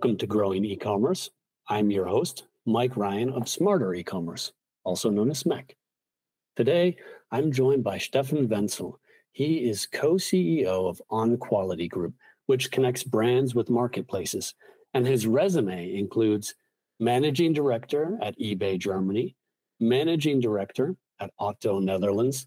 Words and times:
Welcome 0.00 0.16
to 0.16 0.26
Growing 0.26 0.64
E-commerce. 0.64 1.28
I'm 1.68 1.90
your 1.90 2.06
host, 2.06 2.44
Mike 2.64 2.96
Ryan 2.96 3.28
of 3.34 3.50
Smarter 3.50 3.92
E-commerce, 3.92 4.50
also 4.82 5.10
known 5.10 5.30
as 5.30 5.42
SMEC. 5.42 5.72
Today, 6.56 6.96
I'm 7.30 7.52
joined 7.52 7.84
by 7.84 7.98
Stefan 7.98 8.48
Wenzel. 8.48 8.98
He 9.32 9.68
is 9.68 9.84
co-CEO 9.84 10.88
of 10.88 11.02
On 11.10 11.36
Quality 11.36 11.86
Group, 11.86 12.14
which 12.46 12.70
connects 12.70 13.04
brands 13.04 13.54
with 13.54 13.68
marketplaces, 13.68 14.54
and 14.94 15.06
his 15.06 15.26
resume 15.26 15.94
includes 15.94 16.54
managing 16.98 17.52
director 17.52 18.16
at 18.22 18.38
eBay 18.38 18.78
Germany, 18.78 19.36
managing 19.80 20.40
director 20.40 20.96
at 21.20 21.30
Otto 21.38 21.78
Netherlands. 21.78 22.46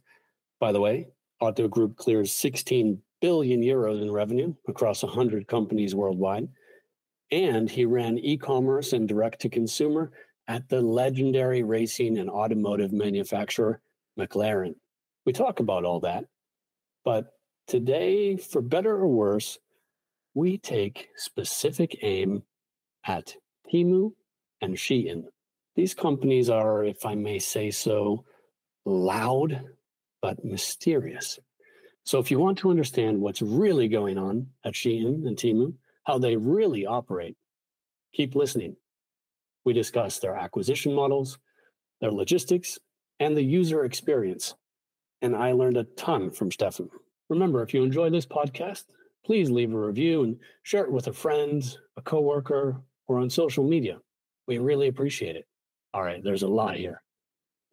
By 0.60 0.72
the 0.72 0.82
way, 0.82 1.10
Otto 1.40 1.68
Group 1.68 1.98
clears 1.98 2.34
16 2.34 3.00
billion 3.22 3.62
euros 3.62 4.02
in 4.02 4.12
revenue 4.12 4.56
across 4.68 5.04
100 5.04 5.46
companies 5.48 5.94
worldwide. 5.94 6.48
And 7.34 7.68
he 7.68 7.86
ran 7.86 8.20
e 8.20 8.38
commerce 8.38 8.94
and 8.94 9.08
direct 9.08 9.42
to 9.42 9.50
consumer 9.50 10.12
at 10.48 10.70
the 10.70 10.84
legendary 10.84 11.64
racing 11.64 12.20
and 12.20 12.30
automotive 12.30 12.94
manufacturer 12.94 13.82
McLaren. 14.20 14.76
We 15.26 15.34
talk 15.34 15.60
about 15.60 15.84
all 15.84 16.00
that. 16.02 16.26
But 17.04 17.34
today, 17.66 18.38
for 18.38 18.62
better 18.62 18.96
or 18.96 19.08
worse, 19.08 19.58
we 20.36 20.60
take 20.60 21.10
specific 21.16 21.98
aim 22.04 22.44
at 23.08 23.34
Temu 23.68 24.12
and 24.62 24.76
Shein. 24.76 25.24
These 25.76 25.96
companies 25.96 26.52
are, 26.52 26.84
if 26.84 27.04
I 27.04 27.16
may 27.16 27.40
say 27.40 27.72
so, 27.72 28.26
loud 28.86 29.60
but 30.22 30.46
mysterious. 30.46 31.40
So 32.04 32.20
if 32.20 32.30
you 32.30 32.38
want 32.38 32.60
to 32.60 32.70
understand 32.70 33.20
what's 33.20 33.42
really 33.42 33.88
going 33.88 34.20
on 34.20 34.50
at 34.64 34.76
Shein 34.76 35.26
and 35.26 35.36
Temu, 35.36 35.74
how 36.04 36.18
they 36.18 36.36
really 36.36 36.86
operate, 36.86 37.38
keep 38.14 38.36
listening. 38.36 38.76
We 39.66 39.74
discuss 39.74 40.20
their 40.20 40.36
acquisition 40.36 40.94
models, 40.94 41.38
their 42.02 42.12
logistics, 42.12 42.80
and 43.20 43.36
the 43.36 43.44
user 43.44 43.86
experience. 43.86 44.56
And 45.22 45.36
I 45.36 45.54
learned 45.54 45.78
a 45.78 45.86
ton 45.96 46.32
from 46.32 46.52
Stefan. 46.52 46.90
Remember, 47.30 47.64
if 47.64 47.74
you 47.74 47.84
enjoy 47.84 48.10
this 48.10 48.26
podcast, 48.26 48.84
please 49.26 49.50
leave 49.50 49.74
a 49.74 49.78
review 49.78 50.24
and 50.24 50.38
share 50.64 50.84
it 50.84 50.92
with 50.92 51.08
a 51.08 51.14
friend, 51.14 51.64
a 51.96 52.02
coworker, 52.02 52.82
or 53.08 53.20
on 53.20 53.30
social 53.30 53.64
media. 53.64 54.00
We 54.48 54.58
really 54.58 54.90
appreciate 54.90 55.36
it. 55.36 55.48
All 55.94 56.04
right, 56.04 56.24
there's 56.24 56.44
a 56.44 56.48
lot 56.48 56.76
here. 56.76 57.02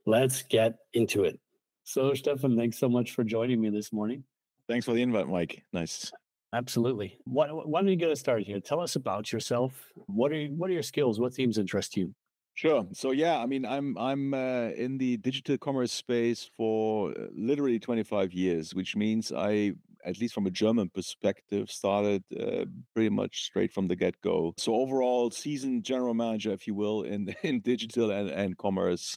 Let's 0.07 0.43
get 0.43 0.77
into 0.93 1.25
it. 1.25 1.39
So, 1.85 2.15
Stefan, 2.15 2.57
thanks 2.57 2.79
so 2.79 2.89
much 2.89 3.13
for 3.13 3.25
joining 3.25 3.61
me 3.61 3.71
this 3.71 3.93
morning. 3.93 4.25
Thanks 4.69 4.87
for 4.87 4.93
the 4.93 5.03
invite, 5.03 5.29
Mike. 5.29 5.65
Nice. 5.73 6.13
Absolutely. 6.53 7.19
Why, 7.25 7.47
why 7.49 7.81
don't 7.81 7.89
you 7.89 7.97
get 7.97 8.11
us 8.11 8.21
started 8.21 8.47
here? 8.47 8.61
Tell 8.61 8.81
us 8.81 8.97
about 8.97 9.33
yourself. 9.33 9.93
What 10.07 10.33
are 10.33 10.47
what 10.47 10.69
are 10.71 10.73
your 10.73 10.83
skills? 10.83 11.21
What 11.21 11.33
themes 11.33 11.59
interest 11.59 11.97
you? 11.97 12.15
Sure. 12.55 12.87
So 12.93 13.13
yeah, 13.13 13.39
I 13.39 13.47
mean, 13.47 13.65
I'm 13.65 13.97
I'm 13.97 14.35
uh, 14.35 14.71
in 14.77 14.99
the 14.99 15.17
digital 15.19 15.57
commerce 15.59 15.93
space 15.93 16.51
for 16.57 17.13
uh, 17.13 17.27
literally 17.33 17.79
25 17.79 18.33
years, 18.33 18.75
which 18.75 18.97
means 18.97 19.33
I, 19.33 19.73
at 20.05 20.19
least 20.21 20.35
from 20.35 20.47
a 20.47 20.51
German 20.51 20.91
perspective, 20.91 21.71
started 21.71 22.25
uh, 22.39 22.65
pretty 22.95 23.11
much 23.11 23.45
straight 23.45 23.73
from 23.73 23.87
the 23.87 23.97
get 23.97 24.21
go. 24.21 24.53
So 24.59 24.75
overall, 24.75 25.31
seasoned 25.31 25.85
general 25.85 26.15
manager, 26.15 26.51
if 26.51 26.67
you 26.67 26.75
will, 26.75 27.03
in 27.03 27.35
in 27.43 27.61
digital 27.61 28.11
and, 28.11 28.29
and 28.29 28.59
commerce 28.59 29.17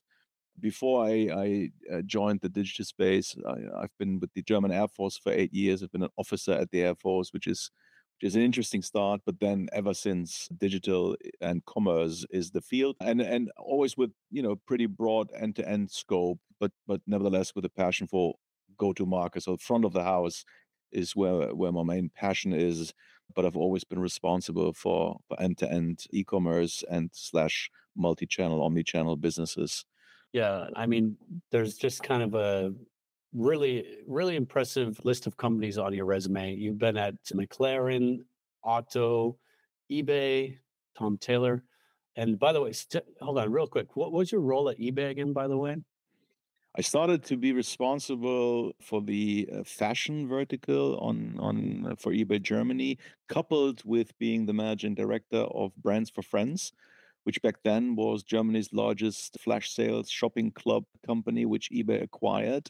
before 0.60 1.06
I, 1.06 1.12
I 1.32 1.72
uh, 1.94 2.02
joined 2.02 2.42
the 2.42 2.50
digital 2.50 2.86
space, 2.86 3.36
I, 3.48 3.82
have 3.82 3.98
been 3.98 4.20
with 4.20 4.34
the 4.34 4.44
German 4.44 4.72
Air 4.72 4.88
Force 4.88 5.18
for 5.18 5.32
eight 5.32 5.54
years. 5.54 5.82
I've 5.82 5.92
been 5.92 6.04
an 6.04 6.10
officer 6.18 6.54
at 6.54 6.72
the 6.72 6.82
Air 6.82 6.96
Force, 6.96 7.34
which 7.34 7.48
is 7.48 7.72
which 8.20 8.28
is 8.28 8.36
an 8.36 8.44
interesting 8.44 8.82
start. 8.82 9.22
But 9.26 9.40
then 9.40 9.68
ever 9.74 9.94
since, 9.94 10.48
digital 10.58 11.16
and 11.42 11.66
commerce 11.66 12.26
is 12.30 12.52
the 12.52 12.62
field, 12.62 12.96
and 13.02 13.22
and 13.22 13.52
always 13.58 13.98
with 13.98 14.12
you 14.32 14.44
know 14.44 14.56
pretty 14.68 14.86
broad 14.86 15.30
end 15.36 15.56
to 15.58 15.68
end 15.68 15.92
scope, 15.92 16.40
but 16.60 16.72
but 16.88 17.02
nevertheless 17.08 17.54
with 17.56 17.66
a 17.66 17.70
passion 17.70 18.08
for 18.08 18.36
go 18.78 18.94
to 18.94 19.06
market. 19.06 19.44
So 19.44 19.58
front 19.58 19.86
of 19.86 19.94
the 19.94 20.04
house 20.04 20.46
is 20.92 21.16
where 21.16 21.54
where 21.56 21.72
my 21.72 21.84
main 21.84 22.12
passion 22.16 22.54
is. 22.54 22.94
But 23.36 23.46
I've 23.46 23.58
always 23.58 23.84
been 23.84 24.00
responsible 24.00 24.74
for 24.74 25.18
for 25.28 25.42
end 25.42 25.58
to 25.60 25.72
end 25.72 26.06
e 26.12 26.24
commerce 26.24 26.84
and 26.90 27.10
slash 27.14 27.72
multi 27.96 28.28
channel, 28.28 28.62
omni 28.62 28.84
channel 28.84 29.16
businesses 29.16 29.86
yeah, 30.34 30.68
I 30.76 30.88
mean, 30.88 31.16
there's 31.52 31.78
just 31.78 32.02
kind 32.04 32.24
of 32.24 32.34
a 32.34 32.74
really, 33.34 33.86
really 34.08 34.36
impressive 34.36 35.00
list 35.06 35.28
of 35.28 35.38
companies 35.38 35.78
on 35.78 35.94
your 35.94 36.06
resume. 36.06 36.56
You've 36.56 36.80
been 36.80 36.98
at 36.98 37.16
McLaren, 37.34 38.20
Otto, 38.64 39.38
eBay, 39.92 40.58
Tom 40.98 41.18
Tailor. 41.18 41.64
And 42.16 42.38
by 42.40 42.52
the 42.52 42.62
way, 42.62 42.74
st- 42.74 43.06
hold 43.22 43.38
on 43.38 43.52
real 43.52 43.68
quick. 43.68 43.96
What 43.96 44.12
was 44.12 44.32
your 44.32 44.42
role 44.42 44.70
at 44.70 44.80
eBay 44.80 45.12
again, 45.12 45.34
by 45.34 45.48
the 45.48 45.58
way? 45.58 45.78
I 46.76 46.82
started 46.82 47.24
to 47.26 47.38
be 47.38 47.54
responsible 47.54 48.74
for 48.82 49.02
the 49.02 49.48
uh, 49.54 49.64
fashion 49.64 50.28
vertical 50.28 50.98
on 50.98 51.38
on 51.40 51.86
uh, 51.92 51.96
for 51.96 52.12
eBay 52.12 52.42
Germany, 52.42 52.98
coupled 53.30 53.84
with 53.86 54.18
being 54.18 54.48
the 54.48 54.54
managing 54.54 54.96
director 54.96 55.46
of 55.54 55.76
Brands 55.76 56.10
for 56.10 56.24
Friends, 56.24 56.74
which 57.24 57.42
back 57.42 57.56
then 57.64 57.96
was 57.96 58.24
Germany's 58.24 58.74
largest 58.74 59.38
flash 59.40 59.72
sales 59.72 60.10
shopping 60.10 60.52
club 60.52 60.84
company, 61.06 61.46
which 61.46 61.70
eBay 61.72 62.04
acquired. 62.04 62.70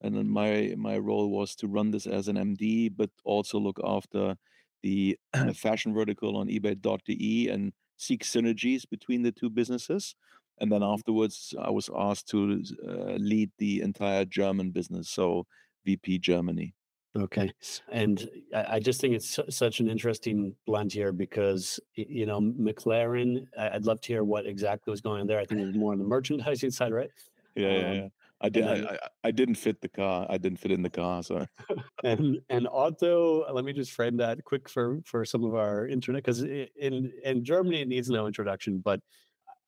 And 0.00 0.16
then 0.16 0.28
my 0.28 0.74
my 0.76 0.98
role 0.98 1.30
was 1.30 1.56
to 1.56 1.66
run 1.66 1.90
this 1.90 2.06
as 2.06 2.28
an 2.28 2.36
MD, 2.36 2.90
but 2.94 3.10
also 3.24 3.58
look 3.58 3.80
after 3.84 4.36
the 4.82 5.18
fashion 5.54 5.92
vertical 5.92 6.36
on 6.36 6.48
eBay.de 6.48 7.48
and 7.48 7.72
seek 7.96 8.24
synergies 8.24 8.88
between 8.88 9.22
the 9.22 9.32
two 9.32 9.50
businesses. 9.50 10.14
And 10.60 10.72
then 10.72 10.82
afterwards, 10.82 11.54
I 11.60 11.70
was 11.70 11.90
asked 11.96 12.28
to 12.30 12.62
uh, 12.86 13.14
lead 13.16 13.50
the 13.58 13.80
entire 13.80 14.24
German 14.24 14.70
business, 14.70 15.08
so 15.08 15.46
VP 15.84 16.18
Germany. 16.18 16.74
Okay. 17.16 17.50
And 17.90 18.28
I 18.54 18.78
just 18.80 19.00
think 19.00 19.14
it's 19.14 19.38
such 19.48 19.80
an 19.80 19.88
interesting 19.88 20.54
blend 20.66 20.92
here 20.92 21.12
because, 21.12 21.80
you 21.94 22.26
know, 22.26 22.40
McLaren, 22.40 23.46
I'd 23.58 23.86
love 23.86 24.00
to 24.02 24.08
hear 24.08 24.24
what 24.24 24.46
exactly 24.46 24.90
was 24.90 25.00
going 25.00 25.22
on 25.22 25.26
there. 25.26 25.38
I 25.38 25.44
think 25.44 25.60
it 25.60 25.66
was 25.66 25.74
more 25.74 25.92
on 25.92 25.98
the 25.98 26.04
merchandising 26.04 26.70
side, 26.70 26.92
right? 26.92 27.10
Yeah, 27.54 27.70
yeah, 27.70 27.92
yeah. 27.92 28.02
Um, 28.02 28.10
I 28.40 28.48
did. 28.48 28.64
Then, 28.64 28.86
I, 28.86 28.98
I, 29.24 29.30
didn't 29.32 29.56
fit 29.56 29.80
the 29.80 29.88
car. 29.88 30.24
I 30.30 30.38
didn't 30.38 30.60
fit 30.60 30.70
in 30.70 30.82
the 30.82 30.90
car. 30.90 31.24
So, 31.24 31.44
and 32.04 32.38
and 32.50 32.68
Otto. 32.70 33.52
Let 33.52 33.64
me 33.64 33.72
just 33.72 33.90
frame 33.90 34.16
that 34.18 34.44
quick 34.44 34.68
for 34.68 35.00
for 35.04 35.24
some 35.24 35.42
of 35.42 35.56
our 35.56 35.88
internet 35.88 36.22
because 36.22 36.42
in 36.42 37.12
in 37.24 37.44
Germany 37.44 37.82
it 37.82 37.88
needs 37.88 38.08
no 38.08 38.28
introduction. 38.28 38.78
But 38.78 39.00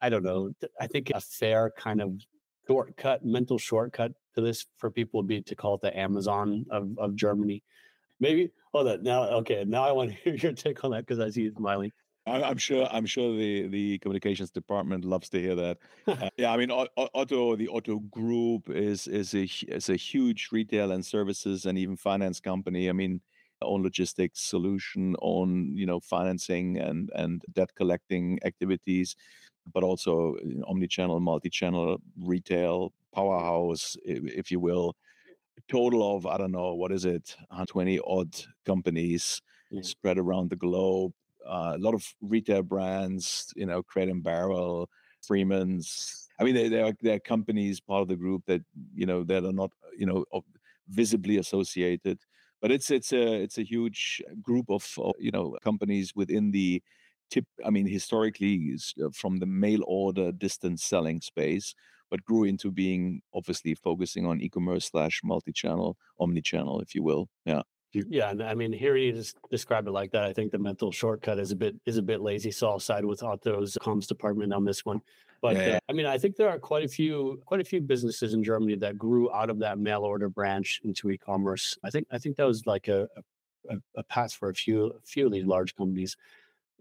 I 0.00 0.08
don't 0.08 0.22
know. 0.22 0.52
I 0.80 0.86
think 0.86 1.10
a 1.12 1.20
fair 1.20 1.72
kind 1.76 2.00
of 2.00 2.12
shortcut, 2.70 3.24
mental 3.24 3.58
shortcut 3.58 4.12
to 4.36 4.40
this 4.40 4.66
for 4.78 4.92
people 4.92 5.18
would 5.18 5.26
be 5.26 5.42
to 5.42 5.56
call 5.56 5.74
it 5.74 5.80
the 5.80 5.98
Amazon 5.98 6.64
of, 6.70 6.96
of 6.98 7.16
Germany. 7.16 7.64
Maybe 8.20 8.50
hold 8.72 8.86
on 8.86 9.02
now. 9.02 9.24
Okay, 9.40 9.64
now 9.66 9.82
I 9.82 9.90
want 9.90 10.10
to 10.10 10.16
hear 10.24 10.34
your 10.34 10.52
take 10.52 10.84
on 10.84 10.92
that 10.92 11.04
because 11.04 11.18
I 11.18 11.30
see 11.30 11.42
you 11.42 11.52
smiling. 11.56 11.90
I'm 12.26 12.58
sure. 12.58 12.86
I'm 12.92 13.06
sure 13.06 13.36
the 13.36 13.66
the 13.66 13.98
communications 13.98 14.50
department 14.50 15.04
loves 15.04 15.28
to 15.30 15.40
hear 15.40 15.56
that. 15.56 15.78
uh, 16.06 16.28
yeah, 16.36 16.52
I 16.52 16.58
mean, 16.58 16.70
Otto, 16.70 17.56
the 17.56 17.68
Otto 17.68 17.98
Group 17.98 18.70
is 18.70 19.08
is 19.08 19.34
a 19.34 19.48
is 19.66 19.88
a 19.88 19.96
huge 19.96 20.50
retail 20.52 20.92
and 20.92 21.04
services 21.04 21.66
and 21.66 21.76
even 21.76 21.96
finance 21.96 22.38
company. 22.38 22.88
I 22.88 22.92
mean, 22.92 23.20
own 23.62 23.82
logistics 23.82 24.42
solution, 24.42 25.16
own 25.22 25.76
you 25.76 25.86
know 25.86 25.98
financing 25.98 26.76
and 26.76 27.10
and 27.16 27.42
debt 27.52 27.70
collecting 27.74 28.38
activities 28.44 29.16
but 29.72 29.82
also 29.82 30.36
omni-channel, 30.66 31.20
multi-channel 31.20 31.98
retail 32.20 32.92
powerhouse, 33.14 33.96
if 34.04 34.50
you 34.50 34.60
will. 34.60 34.96
Total 35.68 36.16
of 36.16 36.26
I 36.26 36.38
don't 36.38 36.52
know 36.52 36.74
what 36.74 36.92
is 36.92 37.04
it, 37.04 37.36
120 37.48 38.00
odd 38.06 38.34
companies 38.64 39.42
mm. 39.72 39.84
spread 39.84 40.18
around 40.18 40.50
the 40.50 40.56
globe. 40.56 41.12
Uh, 41.46 41.72
a 41.74 41.78
lot 41.78 41.94
of 41.94 42.04
retail 42.20 42.62
brands, 42.62 43.52
you 43.56 43.66
know, 43.66 43.82
Crate 43.82 44.08
and 44.08 44.22
Barrel, 44.22 44.88
Freemans. 45.22 46.28
I 46.38 46.44
mean, 46.44 46.54
they, 46.54 46.68
they're 46.68 46.94
they're 47.02 47.20
companies 47.20 47.80
part 47.80 48.02
of 48.02 48.08
the 48.08 48.16
group 48.16 48.44
that 48.46 48.62
you 48.94 49.06
know 49.06 49.24
that 49.24 49.44
are 49.44 49.52
not 49.52 49.70
you 49.96 50.06
know 50.06 50.24
visibly 50.88 51.38
associated, 51.38 52.18
but 52.60 52.70
it's 52.70 52.90
it's 52.90 53.12
a 53.12 53.42
it's 53.42 53.58
a 53.58 53.62
huge 53.62 54.22
group 54.42 54.66
of 54.70 54.86
you 55.18 55.30
know 55.30 55.56
companies 55.62 56.14
within 56.14 56.50
the 56.50 56.82
tip, 57.30 57.44
I 57.64 57.70
mean, 57.70 57.86
historically 57.86 58.76
uh, 59.02 59.08
from 59.12 59.38
the 59.38 59.46
mail 59.46 59.82
order 59.86 60.32
distance 60.32 60.84
selling 60.84 61.20
space, 61.20 61.74
but 62.10 62.24
grew 62.24 62.44
into 62.44 62.70
being 62.70 63.22
obviously 63.32 63.74
focusing 63.74 64.26
on 64.26 64.40
e-commerce 64.40 64.86
slash 64.86 65.20
multi-channel, 65.22 65.96
omni-channel, 66.18 66.80
if 66.80 66.94
you 66.94 67.02
will. 67.02 67.28
Yeah. 67.44 67.62
Yeah, 67.92 68.30
and 68.30 68.40
I 68.40 68.54
mean, 68.54 68.72
here 68.72 68.96
you 68.96 69.12
just 69.12 69.36
describe 69.50 69.88
it 69.88 69.90
like 69.90 70.12
that. 70.12 70.22
I 70.22 70.32
think 70.32 70.52
the 70.52 70.58
mental 70.58 70.92
shortcut 70.92 71.40
is 71.40 71.50
a 71.50 71.56
bit 71.56 71.74
is 71.86 71.96
a 71.96 72.02
bit 72.02 72.20
lazy. 72.20 72.52
So 72.52 72.68
I'll 72.68 72.78
side 72.78 73.04
with 73.04 73.24
Otto's 73.24 73.76
comms 73.80 74.06
department 74.06 74.52
on 74.52 74.64
this 74.64 74.84
one. 74.84 75.00
But 75.42 75.56
yeah, 75.56 75.66
yeah. 75.66 75.74
Uh, 75.74 75.80
I 75.88 75.92
mean, 75.94 76.06
I 76.06 76.16
think 76.16 76.36
there 76.36 76.48
are 76.48 76.58
quite 76.60 76.84
a 76.84 76.88
few 76.88 77.42
quite 77.46 77.60
a 77.60 77.64
few 77.64 77.80
businesses 77.80 78.32
in 78.32 78.44
Germany 78.44 78.76
that 78.76 78.96
grew 78.96 79.32
out 79.32 79.50
of 79.50 79.58
that 79.58 79.80
mail 79.80 80.02
order 80.02 80.28
branch 80.28 80.80
into 80.84 81.10
e-commerce. 81.10 81.76
I 81.82 81.90
think 81.90 82.06
I 82.12 82.18
think 82.18 82.36
that 82.36 82.46
was 82.46 82.64
like 82.64 82.86
a 82.86 83.08
a, 83.68 83.76
a 83.96 84.04
path 84.04 84.34
for 84.34 84.50
a 84.50 84.54
few 84.54 84.86
a 84.86 85.00
few 85.04 85.26
of 85.26 85.32
these 85.32 85.46
large 85.46 85.74
companies. 85.74 86.16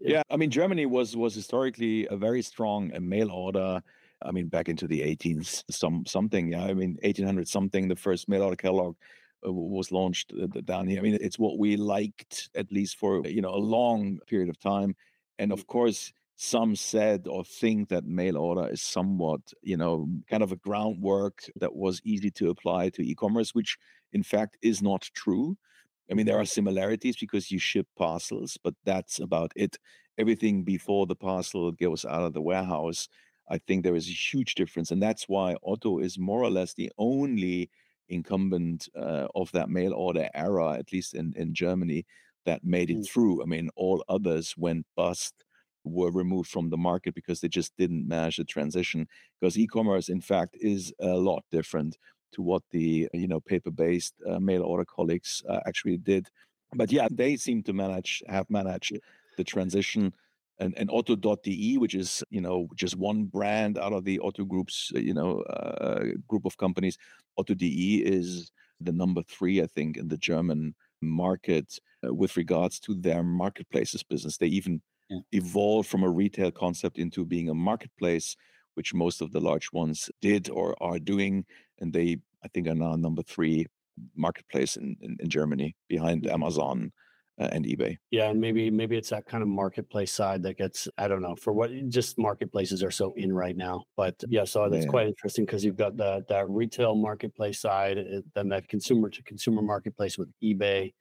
Yeah, 0.00 0.22
I 0.30 0.36
mean 0.36 0.50
Germany 0.50 0.86
was 0.86 1.16
was 1.16 1.34
historically 1.34 2.06
a 2.06 2.16
very 2.16 2.42
strong 2.42 2.90
mail 3.00 3.30
order. 3.30 3.82
I 4.22 4.30
mean 4.32 4.48
back 4.48 4.68
into 4.68 4.86
the 4.86 5.02
18s 5.02 5.64
some 5.70 6.04
something. 6.06 6.52
Yeah, 6.52 6.64
I 6.64 6.74
mean 6.74 6.98
1800 7.02 7.48
something. 7.48 7.88
The 7.88 7.96
first 7.96 8.28
mail 8.28 8.42
order 8.42 8.56
catalog 8.56 8.96
uh, 9.46 9.52
was 9.52 9.92
launched 9.92 10.32
uh, 10.40 10.46
down 10.64 10.86
here. 10.88 10.98
I 11.00 11.02
mean 11.02 11.18
it's 11.20 11.38
what 11.38 11.58
we 11.58 11.76
liked 11.76 12.48
at 12.54 12.72
least 12.72 12.96
for 12.96 13.26
you 13.26 13.42
know 13.42 13.54
a 13.54 13.66
long 13.76 14.18
period 14.26 14.48
of 14.48 14.58
time. 14.58 14.96
And 15.38 15.52
of 15.52 15.66
course, 15.66 16.12
some 16.36 16.74
said 16.76 17.26
or 17.28 17.44
think 17.44 17.88
that 17.90 18.04
mail 18.06 18.36
order 18.38 18.68
is 18.70 18.82
somewhat, 18.82 19.40
you 19.62 19.76
know, 19.76 20.08
kind 20.28 20.42
of 20.42 20.52
a 20.52 20.56
groundwork 20.56 21.44
that 21.56 21.74
was 21.74 22.00
easy 22.04 22.30
to 22.32 22.50
apply 22.50 22.90
to 22.90 23.02
e-commerce, 23.02 23.54
which 23.54 23.76
in 24.12 24.22
fact 24.22 24.56
is 24.62 24.82
not 24.82 25.02
true. 25.14 25.56
I 26.10 26.14
mean, 26.14 26.26
there 26.26 26.40
are 26.40 26.44
similarities 26.44 27.16
because 27.16 27.50
you 27.50 27.58
ship 27.58 27.86
parcels, 27.96 28.58
but 28.62 28.74
that's 28.84 29.20
about 29.20 29.52
it. 29.54 29.76
Everything 30.18 30.64
before 30.64 31.06
the 31.06 31.14
parcel 31.16 31.72
goes 31.72 32.04
out 32.04 32.22
of 32.22 32.32
the 32.32 32.42
warehouse, 32.42 33.08
I 33.48 33.58
think 33.58 33.82
there 33.82 33.96
is 33.96 34.08
a 34.08 34.12
huge 34.12 34.54
difference. 34.54 34.90
And 34.90 35.02
that's 35.02 35.28
why 35.28 35.56
Otto 35.64 35.98
is 35.98 36.18
more 36.18 36.42
or 36.42 36.50
less 36.50 36.74
the 36.74 36.90
only 36.98 37.70
incumbent 38.08 38.88
uh, 38.96 39.28
of 39.34 39.52
that 39.52 39.70
mail 39.70 39.92
order 39.92 40.28
era, 40.34 40.72
at 40.72 40.92
least 40.92 41.14
in, 41.14 41.32
in 41.36 41.54
Germany, 41.54 42.04
that 42.44 42.64
made 42.64 42.90
it 42.90 42.98
mm. 42.98 43.08
through. 43.08 43.42
I 43.42 43.46
mean, 43.46 43.70
all 43.76 44.04
others 44.08 44.54
went 44.56 44.86
bust 44.96 45.44
were 45.84 46.10
removed 46.10 46.50
from 46.50 46.70
the 46.70 46.76
market 46.76 47.14
because 47.14 47.40
they 47.40 47.48
just 47.48 47.72
didn't 47.78 48.06
manage 48.06 48.36
the 48.36 48.44
transition 48.44 49.06
because 49.40 49.58
e-commerce 49.58 50.08
in 50.08 50.20
fact 50.20 50.56
is 50.60 50.92
a 51.00 51.08
lot 51.08 51.42
different 51.50 51.96
to 52.32 52.42
what 52.42 52.62
the 52.70 53.08
you 53.12 53.28
know 53.28 53.40
paper-based 53.40 54.14
uh, 54.28 54.38
mail 54.38 54.62
order 54.62 54.84
colleagues 54.84 55.42
uh, 55.48 55.60
actually 55.66 55.96
did 55.96 56.28
but 56.74 56.90
yeah 56.92 57.08
they 57.10 57.36
seem 57.36 57.62
to 57.62 57.72
manage 57.72 58.22
have 58.28 58.48
managed 58.50 58.98
the 59.36 59.44
transition 59.44 60.12
and, 60.58 60.74
and 60.76 60.90
otto.de 60.90 61.78
which 61.78 61.94
is 61.94 62.22
you 62.30 62.40
know 62.40 62.68
just 62.74 62.96
one 62.96 63.24
brand 63.24 63.78
out 63.78 63.92
of 63.92 64.04
the 64.04 64.18
Otto 64.20 64.44
group's 64.44 64.92
you 64.94 65.14
know 65.14 65.40
uh, 65.42 66.04
group 66.28 66.44
of 66.44 66.56
companies 66.56 66.98
Otto.de 67.38 68.02
is 68.04 68.52
the 68.80 68.92
number 68.92 69.22
three 69.22 69.62
i 69.62 69.66
think 69.66 69.96
in 69.96 70.08
the 70.08 70.16
german 70.16 70.74
market 71.02 71.78
uh, 72.06 72.12
with 72.12 72.36
regards 72.36 72.78
to 72.80 72.94
their 72.94 73.22
marketplaces 73.22 74.02
business 74.02 74.36
they 74.36 74.46
even 74.46 74.80
yeah. 75.10 75.18
evolved 75.32 75.88
from 75.88 76.04
a 76.04 76.08
retail 76.08 76.50
concept 76.50 76.98
into 76.98 77.24
being 77.24 77.48
a 77.48 77.54
marketplace, 77.54 78.36
which 78.74 78.94
most 78.94 79.20
of 79.20 79.32
the 79.32 79.40
large 79.40 79.72
ones 79.72 80.08
did 80.22 80.48
or 80.48 80.80
are 80.82 80.98
doing. 80.98 81.44
And 81.80 81.92
they, 81.92 82.18
I 82.44 82.48
think, 82.48 82.68
are 82.68 82.74
now 82.74 82.94
number 82.96 83.22
three 83.22 83.66
marketplace 84.16 84.76
in, 84.76 84.96
in, 85.00 85.16
in 85.20 85.28
Germany 85.28 85.76
behind 85.88 86.22
mm-hmm. 86.22 86.34
Amazon 86.34 86.92
uh, 87.40 87.48
and 87.52 87.64
eBay. 87.64 87.96
Yeah, 88.10 88.30
and 88.30 88.40
maybe 88.40 88.70
maybe 88.70 88.96
it's 88.96 89.10
that 89.10 89.26
kind 89.26 89.42
of 89.42 89.48
marketplace 89.48 90.12
side 90.12 90.42
that 90.42 90.58
gets 90.58 90.88
I 90.98 91.08
don't 91.08 91.22
know 91.22 91.34
for 91.34 91.52
what 91.52 91.70
just 91.88 92.18
marketplaces 92.18 92.82
are 92.82 92.90
so 92.90 93.14
in 93.14 93.32
right 93.32 93.56
now. 93.56 93.84
But 93.96 94.14
yeah, 94.28 94.44
so 94.44 94.68
that's 94.68 94.84
yeah. 94.84 94.90
quite 94.90 95.06
interesting 95.06 95.46
because 95.46 95.64
you've 95.64 95.76
got 95.76 95.96
that 95.96 96.28
that 96.28 96.48
retail 96.50 96.94
marketplace 96.94 97.60
side, 97.60 97.98
then 98.34 98.48
that 98.50 98.68
consumer 98.68 99.08
to 99.08 99.22
consumer 99.22 99.62
marketplace 99.62 100.18
with 100.18 100.28
eBay, 100.42 100.92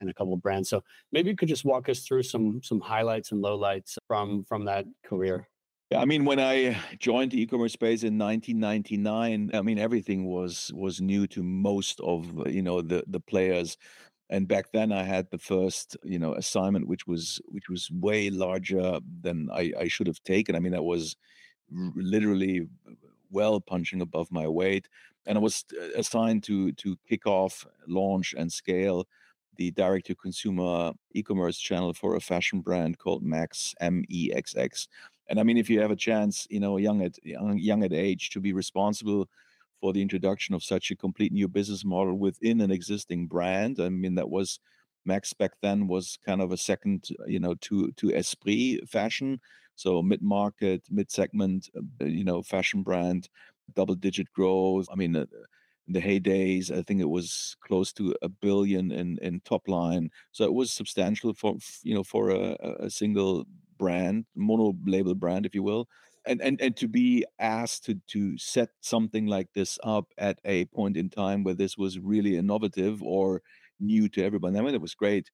and 0.00 0.10
a 0.10 0.14
couple 0.14 0.32
of 0.32 0.42
brands. 0.42 0.68
So 0.68 0.82
maybe 1.12 1.30
you 1.30 1.36
could 1.36 1.48
just 1.48 1.64
walk 1.64 1.88
us 1.88 2.00
through 2.00 2.22
some 2.22 2.60
some 2.62 2.80
highlights 2.80 3.32
and 3.32 3.42
lowlights 3.42 3.96
from 4.06 4.44
from 4.44 4.64
that 4.66 4.86
career. 5.04 5.48
I 5.96 6.04
mean, 6.04 6.24
when 6.24 6.38
I 6.38 6.76
joined 6.98 7.32
the 7.32 7.42
e-commerce 7.42 7.72
space 7.72 8.04
in 8.04 8.16
1999, 8.16 9.50
I 9.52 9.60
mean 9.62 9.78
everything 9.78 10.24
was 10.26 10.70
was 10.74 11.00
new 11.00 11.26
to 11.28 11.42
most 11.42 11.98
of 12.00 12.46
you 12.48 12.62
know 12.62 12.80
the 12.80 13.02
the 13.08 13.18
players, 13.18 13.76
and 14.28 14.46
back 14.46 14.70
then 14.72 14.92
I 14.92 15.02
had 15.02 15.28
the 15.30 15.38
first 15.38 15.96
you 16.04 16.18
know 16.20 16.34
assignment, 16.34 16.86
which 16.86 17.06
was 17.08 17.40
which 17.46 17.68
was 17.68 17.90
way 17.90 18.30
larger 18.30 19.00
than 19.22 19.48
I, 19.52 19.72
I 19.80 19.88
should 19.88 20.06
have 20.06 20.22
taken. 20.22 20.54
I 20.54 20.60
mean, 20.60 20.72
that 20.72 20.84
was 20.84 21.16
literally 21.70 22.68
well 23.30 23.60
punching 23.60 24.00
above 24.00 24.30
my 24.30 24.46
weight, 24.46 24.88
and 25.26 25.36
I 25.38 25.40
was 25.40 25.64
uh, 25.80 25.98
assigned 25.98 26.44
to 26.44 26.72
to 26.72 26.96
kick 27.08 27.26
off, 27.26 27.66
launch, 27.88 28.34
and 28.36 28.52
scale 28.52 29.06
the 29.56 29.70
direct 29.72 30.06
to 30.06 30.14
consumer 30.14 30.92
e-commerce 31.12 31.58
channel 31.58 31.92
for 31.92 32.14
a 32.16 32.20
fashion 32.20 32.60
brand 32.60 32.98
called 32.98 33.24
Mexx 33.24 33.74
M 33.80 34.04
E 34.08 34.30
X 34.32 34.56
X. 34.56 34.88
And 35.30 35.38
I 35.38 35.44
mean, 35.44 35.56
if 35.56 35.70
you 35.70 35.80
have 35.80 35.92
a 35.92 35.96
chance, 35.96 36.46
you 36.50 36.60
know, 36.60 36.76
young 36.76 37.02
at 37.02 37.24
young, 37.24 37.56
young 37.58 37.84
at 37.84 37.92
age, 37.92 38.30
to 38.30 38.40
be 38.40 38.52
responsible 38.52 39.28
for 39.80 39.92
the 39.92 40.02
introduction 40.02 40.54
of 40.54 40.64
such 40.64 40.90
a 40.90 40.96
complete 40.96 41.32
new 41.32 41.48
business 41.48 41.84
model 41.84 42.18
within 42.18 42.60
an 42.60 42.72
existing 42.72 43.28
brand, 43.28 43.80
I 43.80 43.88
mean, 43.88 44.16
that 44.16 44.28
was 44.28 44.58
Mexx 45.08 45.38
back 45.38 45.52
then 45.62 45.86
was 45.86 46.18
kind 46.26 46.42
of 46.42 46.52
a 46.52 46.56
second, 46.56 47.08
you 47.26 47.38
know, 47.40 47.54
to 47.62 47.92
to 47.92 48.12
Esprit 48.14 48.80
fashion, 48.88 49.40
so 49.76 50.02
mid 50.02 50.20
market, 50.20 50.82
mid 50.90 51.10
segment, 51.10 51.70
uh, 51.76 52.04
you 52.04 52.24
know, 52.24 52.42
fashion 52.42 52.82
brand, 52.82 53.28
double 53.74 53.94
digit 53.94 54.32
growth. 54.32 54.86
I 54.92 54.96
mean. 54.96 55.16
Uh, 55.16 55.26
the 55.92 56.00
heydays. 56.00 56.70
I 56.70 56.82
think 56.82 57.00
it 57.00 57.08
was 57.08 57.56
close 57.66 57.92
to 57.94 58.14
a 58.22 58.28
billion 58.28 58.92
in 58.92 59.18
in 59.22 59.40
top 59.40 59.68
line. 59.68 60.10
So 60.32 60.44
it 60.44 60.52
was 60.52 60.70
substantial 60.72 61.34
for 61.34 61.56
you 61.82 61.94
know 61.94 62.04
for 62.04 62.30
a, 62.30 62.56
a 62.80 62.90
single 62.90 63.44
brand, 63.80 64.26
mono 64.36 64.74
label 64.86 65.16
brand, 65.16 65.46
if 65.46 65.56
you 65.56 65.64
will. 65.64 65.88
And, 66.26 66.42
and 66.42 66.60
and 66.60 66.76
to 66.76 66.88
be 66.88 67.24
asked 67.40 67.86
to 67.86 67.94
to 68.08 68.38
set 68.38 68.68
something 68.82 69.26
like 69.26 69.48
this 69.54 69.78
up 69.82 70.06
at 70.18 70.38
a 70.44 70.66
point 70.66 70.98
in 70.98 71.10
time 71.10 71.44
where 71.44 71.54
this 71.54 71.78
was 71.78 71.98
really 71.98 72.36
innovative 72.36 73.02
or 73.02 73.42
new 73.80 74.08
to 74.10 74.22
everybody, 74.24 74.58
I 74.58 74.62
mean, 74.62 74.74
it 74.74 74.82
was 74.82 74.94
great. 74.94 75.30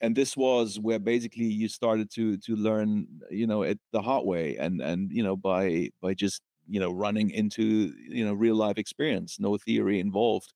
And 0.00 0.16
this 0.16 0.36
was 0.36 0.78
where 0.80 0.98
basically 0.98 1.46
you 1.46 1.68
started 1.68 2.10
to 2.14 2.36
to 2.38 2.56
learn 2.56 3.06
you 3.30 3.46
know 3.46 3.62
it 3.62 3.78
the 3.92 4.02
hard 4.02 4.26
way 4.26 4.56
and 4.56 4.80
and 4.80 5.10
you 5.12 5.22
know 5.22 5.36
by 5.36 5.90
by 6.00 6.14
just 6.14 6.42
you 6.68 6.80
know 6.80 6.92
running 6.92 7.30
into 7.30 7.92
you 8.08 8.24
know 8.24 8.34
real 8.34 8.56
life 8.56 8.78
experience. 8.78 9.38
No 9.40 9.56
theory 9.58 10.00
involved. 10.00 10.52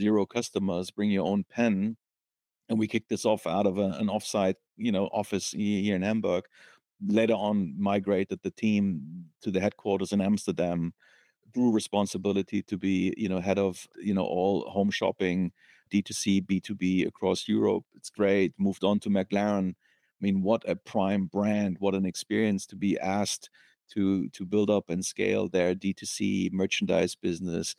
Zero 0.00 0.26
customers. 0.26 0.90
Bring 0.90 1.10
your 1.10 1.26
own 1.26 1.44
pen 1.44 1.96
and 2.68 2.78
we 2.78 2.86
kicked 2.86 3.08
this 3.08 3.24
off 3.24 3.46
out 3.46 3.66
of 3.66 3.78
a, 3.78 3.96
an 4.00 4.08
offsite 4.08 4.56
you 4.76 4.92
know 4.92 5.06
office 5.06 5.50
here 5.52 5.96
in 5.96 6.02
hamburg 6.02 6.44
later 7.06 7.34
on 7.34 7.74
migrated 7.78 8.40
the 8.42 8.50
team 8.52 9.00
to 9.42 9.50
the 9.50 9.60
headquarters 9.60 10.12
in 10.12 10.20
amsterdam 10.20 10.92
drew 11.52 11.70
responsibility 11.70 12.62
to 12.62 12.76
be 12.76 13.14
you 13.16 13.28
know 13.28 13.40
head 13.40 13.58
of 13.58 13.86
you 13.96 14.14
know 14.14 14.24
all 14.24 14.68
home 14.68 14.90
shopping 14.90 15.52
d2c 15.92 16.44
b2b 16.46 17.06
across 17.06 17.48
europe 17.48 17.84
it's 17.94 18.10
great 18.10 18.52
moved 18.58 18.84
on 18.84 18.98
to 18.98 19.08
mclaren 19.08 19.70
i 19.70 20.20
mean 20.20 20.42
what 20.42 20.68
a 20.68 20.74
prime 20.74 21.26
brand 21.26 21.76
what 21.78 21.94
an 21.94 22.06
experience 22.06 22.66
to 22.66 22.76
be 22.76 22.98
asked 22.98 23.50
to 23.88 24.28
to 24.30 24.44
build 24.44 24.70
up 24.70 24.90
and 24.90 25.04
scale 25.04 25.48
their 25.48 25.74
D2C 25.74 26.52
merchandise 26.52 27.14
business. 27.14 27.74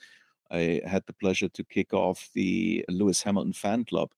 I 0.49 0.81
had 0.85 1.03
the 1.05 1.13
pleasure 1.13 1.49
to 1.49 1.63
kick 1.63 1.93
off 1.93 2.29
the 2.33 2.85
Lewis 2.89 3.23
Hamilton 3.23 3.53
fan 3.53 3.83
club. 3.85 4.11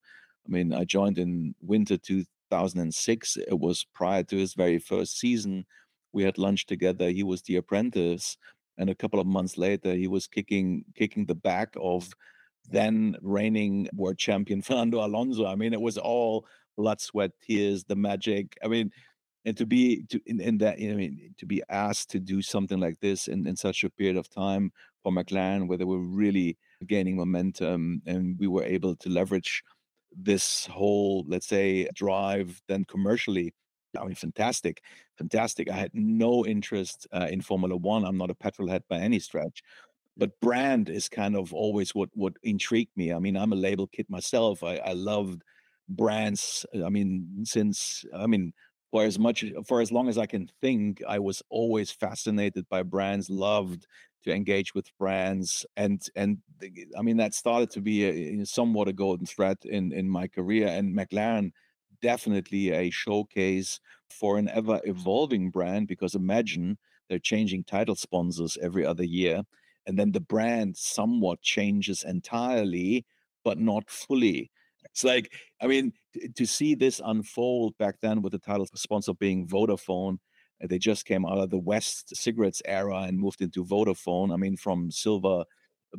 I 0.47 0.51
mean, 0.51 0.73
I 0.73 0.83
joined 0.85 1.17
in 1.17 1.55
winter 1.61 1.97
2006. 1.97 3.37
It 3.37 3.59
was 3.59 3.85
prior 3.93 4.23
to 4.23 4.37
his 4.37 4.53
very 4.53 4.79
first 4.79 5.19
season. 5.19 5.65
We 6.13 6.23
had 6.23 6.37
lunch 6.37 6.65
together. 6.65 7.09
He 7.09 7.23
was 7.23 7.41
the 7.43 7.57
apprentice, 7.57 8.37
and 8.77 8.89
a 8.89 8.95
couple 8.95 9.19
of 9.19 9.27
months 9.27 9.57
later, 9.57 9.93
he 9.93 10.07
was 10.07 10.27
kicking 10.27 10.85
kicking 10.95 11.25
the 11.25 11.35
back 11.35 11.75
of 11.79 12.09
then 12.69 13.15
reigning 13.21 13.89
world 13.93 14.17
champion 14.17 14.61
Fernando 14.63 15.05
Alonso. 15.05 15.45
I 15.45 15.55
mean, 15.55 15.73
it 15.73 15.81
was 15.81 15.97
all 15.97 16.45
blood, 16.77 17.01
sweat, 17.01 17.31
tears, 17.41 17.83
the 17.83 17.95
magic. 17.95 18.57
I 18.63 18.67
mean, 18.67 18.91
and 19.45 19.55
to 19.57 19.65
be 19.65 20.03
to 20.09 20.19
in, 20.25 20.39
in 20.41 20.57
that 20.59 20.75
I 20.75 20.93
mean, 20.95 21.33
to 21.37 21.45
be 21.45 21.61
asked 21.69 22.09
to 22.11 22.19
do 22.19 22.41
something 22.41 22.79
like 22.79 22.99
this 22.99 23.27
in, 23.27 23.47
in 23.47 23.55
such 23.55 23.83
a 23.83 23.89
period 23.89 24.17
of 24.17 24.29
time 24.29 24.71
for 25.03 25.11
McLaren, 25.11 25.67
where 25.67 25.77
they 25.77 25.85
were 25.85 25.99
really 25.99 26.57
gaining 26.87 27.17
momentum, 27.17 28.01
and 28.05 28.37
we 28.39 28.47
were 28.47 28.63
able 28.63 28.95
to 28.97 29.09
leverage 29.09 29.63
this 30.15 30.65
whole, 30.67 31.25
let's 31.27 31.47
say, 31.47 31.87
drive 31.93 32.61
then 32.67 32.85
commercially. 32.85 33.53
I 33.99 34.05
mean, 34.05 34.15
fantastic, 34.15 34.81
fantastic. 35.17 35.69
I 35.69 35.75
had 35.75 35.91
no 35.93 36.45
interest 36.45 37.07
uh, 37.11 37.27
in 37.29 37.41
Formula 37.41 37.75
One. 37.75 38.05
I'm 38.05 38.17
not 38.17 38.29
a 38.29 38.35
petrolhead 38.35 38.81
by 38.87 38.99
any 38.99 39.19
stretch, 39.19 39.63
but 40.15 40.39
brand 40.41 40.89
is 40.89 41.09
kind 41.09 41.35
of 41.35 41.53
always 41.53 41.95
what 41.95 42.09
what 42.13 42.33
intrigued 42.43 42.95
me. 42.95 43.13
I 43.13 43.19
mean, 43.19 43.35
I'm 43.35 43.53
a 43.53 43.55
label 43.55 43.87
kid 43.87 44.07
myself. 44.09 44.63
I, 44.63 44.75
I 44.77 44.93
loved 44.93 45.41
brands. 45.87 46.65
I 46.85 46.89
mean, 46.89 47.43
since 47.45 48.05
I 48.15 48.27
mean, 48.27 48.53
for 48.91 49.03
as 49.03 49.19
much 49.19 49.45
for 49.67 49.81
as 49.81 49.91
long 49.91 50.09
as 50.09 50.17
I 50.17 50.25
can 50.25 50.49
think, 50.61 51.01
I 51.07 51.19
was 51.19 51.41
always 51.49 51.91
fascinated 51.91 52.67
by 52.69 52.83
brands, 52.83 53.29
loved 53.29 53.85
to 54.23 54.33
engage 54.33 54.73
with 54.73 54.95
brands, 54.97 55.65
and 55.77 56.01
and 56.15 56.39
I 56.97 57.01
mean 57.01 57.17
that 57.17 57.33
started 57.33 57.69
to 57.71 57.81
be 57.81 58.03
a, 58.05 58.45
somewhat 58.45 58.87
a 58.87 58.93
golden 58.93 59.25
thread 59.25 59.57
in 59.63 59.91
in 59.93 60.09
my 60.09 60.27
career. 60.27 60.67
And 60.67 60.95
McLaren 60.95 61.51
definitely 62.01 62.71
a 62.71 62.89
showcase 62.89 63.79
for 64.09 64.37
an 64.37 64.49
ever 64.49 64.79
evolving 64.85 65.51
brand 65.51 65.87
because 65.87 66.15
imagine 66.15 66.77
they're 67.09 67.19
changing 67.19 67.63
title 67.63 67.95
sponsors 67.95 68.57
every 68.61 68.85
other 68.85 69.03
year, 69.03 69.43
and 69.85 69.97
then 69.97 70.11
the 70.11 70.21
brand 70.21 70.77
somewhat 70.77 71.41
changes 71.41 72.03
entirely, 72.03 73.05
but 73.43 73.57
not 73.59 73.89
fully 73.89 74.51
it's 74.91 75.03
like, 75.03 75.31
I 75.61 75.67
mean, 75.67 75.93
t- 76.13 76.29
to 76.29 76.45
see 76.45 76.75
this 76.75 77.01
unfold 77.03 77.77
back 77.77 77.95
then 78.01 78.21
with 78.21 78.31
the 78.33 78.39
title 78.39 78.67
sponsor 78.75 79.13
being 79.13 79.47
Vodafone, 79.47 80.17
uh, 80.63 80.67
they 80.67 80.79
just 80.79 81.05
came 81.05 81.25
out 81.25 81.37
of 81.37 81.49
the 81.49 81.57
West 81.57 82.15
cigarettes 82.15 82.61
era 82.65 83.01
and 83.03 83.19
moved 83.19 83.41
into 83.41 83.65
Vodafone. 83.65 84.33
I 84.33 84.37
mean, 84.37 84.57
from 84.57 84.91
silver 84.91 85.43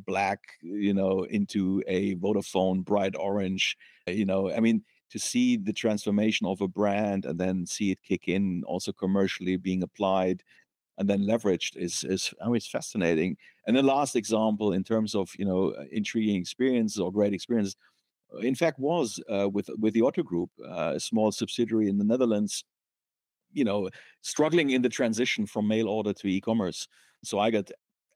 black, 0.06 0.40
you 0.62 0.94
know, 0.94 1.24
into 1.24 1.82
a 1.86 2.14
Vodafone 2.16 2.84
bright 2.84 3.16
orange, 3.16 3.76
uh, 4.08 4.12
you 4.12 4.24
know, 4.24 4.52
I 4.52 4.60
mean, 4.60 4.82
to 5.10 5.18
see 5.18 5.56
the 5.56 5.72
transformation 5.72 6.46
of 6.46 6.60
a 6.60 6.68
brand 6.68 7.24
and 7.24 7.38
then 7.38 7.66
see 7.66 7.90
it 7.90 8.02
kick 8.02 8.28
in 8.28 8.62
also 8.66 8.92
commercially 8.92 9.56
being 9.56 9.82
applied 9.82 10.42
and 10.98 11.08
then 11.08 11.22
leveraged 11.22 11.76
is 11.76 12.04
is 12.04 12.32
I 12.42 12.46
mean, 12.46 12.56
it's 12.56 12.68
fascinating. 12.68 13.36
And 13.66 13.76
the 13.76 13.82
last 13.82 14.16
example 14.16 14.72
in 14.72 14.84
terms 14.84 15.14
of 15.14 15.30
you 15.38 15.44
know 15.46 15.70
uh, 15.70 15.84
intriguing 15.90 16.36
experiences 16.36 16.98
or 17.00 17.10
great 17.12 17.32
experiences, 17.32 17.74
uh, 17.74 17.80
in 18.40 18.54
fact, 18.54 18.78
was 18.78 19.20
uh, 19.28 19.48
with 19.48 19.70
with 19.78 19.94
the 19.94 20.02
Otto 20.02 20.22
Group, 20.22 20.50
uh, 20.64 20.92
a 20.96 21.00
small 21.00 21.32
subsidiary 21.32 21.88
in 21.88 21.98
the 21.98 22.04
Netherlands. 22.04 22.64
You 23.52 23.64
know, 23.64 23.90
struggling 24.22 24.70
in 24.70 24.82
the 24.82 24.88
transition 24.88 25.44
from 25.44 25.66
mail 25.66 25.88
order 25.88 26.12
to 26.12 26.28
e-commerce. 26.28 26.86
So 27.24 27.40
I 27.40 27.50
got 27.50 27.68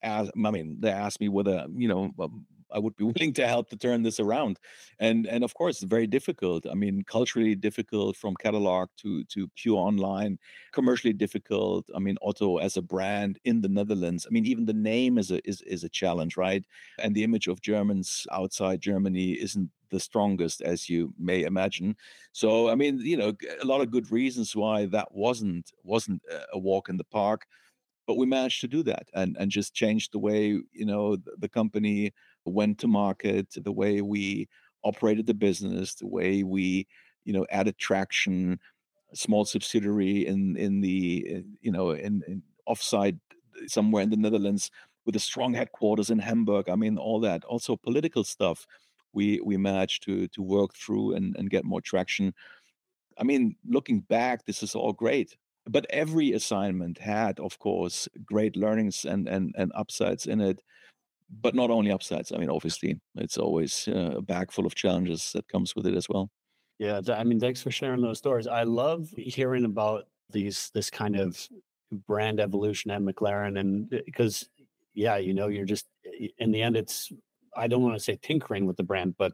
asked, 0.05 0.31
I 0.37 0.51
mean, 0.53 0.77
they 0.79 0.91
asked 0.91 1.21
me 1.21 1.29
whether 1.29 1.67
you 1.75 1.89
know 1.89 2.13
um, 2.21 2.47
I 2.75 2.79
would 2.79 2.97
be 2.97 3.05
willing 3.13 3.33
to 3.35 3.47
help 3.47 3.69
to 3.71 3.77
turn 3.77 4.03
this 4.03 4.21
around. 4.21 4.59
And 4.99 5.27
and 5.27 5.45
of 5.45 5.55
course, 5.55 5.77
it's 5.77 5.91
very 5.91 6.07
difficult. 6.07 6.67
I 6.71 6.75
mean, 6.75 7.03
culturally 7.07 7.55
difficult 7.55 8.17
from 8.17 8.35
catalog 8.37 8.89
to 8.99 9.25
to 9.25 9.49
pure 9.57 9.79
online, 9.79 10.39
commercially 10.73 11.13
difficult. 11.13 11.87
I 11.95 11.99
mean, 11.99 12.17
Otto 12.23 12.59
as 12.59 12.77
a 12.77 12.83
brand 12.83 13.39
in 13.45 13.61
the 13.61 13.69
Netherlands. 13.69 14.27
I 14.27 14.31
mean, 14.33 14.47
even 14.47 14.67
the 14.67 14.75
name 14.75 15.19
is 15.19 15.31
a 15.31 15.47
is 15.49 15.63
is 15.63 15.85
a 15.85 15.89
challenge, 15.89 16.37
right? 16.37 16.65
And 16.99 17.15
the 17.15 17.25
image 17.25 17.49
of 17.49 17.61
Germans 17.61 18.27
outside 18.33 18.81
Germany 18.81 19.33
isn't 19.33 19.71
the 19.91 20.01
strongest 20.01 20.61
as 20.63 20.89
you 20.89 21.15
may 21.19 21.43
imagine 21.43 21.95
so 22.33 22.69
i 22.69 22.75
mean 22.75 22.99
you 22.99 23.17
know 23.17 23.33
a 23.63 23.65
lot 23.65 23.81
of 23.81 23.93
good 23.93 24.11
reasons 24.11 24.57
why 24.57 24.87
that 24.87 25.07
wasn't 25.13 25.71
wasn't 25.85 26.21
uh, 26.33 26.47
a 26.53 26.59
walk 26.59 26.89
in 26.89 26.97
the 26.97 27.05
park 27.05 27.47
but 28.07 28.17
we 28.17 28.27
managed 28.27 28.61
to 28.61 28.69
do 28.69 28.83
that 28.83 29.09
and 29.15 29.37
and 29.39 29.51
just 29.51 29.75
change 29.75 30.11
the 30.11 30.19
way 30.19 30.61
you 30.73 30.87
know 30.87 31.17
the, 31.17 31.33
the 31.39 31.49
company 31.49 32.13
went 32.45 32.79
to 32.81 32.87
market, 32.87 33.55
the 33.57 33.73
way 33.73 34.01
we 34.01 34.49
operated 34.85 35.27
the 35.27 35.35
business, 35.35 35.95
the 35.95 36.07
way 36.07 36.43
we, 36.43 36.87
you 37.25 37.33
know, 37.33 37.47
added 37.51 37.79
traction, 37.79 38.59
small 39.15 39.45
subsidiary 39.45 40.27
in 40.27 40.57
in 40.57 40.81
the 40.81 41.27
eh, 41.29 41.41
you 41.61 41.71
know 41.73 41.91
in, 41.91 42.23
in 42.27 42.43
offsite 42.69 43.19
eh, 43.63 43.67
somewhere 43.67 44.03
in 44.03 44.11
the 44.11 44.17
Netherlands 44.17 44.71
with 45.07 45.17
a 45.17 45.21
strong 45.21 45.55
headquarters 45.55 46.11
in 46.11 46.19
Hamburg. 46.19 46.69
I 46.69 46.77
mean, 46.77 46.99
all 46.99 47.21
that. 47.21 47.45
Also 47.45 47.77
political 47.77 48.25
stuff 48.25 48.67
we 49.13 49.41
we 49.45 49.57
managed 49.57 50.03
to 50.05 50.29
to 50.29 50.43
work 50.43 50.75
through 50.75 51.15
and, 51.15 51.37
and 51.37 51.51
get 51.51 51.65
more 51.65 51.81
traction. 51.81 52.35
I 53.19 53.25
mean, 53.25 53.57
looking 53.67 54.01
back, 54.01 54.45
this 54.47 54.63
is 54.63 54.75
all 54.75 54.93
great. 54.93 55.37
But 55.67 55.87
every 55.91 56.33
assignment 56.33 56.99
had, 56.99 57.41
of 57.41 57.59
course, 57.59 58.09
great 58.25 58.57
learnings 58.57 59.05
and 59.05 59.29
and 59.29 59.55
and 59.57 59.73
upsides 59.75 60.27
in 60.27 60.41
it 60.41 60.61
but 61.41 61.55
not 61.55 61.71
only 61.71 61.91
upsides. 61.91 62.33
I 62.33 62.39
mean, 62.39 62.51
obviously, 62.51 63.01
it's 63.17 63.39
always 63.39 63.89
uh, 63.89 64.17
a 64.17 64.23
bag 64.23 64.53
full 64.53 64.67
of 64.67 64.75
challenges 64.75 65.33
that 65.33 65.49
comes 65.49 65.75
with 65.75 65.87
it 65.87 65.95
as 65.95 66.09
well. 66.09 66.31
Yeah, 66.79 67.01
I 67.13 67.25
mean, 67.25 67.39
thanks 67.39 67.63
for 67.63 67.71
sharing 67.71 68.03
those 68.03 68.19
stories. 68.19 68.47
I 68.47 68.65
love 68.65 69.09
hearing 69.17 69.65
about 69.65 70.05
these 70.31 70.71
this 70.75 70.91
kind 70.91 71.17
of 71.17 71.49
brand 72.07 72.41
evolution 72.41 72.91
at 72.91 73.01
McLaren, 73.01 73.59
and 73.59 73.89
because 74.05 74.43
uh, 74.43 74.65
yeah, 74.95 75.17
you 75.17 75.35
know, 75.35 75.49
you're 75.49 75.65
just 75.65 75.87
in 76.39 76.51
the 76.51 76.63
end, 76.63 76.77
it's 76.77 77.13
I 77.57 77.69
don't 77.69 77.83
want 77.83 77.95
to 77.95 78.03
say 78.03 78.19
tinkering 78.21 78.67
with 78.67 78.77
the 78.77 78.83
brand, 78.83 79.15
but 79.17 79.33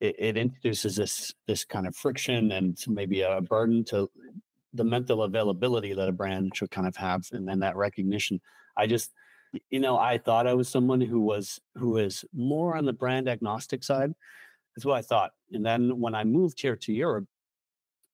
it, 0.00 0.16
it 0.18 0.36
introduces 0.36 0.96
this 0.96 1.34
this 1.46 1.64
kind 1.64 1.86
of 1.86 1.94
friction 1.94 2.52
and 2.52 2.78
maybe 2.88 3.22
a 3.22 3.40
burden 3.40 3.84
to 3.86 4.10
the 4.74 4.84
mental 4.84 5.22
availability 5.22 5.94
that 5.94 6.08
a 6.08 6.12
brand 6.12 6.54
should 6.54 6.70
kind 6.70 6.86
of 6.88 6.96
have, 6.96 7.26
and 7.32 7.48
then 7.48 7.60
that 7.60 7.76
recognition. 7.76 8.40
I 8.76 8.86
just 8.86 9.12
you 9.70 9.80
know, 9.80 9.98
I 9.98 10.18
thought 10.18 10.46
I 10.46 10.54
was 10.54 10.68
someone 10.68 11.00
who 11.00 11.20
was 11.20 11.60
who 11.76 11.98
is 11.98 12.24
more 12.34 12.76
on 12.76 12.84
the 12.84 12.92
brand 12.92 13.28
agnostic 13.28 13.84
side. 13.84 14.12
That's 14.74 14.84
what 14.84 14.98
I 14.98 15.02
thought. 15.02 15.32
And 15.52 15.64
then 15.64 16.00
when 16.00 16.14
I 16.14 16.24
moved 16.24 16.60
here 16.60 16.76
to 16.76 16.92
Europe, 16.92 17.26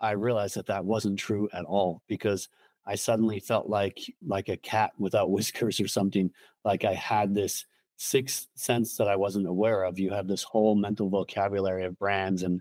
I 0.00 0.12
realized 0.12 0.56
that 0.56 0.66
that 0.66 0.84
wasn't 0.84 1.18
true 1.18 1.48
at 1.52 1.64
all 1.64 2.02
because 2.08 2.48
I 2.86 2.96
suddenly 2.96 3.40
felt 3.40 3.68
like 3.68 4.00
like 4.26 4.48
a 4.48 4.56
cat 4.56 4.92
without 4.98 5.30
whiskers 5.36 5.80
or 5.80 5.88
something. 5.88 6.30
Like 6.64 6.84
I 6.84 6.94
had 6.94 7.34
this 7.34 7.64
sixth 7.96 8.48
sense 8.54 8.96
that 8.96 9.08
I 9.08 9.16
wasn't 9.16 9.46
aware 9.46 9.84
of. 9.84 9.98
You 9.98 10.10
have 10.10 10.26
this 10.26 10.42
whole 10.42 10.74
mental 10.74 11.08
vocabulary 11.08 11.84
of 11.84 11.98
brands, 11.98 12.42
and 12.42 12.60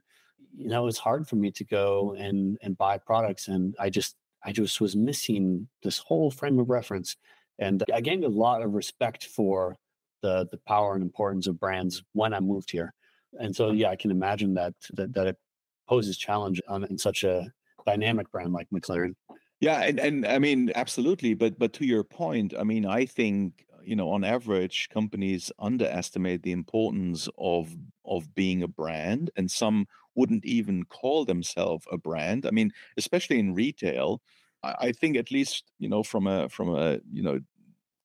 you 0.56 0.68
know 0.68 0.88
it's 0.88 0.98
hard 0.98 1.28
for 1.28 1.36
me 1.36 1.52
to 1.52 1.64
go 1.64 2.16
and 2.18 2.58
and 2.62 2.78
buy 2.78 2.98
products. 2.98 3.48
And 3.48 3.76
I 3.80 3.90
just 3.90 4.16
I 4.44 4.52
just 4.52 4.82
was 4.82 4.96
missing 4.96 5.68
this 5.84 5.98
whole 5.98 6.32
frame 6.32 6.60
of 6.60 6.70
reference. 6.70 7.18
And 7.62 7.84
I 7.94 8.02
gained 8.02 8.26
a 8.26 8.30
lot 8.30 8.62
of 8.64 8.74
respect 8.74 9.26
for 9.26 9.78
the 10.22 10.48
the 10.52 10.58
power 10.68 10.96
and 10.96 11.04
importance 11.04 11.48
of 11.48 11.60
brands 11.60 12.04
when 12.14 12.34
I 12.34 12.40
moved 12.40 12.72
here. 12.72 12.94
And 13.40 13.56
so 13.56 13.68
mm-hmm. 13.68 13.78
yeah, 13.78 13.90
I 13.90 13.96
can 13.96 14.12
imagine 14.12 14.56
that 14.56 14.74
that, 14.94 15.14
that 15.14 15.28
it 15.28 15.38
poses 15.88 16.18
challenge 16.18 16.62
on 16.68 16.84
in 16.86 16.98
such 16.98 17.24
a 17.24 17.52
dynamic 17.86 18.30
brand 18.32 18.52
like 18.52 18.68
McLaren. 18.74 19.16
Yeah, 19.60 19.82
and, 19.84 20.00
and 20.00 20.26
I 20.26 20.40
mean 20.40 20.72
absolutely, 20.76 21.36
but 21.36 21.58
but 21.58 21.72
to 21.74 21.86
your 21.86 22.04
point, 22.04 22.54
I 22.60 22.64
mean 22.64 22.86
I 22.86 23.06
think 23.06 23.66
you 23.84 23.96
know 23.96 24.10
on 24.10 24.24
average 24.24 24.90
companies 24.90 25.52
underestimate 25.60 26.42
the 26.42 26.52
importance 26.52 27.30
of 27.38 27.76
of 28.06 28.34
being 28.34 28.64
a 28.64 28.68
brand 28.68 29.30
and 29.36 29.50
some 29.50 29.88
wouldn't 30.16 30.46
even 30.46 30.84
call 30.86 31.26
themselves 31.26 31.86
a 31.92 31.98
brand. 31.98 32.46
I 32.46 32.52
mean, 32.52 32.72
especially 32.98 33.40
in 33.40 33.54
retail, 33.54 34.22
I 34.64 34.92
think 34.92 35.18
at 35.18 35.32
least 35.32 35.64
you 35.80 35.90
know 35.90 36.04
from 36.04 36.28
a 36.28 36.50
from 36.50 36.70
a 36.76 37.00
you 37.12 37.24
know 37.24 37.40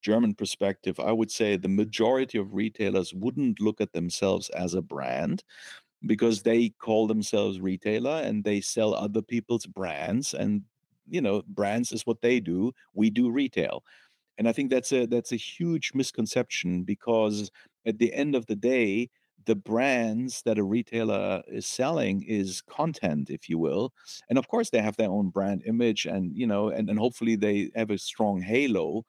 German 0.02 0.34
perspective, 0.34 1.00
I 1.00 1.12
would 1.12 1.30
say 1.30 1.56
the 1.56 1.68
majority 1.68 2.38
of 2.38 2.54
retailers 2.54 3.14
wouldn't 3.14 3.60
look 3.60 3.80
at 3.80 3.92
themselves 3.92 4.50
as 4.50 4.75
a 4.75 4.82
brand 4.82 5.44
because 6.06 6.42
they 6.42 6.70
call 6.70 7.06
themselves 7.06 7.60
retailer 7.60 8.22
and 8.25 8.44
they 8.44 8.60
sell 8.60 8.94
other 8.94 9.22
people's 9.22 9.66
brands 9.66 10.34
and 10.34 10.62
you 11.08 11.20
know 11.20 11.42
brands 11.48 11.92
is 11.92 12.06
what 12.06 12.22
they 12.22 12.40
do 12.40 12.72
we 12.94 13.10
do 13.10 13.30
retail. 13.30 13.84
And 14.38 14.48
i 14.48 14.52
think 14.52 14.70
that's 14.70 14.92
a 14.92 15.06
that's 15.06 15.32
a 15.32 15.36
huge 15.36 15.92
misconception 15.94 16.84
because 16.84 17.50
at 17.86 17.98
the 17.98 18.12
end 18.14 18.34
of 18.36 18.46
the 18.46 18.56
day 18.56 19.10
the 19.47 19.55
brands 19.55 20.43
that 20.45 20.59
a 20.59 20.65
retailer 20.65 21.43
is 21.49 21.67
selling 21.67 22.23
is 22.25 22.62
content 22.62 23.31
if 23.31 23.49
you 23.49 23.59
will 23.59 23.93
and 24.29 24.38
of 24.38 24.49
course 24.49 24.71
they 24.71 24.83
have 24.83 24.97
their 24.97 25.11
own 25.11 25.31
brand 25.31 25.62
image 25.67 26.07
and 26.07 26.37
you 26.37 26.47
know 26.47 26.69
and, 26.69 26.91
and 26.91 26.99
hopefully 26.99 27.37
they 27.37 27.71
have 27.75 27.91
a 27.91 27.99
strong 27.99 28.41
halo 28.41 29.05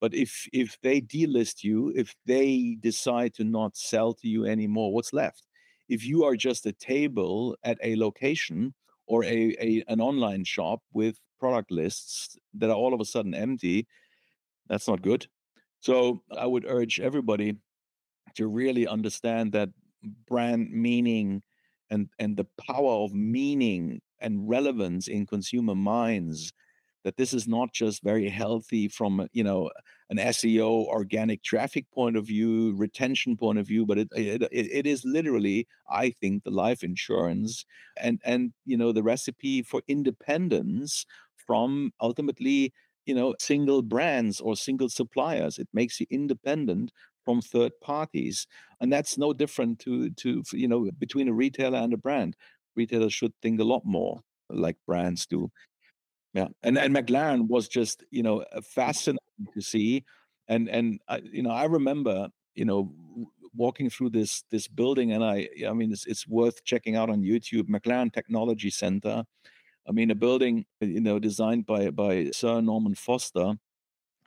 but 0.00 0.14
if 0.14 0.48
if 0.52 0.78
they 0.82 1.00
delist 1.00 1.64
you 1.64 1.92
if 1.96 2.14
they 2.26 2.76
decide 2.80 3.34
to 3.34 3.44
not 3.44 3.76
sell 3.76 4.12
to 4.14 4.28
you 4.28 4.44
anymore 4.46 4.92
what's 4.92 5.12
left? 5.12 5.44
If 5.88 6.04
you 6.04 6.24
are 6.24 6.36
just 6.36 6.66
a 6.66 6.72
table 6.72 7.56
at 7.64 7.78
a 7.82 7.96
location 7.96 8.74
or 9.06 9.24
a, 9.24 9.56
a 9.60 9.84
an 9.88 10.00
online 10.00 10.44
shop 10.44 10.80
with 10.92 11.18
product 11.40 11.70
lists 11.70 12.36
that 12.54 12.70
are 12.70 12.76
all 12.76 12.94
of 12.94 13.00
a 13.00 13.04
sudden 13.04 13.34
empty 13.34 13.86
that's 14.68 14.88
not 14.88 15.02
good. 15.02 15.26
So 15.80 16.22
i 16.36 16.46
would 16.46 16.66
urge 16.66 17.00
everybody 17.00 17.56
to 18.36 18.46
really 18.46 18.86
understand 18.86 19.52
that 19.52 19.70
brand 20.26 20.70
meaning 20.70 21.42
and 21.90 22.08
and 22.18 22.36
the 22.36 22.46
power 22.66 22.92
of 23.04 23.12
meaning 23.14 24.00
and 24.20 24.48
relevance 24.48 25.08
in 25.08 25.26
consumer 25.26 25.74
minds 25.74 26.52
that 27.04 27.16
this 27.16 27.32
is 27.32 27.46
not 27.46 27.72
just 27.72 28.02
very 28.02 28.28
healthy 28.28 28.88
from 28.88 29.28
you 29.32 29.44
know 29.44 29.70
an 30.10 30.18
SEO 30.18 30.84
organic 30.86 31.42
traffic 31.42 31.90
point 31.92 32.16
of 32.16 32.26
view, 32.26 32.74
retention 32.76 33.36
point 33.36 33.58
of 33.58 33.66
view, 33.66 33.86
but 33.86 33.98
it, 33.98 34.08
it 34.14 34.42
it 34.52 34.86
is 34.86 35.04
literally, 35.04 35.66
I 35.90 36.10
think, 36.10 36.44
the 36.44 36.50
life 36.50 36.82
insurance 36.82 37.64
and 37.96 38.20
and 38.24 38.52
you 38.66 38.76
know 38.76 38.92
the 38.92 39.02
recipe 39.02 39.62
for 39.62 39.82
independence 39.88 41.06
from 41.36 41.92
ultimately 42.00 42.72
you 43.06 43.14
know 43.14 43.34
single 43.38 43.82
brands 43.82 44.40
or 44.40 44.56
single 44.56 44.88
suppliers. 44.88 45.58
It 45.58 45.68
makes 45.72 46.00
you 46.00 46.06
independent 46.10 46.92
from 47.28 47.42
third 47.42 47.72
parties 47.82 48.46
and 48.80 48.90
that's 48.90 49.18
no 49.18 49.34
different 49.34 49.78
to 49.80 50.08
to 50.12 50.42
you 50.52 50.66
know 50.66 50.90
between 50.98 51.28
a 51.28 51.32
retailer 51.32 51.78
and 51.78 51.92
a 51.92 51.98
brand. 51.98 52.34
Retailers 52.74 53.12
should 53.12 53.34
think 53.42 53.60
a 53.60 53.64
lot 53.64 53.82
more 53.84 54.20
like 54.48 54.76
brands 54.86 55.26
do. 55.26 55.50
Yeah 56.32 56.48
and 56.62 56.78
and 56.78 56.94
mclaren 56.96 57.46
was 57.48 57.68
just 57.68 58.02
you 58.10 58.22
know 58.22 58.46
fascinating 58.62 59.46
to 59.52 59.60
see 59.60 60.04
and 60.48 60.70
and 60.70 61.00
I, 61.06 61.18
you 61.18 61.42
know 61.42 61.50
i 61.50 61.64
remember 61.64 62.28
you 62.54 62.64
know 62.64 62.92
walking 63.54 63.90
through 63.90 64.10
this 64.10 64.44
this 64.50 64.66
building 64.68 65.12
and 65.12 65.22
i 65.22 65.48
i 65.68 65.72
mean 65.74 65.92
it's, 65.92 66.06
it's 66.06 66.26
worth 66.26 66.64
checking 66.64 66.96
out 66.96 67.10
on 67.10 67.22
youtube 67.22 67.68
mclaren 67.68 68.10
technology 68.12 68.70
center. 68.70 69.24
I 69.88 69.92
mean 69.92 70.10
a 70.10 70.14
building 70.14 70.64
you 70.80 71.00
know 71.00 71.18
designed 71.18 71.66
by 71.66 71.90
by 71.90 72.30
sir 72.32 72.60
norman 72.60 72.94
foster 72.94 73.48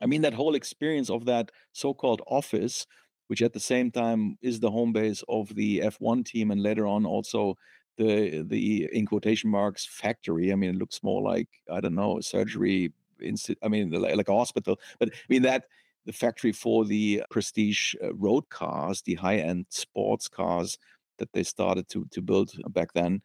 I 0.02 0.06
mean, 0.06 0.22
that 0.22 0.34
whole 0.34 0.54
experience 0.54 1.10
of 1.10 1.24
that 1.26 1.52
so 1.72 1.94
called 1.94 2.22
office, 2.26 2.86
which 3.28 3.40
at 3.42 3.52
the 3.52 3.60
same 3.60 3.90
time 3.90 4.36
is 4.42 4.60
the 4.60 4.70
home 4.70 4.92
base 4.92 5.22
of 5.28 5.54
the 5.54 5.80
F1 5.80 6.24
team 6.24 6.50
and 6.50 6.62
later 6.62 6.86
on 6.86 7.06
also 7.06 7.56
the 7.96 8.42
the 8.46 8.88
in 8.92 9.06
quotation 9.06 9.50
marks 9.50 9.86
factory. 9.86 10.52
I 10.52 10.56
mean, 10.56 10.70
it 10.70 10.78
looks 10.78 11.02
more 11.02 11.22
like 11.22 11.48
I 11.70 11.80
don't 11.80 11.94
know 11.94 12.20
surgery 12.20 12.92
institute. 13.22 13.58
I 13.62 13.68
mean, 13.68 13.90
like, 13.90 14.16
like 14.16 14.28
a 14.28 14.34
hospital. 14.36 14.80
But 14.98 15.10
I 15.12 15.26
mean 15.28 15.42
that 15.42 15.66
the 16.04 16.12
factory 16.12 16.52
for 16.52 16.84
the 16.84 17.22
prestige 17.30 17.94
uh, 18.02 18.12
road 18.14 18.48
cars, 18.48 19.02
the 19.02 19.14
high 19.14 19.36
end 19.36 19.66
sports 19.68 20.28
cars 20.28 20.78
that 21.18 21.32
they 21.32 21.42
started 21.44 21.88
to 21.90 22.06
to 22.10 22.22
build 22.22 22.52
back 22.70 22.92
then. 22.92 23.22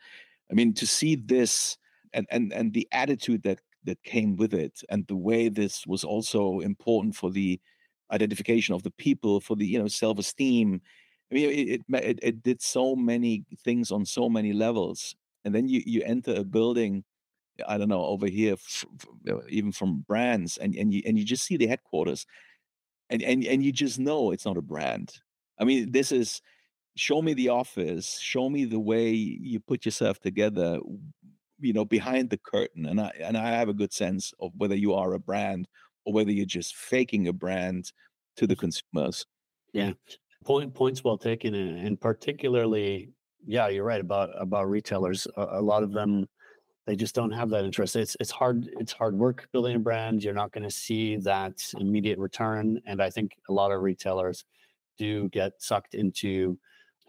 I 0.52 0.54
mean, 0.54 0.74
to 0.76 0.86
see 0.88 1.16
this 1.16 1.78
and 2.14 2.28
and 2.30 2.54
and 2.54 2.74
the 2.74 2.88
attitude 2.92 3.44
that 3.44 3.60
that 3.84 4.04
came 4.04 4.36
with 4.36 4.54
it, 4.54 4.82
and 4.90 5.08
the 5.08 5.16
way 5.16 5.50
this 5.50 5.86
was 5.88 6.04
also 6.04 6.60
important 6.60 7.16
for 7.16 7.32
the 7.32 7.60
identification 8.12 8.74
of 8.76 8.84
the 8.84 8.92
people, 8.92 9.40
for 9.42 9.56
the 9.56 9.66
you 9.66 9.80
know 9.80 9.88
self 9.88 10.20
esteem 10.20 10.82
I 11.32 11.36
mean, 11.36 11.50
it, 11.50 11.82
it 11.90 12.20
it 12.24 12.44
did 12.44 12.62
so 12.62 12.96
many 12.96 13.44
things 13.64 13.92
on 13.92 14.06
so 14.06 14.30
many 14.30 14.54
levels, 14.54 15.16
and 15.44 15.54
then 15.54 15.68
you 15.68 15.82
you 15.86 16.02
enter 16.04 16.34
a 16.36 16.44
building. 16.46 17.04
I 17.68 17.78
don't 17.78 17.90
know 17.90 18.06
over 18.06 18.28
here, 18.28 18.54
f- 18.54 18.86
f- 19.28 19.42
even 19.50 19.72
from 19.74 20.06
brands, 20.08 20.58
and 20.58 20.76
and 20.76 20.94
you 20.94 21.04
and 21.06 21.18
you 21.20 21.26
just 21.26 21.46
see 21.46 21.58
the 21.58 21.68
headquarters, 21.68 22.26
and 23.10 23.22
and 23.22 23.44
and 23.46 23.64
you 23.64 23.72
just 23.72 24.00
know 24.00 24.32
it's 24.32 24.46
not 24.46 24.58
a 24.58 24.62
brand. 24.62 25.14
I 25.60 25.64
mean, 25.64 25.92
this 25.92 26.12
is 26.12 26.42
show 26.96 27.22
me 27.22 27.34
the 27.34 27.50
office, 27.50 28.20
show 28.20 28.50
me 28.50 28.66
the 28.66 28.80
way 28.80 29.12
you 29.12 29.60
put 29.62 29.86
yourself 29.86 30.20
together, 30.20 30.80
you 31.60 31.74
know, 31.74 31.86
behind 31.86 32.30
the 32.30 32.38
curtain, 32.38 32.86
and 32.86 33.00
I 33.00 33.12
and 33.20 33.38
I 33.38 33.50
have 33.50 33.70
a 33.70 33.74
good 33.74 33.94
sense 33.94 34.34
of 34.40 34.52
whether 34.58 34.76
you 34.76 34.94
are 34.94 35.14
a 35.14 35.20
brand 35.20 35.68
or 36.06 36.14
whether 36.14 36.32
you're 36.32 36.46
just 36.46 36.76
faking 36.76 37.28
a 37.28 37.34
brand 37.34 37.92
to 38.38 38.48
the 38.48 38.56
consumers. 38.56 39.26
Yeah. 39.74 39.94
Point 40.46 40.74
points 40.74 41.04
well 41.04 41.18
taken, 41.18 41.54
and, 41.54 42.00
particularly, 42.00 43.10
yeah, 43.46 43.68
you're 43.68 43.84
right 43.84 44.00
about 44.00 44.30
about 44.40 44.70
retailers. 44.70 45.28
A, 45.36 45.60
a, 45.60 45.62
lot 45.62 45.84
of 45.84 45.92
them, 45.92 46.28
they 46.86 46.96
just 46.96 47.16
don't 47.16 47.32
have 47.32 47.50
that 47.50 47.66
interest. 47.66 47.96
It's 47.96 48.16
it's 48.20 48.32
hard 48.32 48.70
it's 48.80 48.94
hard 48.94 49.18
work 49.18 49.50
building 49.52 49.76
a 49.76 49.80
brand. 49.80 50.24
You're 50.24 50.34
not 50.34 50.54
going 50.54 50.64
to 50.64 50.72
see 50.72 51.18
that 51.18 51.62
immediate 51.80 52.20
return, 52.20 52.80
and 52.86 53.02
I 53.02 53.10
think 53.10 53.34
a 53.50 53.54
lot 53.54 53.72
of 53.72 53.82
retailers 53.82 54.46
do 54.98 55.28
get 55.30 55.54
sucked 55.58 55.96
into 55.96 56.58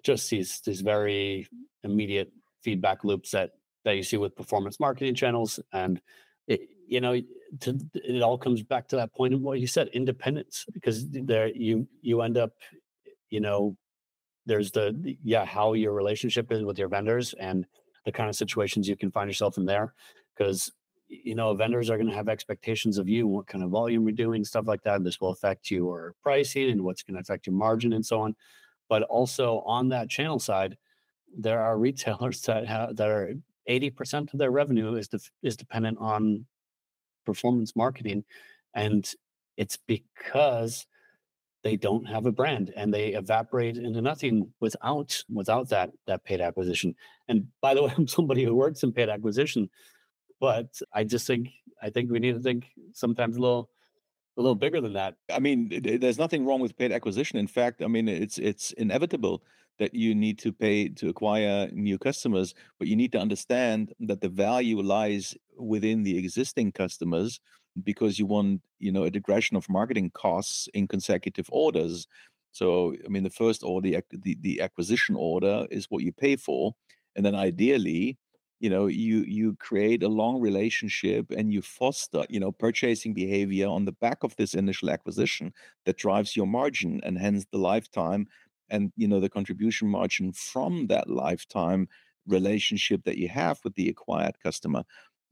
just 0.02 0.30
these 0.30 0.60
these 0.64 0.80
very 0.80 1.46
immediate 1.84 2.32
feedback 2.62 3.04
loops 3.04 3.30
that 3.30 3.52
that 3.88 3.96
you 3.96 4.02
see 4.02 4.16
with 4.16 4.36
performance 4.36 4.78
marketing 4.78 5.14
channels 5.14 5.58
and 5.72 6.00
it, 6.46 6.68
you 6.86 7.00
know 7.00 7.20
to, 7.60 7.78
it 7.94 8.22
all 8.22 8.36
comes 8.36 8.62
back 8.62 8.86
to 8.88 8.96
that 8.96 9.12
point 9.14 9.32
of 9.32 9.40
what 9.40 9.60
you 9.60 9.66
said 9.66 9.88
independence 9.88 10.66
because 10.72 11.08
there 11.08 11.48
you 11.48 11.88
you 12.02 12.20
end 12.20 12.36
up 12.36 12.52
you 13.30 13.40
know 13.40 13.76
there's 14.44 14.70
the 14.72 15.16
yeah 15.22 15.44
how 15.44 15.72
your 15.72 15.92
relationship 15.92 16.52
is 16.52 16.62
with 16.62 16.78
your 16.78 16.88
vendors 16.88 17.34
and 17.40 17.66
the 18.04 18.12
kind 18.12 18.28
of 18.28 18.36
situations 18.36 18.88
you 18.88 18.96
can 18.96 19.10
find 19.10 19.28
yourself 19.28 19.56
in 19.56 19.64
there 19.64 19.94
because 20.36 20.70
you 21.08 21.34
know 21.34 21.54
vendors 21.54 21.88
are 21.88 21.96
going 21.96 22.08
to 22.08 22.14
have 22.14 22.28
expectations 22.28 22.98
of 22.98 23.08
you 23.08 23.26
what 23.26 23.46
kind 23.46 23.64
of 23.64 23.70
volume 23.70 24.02
you're 24.02 24.12
doing 24.12 24.44
stuff 24.44 24.66
like 24.66 24.82
that 24.82 25.02
this 25.02 25.20
will 25.20 25.30
affect 25.30 25.70
your 25.70 26.14
pricing 26.22 26.70
and 26.70 26.82
what's 26.82 27.02
going 27.02 27.14
to 27.14 27.20
affect 27.20 27.46
your 27.46 27.56
margin 27.56 27.94
and 27.94 28.04
so 28.04 28.20
on. 28.20 28.36
But 28.88 29.02
also 29.04 29.60
on 29.60 29.88
that 29.90 30.10
channel 30.10 30.38
side 30.38 30.76
there 31.36 31.60
are 31.60 31.78
retailers 31.78 32.40
that 32.48 32.66
have 32.66 32.96
that 32.96 33.08
are 33.08 33.34
80% 33.68 34.32
of 34.32 34.38
their 34.38 34.50
revenue 34.50 34.94
is 34.94 35.08
is 35.42 35.56
dependent 35.56 35.98
on 36.00 36.46
performance 37.26 37.76
marketing 37.76 38.24
and 38.74 39.12
it's 39.56 39.76
because 39.86 40.86
they 41.64 41.76
don't 41.76 42.04
have 42.06 42.26
a 42.26 42.32
brand 42.32 42.72
and 42.76 42.94
they 42.94 43.08
evaporate 43.08 43.76
into 43.76 44.00
nothing 44.00 44.52
without 44.60 45.22
without 45.28 45.68
that 45.68 45.90
that 46.06 46.24
paid 46.24 46.40
acquisition. 46.40 46.94
And 47.26 47.48
by 47.60 47.74
the 47.74 47.82
way, 47.84 47.92
I'm 47.96 48.06
somebody 48.06 48.44
who 48.44 48.54
works 48.54 48.82
in 48.82 48.92
paid 48.92 49.08
acquisition, 49.08 49.68
but 50.40 50.80
I 50.92 51.04
just 51.04 51.26
think 51.26 51.50
I 51.82 51.90
think 51.90 52.10
we 52.10 52.20
need 52.20 52.34
to 52.34 52.40
think 52.40 52.66
sometimes 52.92 53.36
a 53.36 53.40
little 53.40 53.68
a 54.36 54.40
little 54.40 54.54
bigger 54.54 54.80
than 54.80 54.92
that. 54.92 55.16
I 55.32 55.40
mean, 55.40 55.68
there's 56.00 56.18
nothing 56.18 56.46
wrong 56.46 56.60
with 56.60 56.78
paid 56.78 56.92
acquisition. 56.92 57.38
In 57.38 57.48
fact, 57.48 57.82
I 57.82 57.88
mean, 57.88 58.08
it's 58.08 58.38
it's 58.38 58.70
inevitable 58.72 59.42
that 59.78 59.94
you 59.94 60.14
need 60.14 60.38
to 60.38 60.52
pay 60.52 60.88
to 60.88 61.08
acquire 61.08 61.68
new 61.72 61.98
customers, 61.98 62.54
but 62.78 62.88
you 62.88 62.96
need 62.96 63.12
to 63.12 63.18
understand 63.18 63.92
that 64.00 64.20
the 64.20 64.28
value 64.28 64.80
lies 64.80 65.36
within 65.56 66.02
the 66.02 66.18
existing 66.18 66.72
customers 66.72 67.40
because 67.84 68.18
you 68.18 68.26
want 68.26 68.60
you 68.78 68.90
know 68.90 69.04
a 69.04 69.10
digression 69.10 69.56
of 69.56 69.68
marketing 69.68 70.10
costs 70.14 70.68
in 70.74 70.88
consecutive 70.88 71.48
orders. 71.50 72.06
So 72.50 72.94
i 73.04 73.08
mean 73.08 73.22
the 73.22 73.30
first 73.30 73.62
order 73.62 74.00
the, 74.10 74.36
the 74.40 74.60
acquisition 74.60 75.14
order 75.16 75.66
is 75.70 75.86
what 75.90 76.02
you 76.02 76.12
pay 76.12 76.34
for 76.36 76.74
and 77.14 77.24
then 77.24 77.34
mm-hmm. 77.34 77.42
ideally 77.42 78.18
you 78.60 78.70
know 78.70 78.86
you 78.86 79.18
you 79.26 79.54
create 79.56 80.02
a 80.02 80.08
long 80.08 80.40
relationship 80.40 81.26
and 81.30 81.52
you 81.52 81.62
foster 81.62 82.24
you 82.28 82.40
know 82.40 82.52
purchasing 82.52 83.14
behavior 83.14 83.68
on 83.68 83.84
the 83.84 83.92
back 83.92 84.24
of 84.24 84.34
this 84.36 84.54
initial 84.54 84.90
acquisition 84.90 85.52
that 85.84 85.96
drives 85.96 86.36
your 86.36 86.46
margin 86.46 87.00
and 87.04 87.18
hence 87.18 87.46
the 87.52 87.58
lifetime 87.58 88.26
and 88.70 88.92
you 88.96 89.08
know 89.08 89.20
the 89.20 89.28
contribution 89.28 89.88
margin 89.88 90.32
from 90.32 90.86
that 90.88 91.08
lifetime 91.08 91.88
relationship 92.26 93.02
that 93.04 93.18
you 93.18 93.28
have 93.28 93.58
with 93.64 93.74
the 93.74 93.88
acquired 93.88 94.38
customer. 94.42 94.84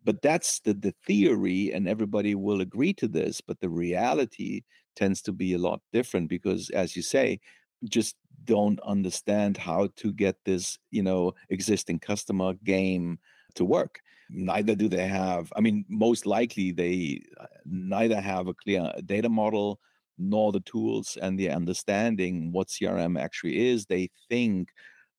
But 0.05 0.23
that's 0.23 0.61
the, 0.61 0.73
the 0.73 0.95
theory 1.05 1.73
and 1.73 1.89
everybody 1.89 2.35
will 2.35 2.61
agree 2.61 2.93
to 2.95 3.09
this 3.09 3.41
but 3.41 3.61
the 3.61 3.69
reality 3.69 4.63
tends 4.95 5.21
to 5.23 5.33
be 5.33 5.53
a 5.53 5.59
lot 5.59 5.81
different 5.93 6.29
because 6.29 6.71
as 6.71 6.97
you 6.97 7.03
say 7.03 7.41
just 7.85 8.17
don't 8.45 8.81
understand 8.81 9.57
how 9.57 9.89
to 9.97 10.13
get 10.13 10.37
this 10.45 10.79
you 10.91 11.03
know 11.03 11.35
existing 11.51 11.99
customer 11.99 12.55
game 12.65 13.19
to 13.55 13.65
work. 13.65 14.01
Neither 14.31 14.75
do 14.75 14.89
they 14.89 15.07
have 15.07 15.53
i 15.57 15.61
mean 15.61 15.85
most 15.89 16.27
likely 16.27 16.73
they 16.73 17.23
uh, 17.41 17.47
neither 17.65 18.21
have 18.21 18.49
a 18.49 18.55
clear 18.55 18.93
data 19.05 19.29
model 19.29 19.79
nor 20.19 20.53
the 20.53 20.61
tools 20.61 21.19
and 21.21 21.39
the 21.39 21.51
understanding 21.51 22.53
what 22.53 22.69
crm 22.69 23.21
actually 23.21 23.69
is 23.69 23.87
they 23.87 24.09
think 24.29 24.71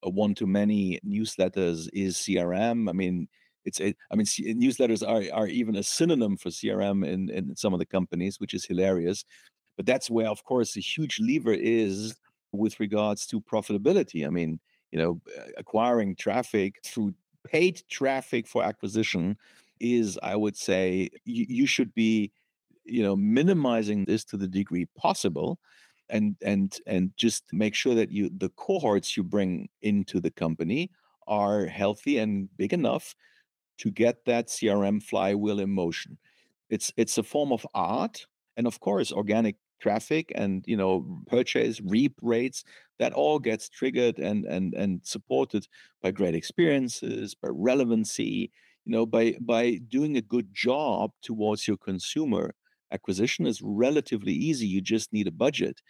a 0.03 0.09
one 0.09 0.33
to 0.35 0.45
many 0.45 0.99
newsletters 1.07 1.89
is 1.93 2.15
crm 2.17 2.89
i 2.89 2.93
mean 2.93 3.27
it's 3.67 3.81
a, 3.81 3.93
I 4.09 4.15
mean, 4.15 4.25
newsletters 4.25 5.05
are 5.05 5.23
are 5.37 5.47
even 5.47 5.75
a 5.75 5.83
synonym 5.83 6.37
for 6.37 6.49
CRM 6.49 7.05
in 7.05 7.29
in 7.29 7.53
some 7.57 7.73
of 7.73 7.79
the 7.79 7.85
companies, 7.85 8.39
which 8.39 8.53
is 8.53 8.65
hilarious. 8.65 9.25
But 9.75 9.85
that's 9.85 10.09
where, 10.09 10.29
of 10.29 10.43
course, 10.45 10.77
a 10.77 10.79
huge 10.79 11.19
lever 11.19 11.53
is 11.53 12.15
with 12.53 12.79
regards 12.79 13.27
to 13.27 13.41
profitability. 13.41 14.25
I 14.25 14.29
mean, 14.29 14.59
you 14.91 14.99
know, 14.99 15.21
uh, 15.37 15.51
acquiring 15.57 16.15
traffic 16.15 16.79
through 16.85 17.13
paid 17.43 17.83
traffic 17.89 18.47
for 18.47 18.63
acquisition 18.63 19.37
is, 19.81 20.17
I 20.23 20.37
would 20.37 20.55
say, 20.55 21.09
you 21.25 21.67
should 21.67 21.93
be, 21.93 22.31
you 22.87 23.03
know, 23.03 23.15
minimizing 23.15 24.05
this 24.05 24.23
to 24.25 24.37
the 24.37 24.47
degree 24.47 24.85
possible 24.97 25.59
and 26.09 26.35
and 26.41 26.79
and 26.87 27.11
just 27.17 27.43
make 27.51 27.75
sure 27.75 27.95
that 27.95 28.11
you 28.11 28.29
the 28.37 28.49
cohorts 28.49 29.17
you 29.17 29.23
bring 29.23 29.69
into 29.81 30.19
the 30.21 30.31
company 30.31 30.91
are 31.27 31.65
healthy 31.65 32.17
and 32.17 32.49
big 32.57 32.73
enough 32.73 33.15
to 33.79 33.91
get 33.91 34.25
that 34.25 34.47
CRM 34.47 35.01
flywheel 35.01 35.59
in 35.59 35.69
motion. 35.69 36.17
It's 36.69 36.91
it's 36.97 37.17
a 37.17 37.23
form 37.23 37.51
of 37.51 37.65
art, 37.73 38.25
and 38.57 38.67
of 38.67 38.79
course, 38.79 39.11
organic 39.11 39.57
traffic 39.79 40.31
and 40.35 40.63
you 40.67 40.75
know 40.75 41.21
purchase 41.27 41.79
reap 41.81 42.15
rates 42.21 42.63
that 42.99 43.13
all 43.13 43.37
gets 43.39 43.69
triggered 43.69 44.17
and 44.17 44.45
and 44.45 44.73
and 44.73 45.01
supported 45.05 45.67
by 46.01 46.09
great 46.09 46.33
experiences 46.33 47.35
by 47.35 47.49
relevancy 47.51 48.51
you 48.85 48.91
know 48.91 49.05
by 49.05 49.35
by 49.39 49.79
doing 49.87 50.17
a 50.17 50.21
good 50.21 50.51
job 50.51 51.11
towards 51.21 51.67
your 51.67 51.77
consumer 51.77 52.55
acquisition 52.91 53.45
is 53.45 53.61
relatively 53.61 54.33
easy 54.33 54.67
you 54.67 54.81
just 54.81 55.11
need 55.13 55.27
a 55.27 55.31
budget 55.31 55.81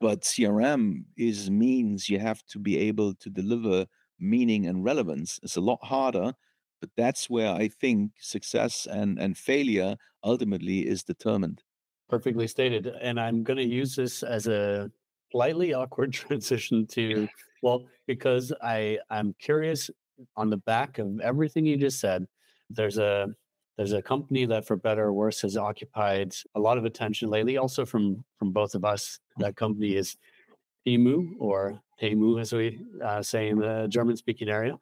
but 0.00 0.22
crm 0.22 1.04
is 1.16 1.50
means 1.50 2.08
you 2.08 2.18
have 2.18 2.42
to 2.44 2.58
be 2.58 2.78
able 2.78 3.14
to 3.14 3.28
deliver 3.30 3.86
meaning 4.18 4.66
and 4.66 4.84
relevance 4.84 5.38
it's 5.42 5.56
a 5.56 5.60
lot 5.60 5.78
harder 5.82 6.32
but 6.80 6.90
that's 6.96 7.28
where 7.28 7.52
I 7.52 7.68
think 7.68 8.12
success 8.18 8.86
and, 8.90 9.18
and 9.18 9.36
failure 9.36 9.96
ultimately 10.24 10.86
is 10.86 11.02
determined. 11.02 11.62
Perfectly 12.08 12.48
stated. 12.48 12.86
And 12.86 13.20
I'm 13.20 13.44
going 13.44 13.58
to 13.58 13.64
use 13.64 13.94
this 13.94 14.22
as 14.22 14.46
a 14.46 14.90
slightly 15.30 15.74
awkward 15.74 16.12
transition 16.14 16.86
to, 16.88 17.28
well, 17.62 17.84
because 18.06 18.52
I, 18.62 18.98
I'm 19.10 19.34
curious 19.38 19.90
on 20.36 20.50
the 20.50 20.56
back 20.56 20.98
of 20.98 21.20
everything 21.20 21.66
you 21.66 21.76
just 21.76 22.00
said, 22.00 22.26
there's 22.70 22.98
a 22.98 23.28
there's 23.80 23.94
a 23.94 24.02
company 24.02 24.44
that 24.44 24.66
for 24.66 24.76
better 24.76 25.06
or 25.06 25.12
worse 25.14 25.40
has 25.40 25.56
occupied 25.56 26.34
a 26.54 26.60
lot 26.60 26.76
of 26.76 26.84
attention 26.84 27.30
lately 27.30 27.56
also 27.56 27.86
from 27.86 28.22
from 28.38 28.52
both 28.52 28.74
of 28.74 28.84
us 28.84 29.18
that 29.38 29.56
company 29.56 29.96
is 29.96 30.16
Temu 30.86 31.30
or 31.38 31.80
Temu 32.00 32.40
as 32.40 32.52
we 32.52 32.80
uh, 33.02 33.22
say 33.22 33.48
in 33.48 33.58
the 33.58 33.86
German 33.88 34.16
speaking 34.16 34.48
area 34.48 34.78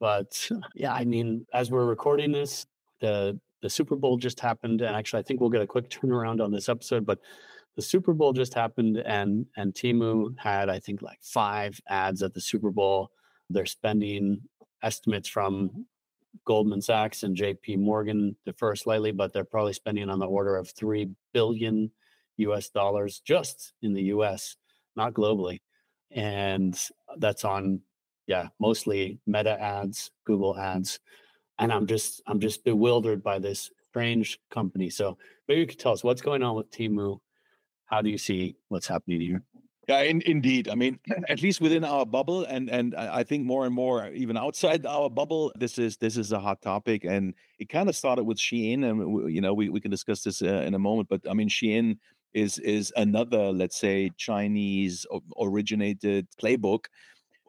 but 0.00 0.48
yeah, 0.74 0.92
I 0.92 1.04
mean, 1.04 1.46
as 1.52 1.70
we're 1.70 1.86
recording 1.86 2.32
this, 2.32 2.66
the 3.00 3.38
the 3.60 3.70
Super 3.70 3.96
Bowl 3.96 4.16
just 4.16 4.38
happened, 4.38 4.80
and 4.80 4.94
actually, 4.94 5.20
I 5.20 5.22
think 5.24 5.40
we'll 5.40 5.50
get 5.50 5.62
a 5.62 5.66
quick 5.66 5.90
turnaround 5.90 6.42
on 6.42 6.52
this 6.52 6.68
episode. 6.68 7.04
But 7.04 7.18
the 7.74 7.82
Super 7.82 8.12
Bowl 8.12 8.32
just 8.32 8.54
happened, 8.54 8.98
and 8.98 9.46
and 9.56 9.74
Temu 9.74 10.38
had 10.38 10.68
I 10.68 10.78
think 10.78 11.02
like 11.02 11.18
five 11.22 11.80
ads 11.88 12.22
at 12.22 12.34
the 12.34 12.40
Super 12.40 12.70
Bowl. 12.70 13.10
They're 13.50 13.66
spending 13.66 14.42
estimates 14.82 15.28
from 15.28 15.86
Goldman 16.44 16.80
Sachs 16.80 17.22
and 17.22 17.36
JP 17.36 17.78
Morgan 17.78 18.36
differ 18.44 18.74
slightly, 18.76 19.12
but 19.12 19.32
they're 19.32 19.44
probably 19.44 19.72
spending 19.72 20.08
on 20.08 20.18
the 20.18 20.26
order 20.26 20.56
of 20.56 20.70
3 20.70 21.10
billion 21.32 21.90
US 22.38 22.68
dollars 22.70 23.20
just 23.24 23.72
in 23.82 23.92
the 23.92 24.04
US, 24.04 24.56
not 24.96 25.12
globally. 25.12 25.60
And 26.10 26.78
that's 27.16 27.44
on, 27.44 27.80
yeah, 28.26 28.48
mostly 28.58 29.18
meta 29.26 29.60
ads, 29.60 30.10
Google 30.24 30.58
ads. 30.58 31.00
And 31.58 31.72
I'm 31.72 31.86
just, 31.86 32.22
I'm 32.26 32.40
just 32.40 32.64
bewildered 32.64 33.22
by 33.22 33.38
this 33.38 33.70
strange 33.90 34.38
company. 34.50 34.90
So 34.90 35.18
maybe 35.48 35.60
you 35.60 35.66
could 35.66 35.78
tell 35.78 35.92
us 35.92 36.04
what's 36.04 36.22
going 36.22 36.42
on 36.42 36.56
with 36.56 36.70
Temu. 36.70 37.18
How 37.86 38.02
do 38.02 38.10
you 38.10 38.18
see 38.18 38.56
what's 38.68 38.86
happening 38.86 39.20
here? 39.20 39.42
Yeah, 39.88 40.02
in, 40.02 40.20
indeed. 40.26 40.68
I 40.68 40.74
mean, 40.74 40.98
at 41.30 41.40
least 41.42 41.62
within 41.62 41.82
our 41.82 42.04
bubble, 42.04 42.44
and 42.44 42.68
and 42.68 42.94
I 42.94 43.24
think 43.24 43.46
more 43.46 43.64
and 43.64 43.74
more 43.74 44.08
even 44.08 44.36
outside 44.36 44.84
our 44.84 45.08
bubble, 45.08 45.50
this 45.56 45.78
is 45.78 45.96
this 45.96 46.18
is 46.18 46.30
a 46.30 46.38
hot 46.38 46.60
topic, 46.60 47.04
and 47.04 47.34
it 47.58 47.70
kind 47.70 47.88
of 47.88 47.96
started 47.96 48.24
with 48.24 48.36
Shein, 48.36 48.84
and 48.84 49.32
you 49.32 49.40
know 49.40 49.54
we, 49.54 49.70
we 49.70 49.80
can 49.80 49.90
discuss 49.90 50.22
this 50.22 50.42
uh, 50.42 50.62
in 50.66 50.74
a 50.74 50.78
moment. 50.78 51.08
But 51.08 51.22
I 51.28 51.32
mean, 51.32 51.48
Shein 51.48 51.96
is 52.34 52.58
is 52.58 52.92
another, 52.96 53.50
let's 53.50 53.78
say, 53.78 54.10
Chinese 54.18 55.06
originated 55.40 56.28
playbook 56.40 56.84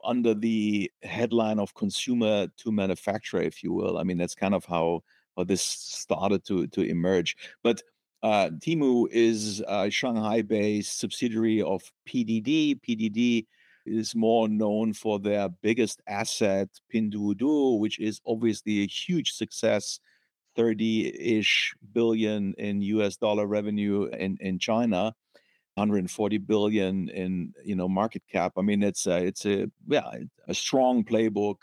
under 0.06 0.34
the 0.34 0.90
headline 1.04 1.60
of 1.60 1.74
consumer 1.76 2.48
to 2.56 2.72
manufacturer, 2.72 3.42
if 3.42 3.62
you 3.64 3.74
will. 3.74 3.98
I 3.98 4.04
mean, 4.04 4.18
that's 4.18 4.36
kind 4.36 4.56
of 4.56 4.64
how 4.64 5.04
how 5.36 5.44
this 5.44 5.62
started 5.62 6.46
to 6.46 6.68
to 6.68 6.82
emerge, 6.84 7.36
but 7.64 7.84
uh, 8.22 8.50
Temu 8.60 9.08
is 9.12 9.64
a 9.68 9.90
Shanghai 9.90 10.42
based 10.42 11.00
subsidiary 11.00 11.62
of 11.62 11.82
PDD. 12.08 12.80
PDD 12.82 13.46
is 13.86 14.16
more 14.16 14.48
known 14.48 14.94
for 14.94 15.20
their 15.20 15.50
biggest 15.50 16.02
asset, 16.08 16.70
Pinduoduo, 16.94 17.80
which 17.80 18.00
is 18.00 18.20
obviously 18.28 18.84
a 18.84 18.88
huge 18.88 19.32
success 19.32 20.00
30-ish 20.58 21.74
billion 21.94 22.54
in 22.58 22.82
US 22.82 23.16
dollar 23.16 23.48
revenue 23.48 24.06
in, 24.06 24.38
in 24.42 24.60
China. 24.60 25.14
140 25.76 26.40
billion 26.40 27.08
in 27.10 27.54
you 27.64 27.74
know 27.74 27.88
market 27.88 28.22
cap. 28.30 28.52
I 28.58 28.62
mean, 28.62 28.84
it's 28.84 29.08
a, 29.08 29.24
it's 29.26 29.46
a 29.46 29.72
yeah 29.88 30.12
a 30.48 30.54
strong 30.54 31.06
playbook. 31.06 31.56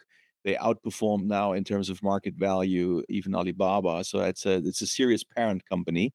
They 0.43 0.55
outperform 0.55 1.25
now 1.25 1.53
in 1.53 1.65
terms 1.65 1.91
of 1.91 2.03
market 2.03 2.35
value 2.35 3.03
even 3.11 3.35
Alibaba. 3.35 4.05
So 4.05 4.21
it's 4.21 4.47
a 4.47 4.55
it's 4.65 4.81
a 4.81 4.87
serious 4.87 5.23
parent 5.23 5.69
company. 5.69 6.15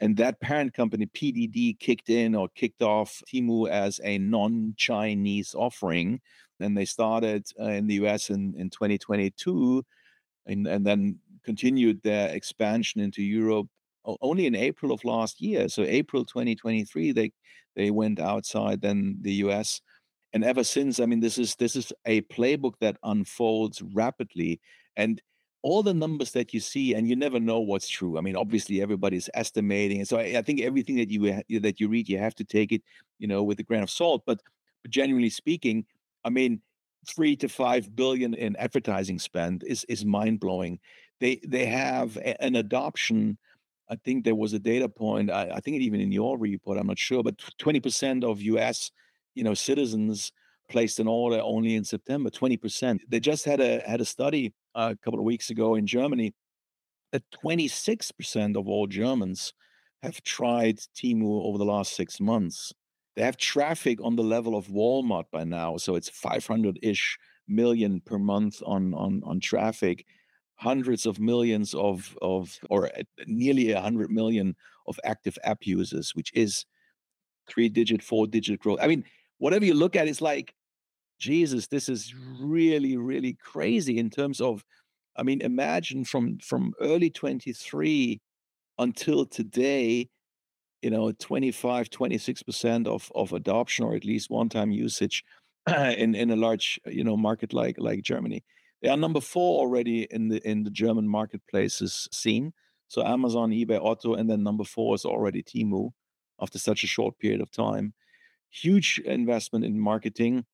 And 0.00 0.16
that 0.18 0.40
parent 0.40 0.74
company, 0.74 1.06
PDD, 1.06 1.78
kicked 1.78 2.10
in 2.10 2.34
or 2.34 2.48
kicked 2.54 2.82
off 2.82 3.22
Temu 3.32 3.68
as 3.68 4.00
a 4.04 4.18
non 4.18 4.74
Chinese 4.76 5.54
offering. 5.54 6.20
And 6.60 6.76
they 6.76 6.84
started 6.84 7.46
uh, 7.60 7.64
in 7.64 7.86
the 7.86 7.94
US 8.06 8.30
in, 8.30 8.54
in 8.56 8.70
2022 8.70 9.84
and, 10.46 10.66
and 10.66 10.86
then 10.86 11.18
continued 11.44 12.02
their 12.02 12.28
expansion 12.30 13.00
into 13.00 13.22
Europe 13.22 13.68
only 14.20 14.46
in 14.46 14.54
April 14.54 14.92
of 14.92 15.04
last 15.04 15.40
year. 15.40 15.68
So, 15.68 15.82
April 15.82 16.24
2023, 16.24 17.12
they, 17.12 17.32
they 17.74 17.90
went 17.90 18.20
outside 18.20 18.80
then 18.80 19.18
the 19.20 19.34
US. 19.34 19.80
And 20.32 20.44
ever 20.44 20.64
since, 20.64 21.00
I 21.00 21.06
mean, 21.06 21.20
this 21.20 21.38
is 21.38 21.56
this 21.56 21.76
is 21.76 21.92
a 22.04 22.20
playbook 22.22 22.74
that 22.80 22.98
unfolds 23.02 23.82
rapidly. 23.94 24.60
And 24.96 25.20
all 25.62 25.82
the 25.82 25.94
numbers 25.94 26.32
that 26.32 26.54
you 26.54 26.60
see 26.60 26.94
and 26.94 27.08
you 27.08 27.16
never 27.16 27.40
know 27.40 27.60
what's 27.60 27.88
true. 27.88 28.18
I 28.18 28.20
mean 28.20 28.36
obviously 28.36 28.80
everybody's 28.80 29.28
estimating 29.34 29.98
and 29.98 30.08
so 30.08 30.18
I, 30.18 30.38
I, 30.38 30.42
think 30.42 30.60
everything 30.60 30.96
that 30.96 31.10
you 31.10 31.60
that 31.60 31.80
you 31.80 31.88
read 31.88 32.08
you 32.08 32.18
have 32.18 32.34
to 32.36 32.44
take 32.44 32.72
it 32.72 32.82
you 33.18 33.26
know 33.26 33.42
with 33.42 33.58
a 33.60 33.62
grain 33.62 33.82
of 33.82 33.90
salt 33.90 34.22
but, 34.26 34.40
but 34.82 34.90
genuinely 34.90 35.30
speaking 35.30 35.84
i 36.24 36.30
mean 36.30 36.60
three 37.06 37.36
to 37.36 37.48
five 37.48 37.94
billion 37.94 38.34
in 38.34 38.56
advertising 38.56 39.18
spend 39.18 39.64
is 39.66 39.84
is 39.88 40.04
mind-blowing. 40.04 40.78
They 41.20 41.40
they 41.46 41.66
have 41.66 42.16
a, 42.16 42.42
an 42.42 42.56
adoption 42.56 43.38
i 43.88 43.96
think 44.04 44.24
there 44.24 44.34
was 44.34 44.52
a 44.52 44.58
data 44.58 44.88
point 44.88 45.30
I, 45.30 45.50
I 45.54 45.60
think 45.60 45.80
even 45.80 46.00
in 46.00 46.12
your 46.12 46.36
report 46.38 46.78
i'm 46.78 46.88
not 46.88 46.98
sure 46.98 47.22
but 47.22 47.38
20% 47.60 48.24
of 48.24 48.40
us 48.40 48.90
you 49.34 49.44
know 49.44 49.54
citizens 49.54 50.32
placed 50.68 50.98
an 50.98 51.06
order 51.06 51.40
only 51.42 51.76
in 51.76 51.84
september 51.84 52.28
20% 52.28 53.00
they 53.08 53.20
just 53.20 53.44
had 53.44 53.60
a 53.60 53.80
had 53.86 54.00
a 54.00 54.04
study 54.04 54.52
a 54.76 54.96
couple 54.96 55.18
of 55.18 55.24
weeks 55.24 55.50
ago 55.50 55.74
in 55.74 55.86
Germany 55.86 56.34
that 57.12 57.22
26% 57.44 58.56
of 58.56 58.68
all 58.68 58.86
Germans 58.86 59.52
have 60.02 60.22
tried 60.22 60.78
Temu 60.94 61.44
over 61.44 61.58
the 61.58 61.64
last 61.64 61.96
six 61.96 62.20
months. 62.20 62.72
They 63.16 63.22
have 63.22 63.38
traffic 63.38 63.98
on 64.02 64.14
the 64.16 64.22
level 64.22 64.54
of 64.54 64.66
Walmart 64.66 65.24
by 65.32 65.44
now, 65.44 65.78
so 65.78 65.94
it's 65.94 66.10
500-ish 66.10 67.18
million 67.48 68.00
per 68.00 68.18
month 68.18 68.60
on 68.66 68.92
on 68.94 69.22
on 69.24 69.40
traffic, 69.40 70.04
hundreds 70.56 71.06
of 71.06 71.18
millions 71.18 71.74
of 71.74 72.16
of 72.20 72.58
or 72.68 72.90
eh, 72.94 73.02
nearly 73.26 73.72
100 73.72 74.10
million 74.10 74.54
of 74.86 75.00
active 75.04 75.38
app 75.44 75.66
users, 75.66 76.14
which 76.14 76.32
is 76.34 76.66
three-digit, 77.48 78.02
four-digit 78.02 78.60
growth. 78.60 78.80
I 78.82 78.88
mean, 78.88 79.04
whatever 79.38 79.64
you 79.64 79.74
look 79.74 79.96
at, 79.96 80.08
it's 80.08 80.20
like 80.20 80.54
Jesus, 81.18 81.66
this 81.68 81.88
is 81.88 82.14
really, 82.40 82.96
really 82.96 83.34
crazy 83.34 83.98
in 83.98 84.10
terms 84.10 84.40
of, 84.40 84.64
I 85.16 85.22
mean, 85.22 85.40
imagine 85.40 86.04
from 86.04 86.38
from 86.38 86.74
early 86.80 87.10
23 87.10 88.20
until 88.78 89.24
today, 89.26 90.08
you 90.82 90.90
know, 90.90 91.12
25, 91.12 91.88
26% 91.88 92.86
of, 92.86 93.10
of 93.14 93.32
adoption 93.32 93.84
or 93.86 93.94
at 93.94 94.04
least 94.04 94.30
one-time 94.30 94.70
usage 94.70 95.24
in, 95.66 96.14
in 96.14 96.30
a 96.30 96.36
large, 96.36 96.78
you 96.86 97.04
know, 97.04 97.16
market 97.16 97.52
like 97.52 97.76
like 97.78 98.02
Germany. 98.02 98.44
They 98.82 98.88
are 98.88 98.96
number 98.96 99.20
four 99.20 99.60
already 99.60 100.06
in 100.10 100.28
the 100.28 100.46
in 100.48 100.62
the 100.64 100.70
German 100.70 101.08
marketplaces 101.08 102.08
scene. 102.12 102.52
So 102.88 103.02
Amazon, 103.04 103.50
eBay, 103.50 103.82
Otto, 103.82 104.14
and 104.14 104.30
then 104.30 104.42
number 104.42 104.64
four 104.64 104.94
is 104.94 105.04
already 105.04 105.42
Temu 105.42 105.90
after 106.40 106.58
such 106.58 106.84
a 106.84 106.86
short 106.86 107.18
period 107.18 107.40
of 107.40 107.50
time. 107.50 107.94
Huge 108.50 109.00
investment 109.04 109.64
in 109.64 109.80
marketing 109.80 110.44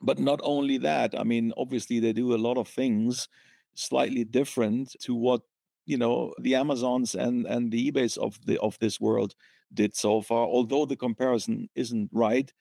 but 0.00 0.18
not 0.18 0.40
only 0.42 0.78
that, 0.78 1.18
I 1.18 1.24
mean, 1.24 1.52
obviously 1.56 2.00
they 2.00 2.12
do 2.12 2.34
a 2.34 2.36
lot 2.36 2.56
of 2.56 2.68
things 2.68 3.28
slightly 3.74 4.24
different 4.24 4.94
to 5.02 5.14
what 5.14 5.42
you 5.86 5.96
know 5.96 6.34
the 6.40 6.54
Amazons 6.54 7.14
and 7.14 7.46
and 7.46 7.70
the 7.72 7.90
eBays 7.90 8.18
of 8.18 8.38
the 8.44 8.58
of 8.60 8.78
this 8.78 9.00
world 9.00 9.34
did 9.72 9.96
so 9.96 10.20
far. 10.20 10.46
Although 10.46 10.84
the 10.86 10.96
comparison 10.96 11.68
isn't 11.74 12.10
right, 12.12 12.52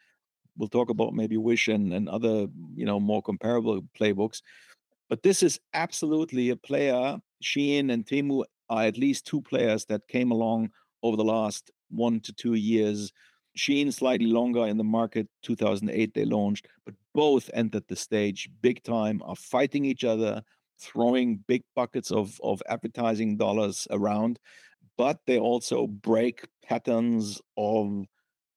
we'll 0.58 0.70
talk 0.70 0.90
about 0.90 1.14
maybe 1.14 1.38
Wish 1.38 1.68
and, 1.68 1.94
and 1.94 2.10
other 2.10 2.48
you 2.76 2.86
know 2.86 3.00
more 3.00 3.22
comparable 3.22 3.82
playbooks. 4.00 4.42
But 5.10 5.24
this 5.24 5.44
is 5.44 5.60
absolutely 5.74 6.50
a 6.50 6.56
player. 6.56 7.18
Shein 7.44 7.92
and 7.92 8.06
Temu 8.06 8.44
are 8.70 8.84
at 8.84 8.98
least 8.98 9.26
two 9.26 9.42
players 9.42 9.86
that 9.86 10.08
came 10.08 10.32
along 10.32 10.72
over 11.04 11.16
the 11.16 11.24
last 11.24 11.72
one 11.90 12.20
to 12.22 12.34
two 12.34 12.56
years 12.56 13.14
Shein 13.58 13.92
slightly 13.92 14.28
longer 14.28 14.68
in 14.68 14.78
the 14.78 14.84
market. 14.84 15.28
2008 15.44 16.14
they 16.14 16.26
launched, 16.26 16.68
but 16.86 16.94
both 17.18 17.50
entered 17.56 17.84
the 17.88 17.96
stage 17.96 18.48
big 18.62 18.84
time, 18.84 19.24
are 19.26 19.36
fighting 19.36 19.84
each 19.84 20.04
other, 20.04 20.44
throwing 20.80 21.44
big 21.48 21.64
buckets 21.76 22.12
of, 22.12 22.40
of 22.44 22.62
advertising 22.70 23.36
dollars 23.38 23.88
around, 23.90 24.38
but 25.00 25.18
they 25.26 25.40
also 25.40 25.88
break 25.88 26.48
patterns 26.64 27.42
of 27.58 28.06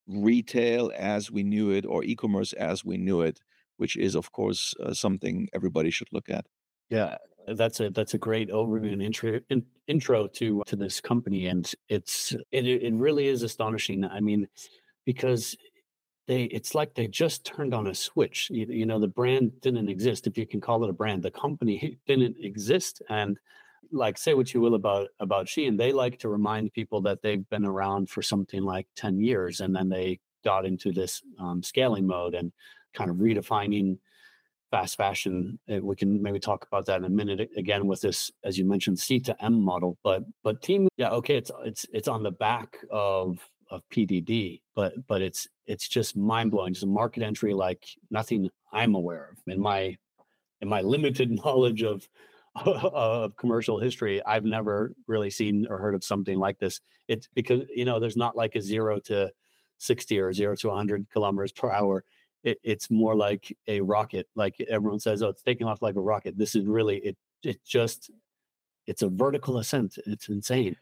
retail 0.06 0.92
as 0.94 1.30
we 1.30 1.42
knew 1.42 1.70
it 1.70 1.86
or 1.86 2.04
e-commerce 2.04 2.52
as 2.52 2.84
we 2.84 2.98
knew 2.98 3.22
it, 3.22 3.40
which 3.78 3.96
is 3.96 4.14
of 4.14 4.30
course 4.32 4.74
uh, 4.84 4.92
something 4.92 5.48
everybody 5.54 5.90
should 5.90 6.12
look 6.12 6.28
at. 6.28 6.44
Yeah, 6.90 7.16
that's 7.48 7.80
a 7.80 7.88
that's 7.88 8.12
a 8.12 8.18
great 8.18 8.50
overview 8.50 8.92
and 8.92 9.00
intro 9.00 9.40
in, 9.48 9.64
intro 9.86 10.26
to 10.26 10.62
to 10.66 10.76
this 10.76 11.00
company, 11.00 11.46
and 11.46 11.72
it's 11.88 12.32
it 12.52 12.66
it 12.66 12.92
really 12.92 13.26
is 13.26 13.42
astonishing. 13.42 14.04
I 14.04 14.20
mean, 14.20 14.48
because 15.06 15.56
they 16.30 16.44
it's 16.44 16.76
like 16.76 16.94
they 16.94 17.08
just 17.08 17.44
turned 17.44 17.74
on 17.74 17.88
a 17.88 17.94
switch. 17.94 18.50
You, 18.50 18.64
you, 18.66 18.86
know 18.86 19.00
the 19.00 19.08
brand 19.08 19.60
didn't 19.60 19.88
exist 19.88 20.28
if 20.28 20.38
you 20.38 20.46
can 20.46 20.60
call 20.60 20.84
it 20.84 20.90
a 20.90 20.92
brand. 20.92 21.24
The 21.24 21.30
company 21.32 21.98
didn't 22.06 22.36
exist 22.38 23.02
and 23.10 23.36
like 23.90 24.16
say 24.16 24.34
what 24.34 24.54
you 24.54 24.60
will 24.60 24.76
about 24.76 25.08
about 25.18 25.46
Shein 25.46 25.76
they 25.76 25.92
like 25.92 26.20
to 26.20 26.28
remind 26.28 26.72
people 26.72 27.00
that 27.00 27.20
they've 27.20 27.48
been 27.48 27.64
around 27.64 28.08
for 28.08 28.22
something 28.22 28.62
like 28.62 28.86
10 28.94 29.18
years 29.18 29.60
and 29.60 29.74
then 29.74 29.88
they 29.88 30.20
got 30.44 30.64
into 30.64 30.92
this 30.92 31.20
um, 31.40 31.64
scaling 31.64 32.06
mode 32.06 32.36
and 32.36 32.52
kind 32.94 33.10
of 33.10 33.16
redefining 33.16 33.98
fast 34.70 34.96
fashion. 34.96 35.58
Uh, 35.68 35.80
we 35.82 35.96
can 35.96 36.22
maybe 36.22 36.38
talk 36.38 36.64
about 36.64 36.86
that 36.86 36.98
in 36.98 37.04
a 37.06 37.08
minute 37.08 37.50
again 37.56 37.88
with 37.88 38.00
this 38.00 38.30
as 38.44 38.56
you 38.56 38.64
mentioned 38.64 38.96
c 38.96 39.18
to 39.18 39.34
m 39.44 39.60
model 39.60 39.98
but 40.04 40.22
but 40.44 40.62
team 40.62 40.86
yeah 40.96 41.10
okay 41.10 41.36
it's 41.36 41.50
it's 41.64 41.84
it's 41.92 42.06
on 42.06 42.22
the 42.22 42.30
back 42.30 42.76
of 42.88 43.40
of 43.70 43.82
PDD, 43.90 44.60
but 44.74 44.94
but 45.06 45.22
it's 45.22 45.48
it's 45.66 45.88
just 45.88 46.16
mind 46.16 46.50
blowing. 46.50 46.72
It's 46.72 46.82
a 46.82 46.86
market 46.86 47.22
entry 47.22 47.54
like 47.54 47.86
nothing 48.10 48.50
I'm 48.72 48.94
aware 48.94 49.30
of 49.32 49.52
in 49.52 49.60
my 49.60 49.96
in 50.60 50.68
my 50.68 50.80
limited 50.94 51.30
knowledge 51.30 51.82
of 51.82 52.08
of 52.64 53.36
commercial 53.36 53.78
history. 53.78 54.22
I've 54.24 54.44
never 54.44 54.92
really 55.06 55.30
seen 55.30 55.66
or 55.70 55.78
heard 55.78 55.94
of 55.94 56.04
something 56.04 56.38
like 56.38 56.58
this. 56.58 56.80
It's 57.08 57.28
because 57.34 57.62
you 57.74 57.84
know 57.84 58.00
there's 58.00 58.16
not 58.16 58.36
like 58.36 58.56
a 58.56 58.62
zero 58.62 58.98
to 59.00 59.30
sixty 59.78 60.18
or 60.18 60.32
zero 60.32 60.56
to 60.56 60.68
100 60.68 61.06
kilometers 61.10 61.52
per 61.52 61.70
hour. 61.70 62.04
it, 62.44 62.58
it's 62.62 62.90
more 62.90 63.14
like 63.14 63.56
a 63.68 63.80
rocket. 63.80 64.28
Like 64.34 64.60
everyone 64.68 65.00
says, 65.00 65.22
oh, 65.22 65.28
it's 65.28 65.42
taking 65.42 65.66
off 65.66 65.82
like 65.82 65.96
a 65.96 66.00
rocket. 66.00 66.36
This 66.38 66.54
is 66.54 66.66
really 66.66 66.98
it. 66.98 67.16
It 67.42 67.64
just 67.64 68.10
it's 68.86 69.02
a 69.02 69.08
vertical 69.08 69.58
ascent. 69.58 69.98
It's 70.06 70.28
insane. 70.28 70.76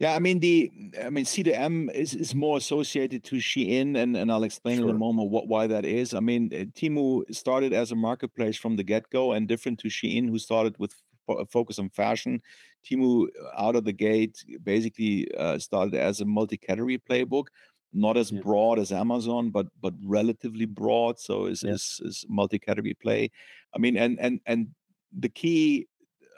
Yeah, 0.00 0.14
I 0.14 0.18
mean 0.18 0.40
the 0.40 0.70
I 1.04 1.10
mean 1.10 1.24
C2M 1.24 1.92
is, 1.94 2.14
is 2.14 2.34
more 2.34 2.56
associated 2.56 3.22
to 3.24 3.36
Shein 3.36 3.96
and, 3.96 4.16
and 4.16 4.30
I'll 4.30 4.42
explain 4.42 4.78
sure. 4.78 4.88
in 4.88 4.96
a 4.96 4.98
moment 4.98 5.30
what 5.30 5.46
why 5.46 5.66
that 5.68 5.84
is. 5.84 6.14
I 6.14 6.20
mean 6.20 6.50
Temu 6.50 7.22
started 7.32 7.72
as 7.72 7.92
a 7.92 7.96
marketplace 7.96 8.56
from 8.56 8.76
the 8.76 8.82
get-go 8.82 9.32
and 9.32 9.46
different 9.46 9.78
to 9.80 9.88
Shein 9.88 10.28
who 10.28 10.38
started 10.38 10.76
with 10.78 10.94
a 11.28 11.46
focus 11.46 11.78
on 11.78 11.90
fashion. 11.90 12.42
Temu 12.84 13.26
uh, 13.26 13.62
out 13.62 13.76
of 13.76 13.84
the 13.84 13.92
gate 13.92 14.44
basically 14.62 15.32
uh, 15.36 15.58
started 15.58 15.94
as 15.94 16.20
a 16.20 16.24
multi-category 16.24 16.98
playbook, 16.98 17.46
not 17.92 18.16
as 18.16 18.32
yeah. 18.32 18.40
broad 18.40 18.78
as 18.78 18.92
Amazon, 18.92 19.50
but 19.50 19.68
but 19.80 19.94
relatively 20.04 20.66
broad. 20.66 21.18
So 21.18 21.46
is 21.46 21.62
yeah. 21.62 21.72
is, 21.72 22.00
is 22.04 22.26
multi-category 22.28 22.94
play. 22.94 23.30
I 23.74 23.78
mean, 23.78 23.96
and 23.96 24.18
and 24.20 24.40
and 24.46 24.68
the 25.16 25.28
key 25.28 25.86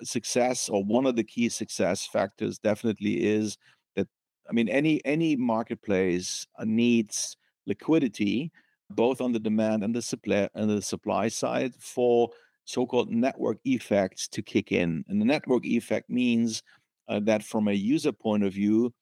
success 0.02 0.68
or 0.68 0.84
one 0.84 1.06
of 1.06 1.16
the 1.16 1.24
key 1.24 1.48
success 1.48 2.06
factors 2.06 2.58
definitely 2.58 3.24
is 3.24 3.56
that 3.94 4.08
I 4.48 4.52
mean 4.52 4.68
any 4.68 5.04
any 5.04 5.36
marketplace 5.36 6.46
uh, 6.58 6.64
needs 6.64 7.36
liquidity 7.66 8.52
both 8.90 9.20
on 9.20 9.32
the 9.32 9.40
demand 9.40 9.82
and 9.82 9.94
the 9.94 10.02
supply 10.02 10.48
and 10.54 10.70
the 10.70 10.82
supply 10.82 11.28
side 11.28 11.74
for 11.78 12.30
so-called 12.64 13.10
network 13.10 13.58
effects 13.64 14.28
to 14.28 14.42
kick 14.42 14.72
in. 14.72 15.04
And 15.08 15.20
the 15.20 15.24
network 15.24 15.64
effect 15.64 16.10
means 16.10 16.62
uh, 17.08 17.20
that 17.24 17.42
from 17.42 17.68
a 17.68 17.72
user 17.72 18.12
point 18.12 18.44
of 18.44 18.52
view, 18.52 18.92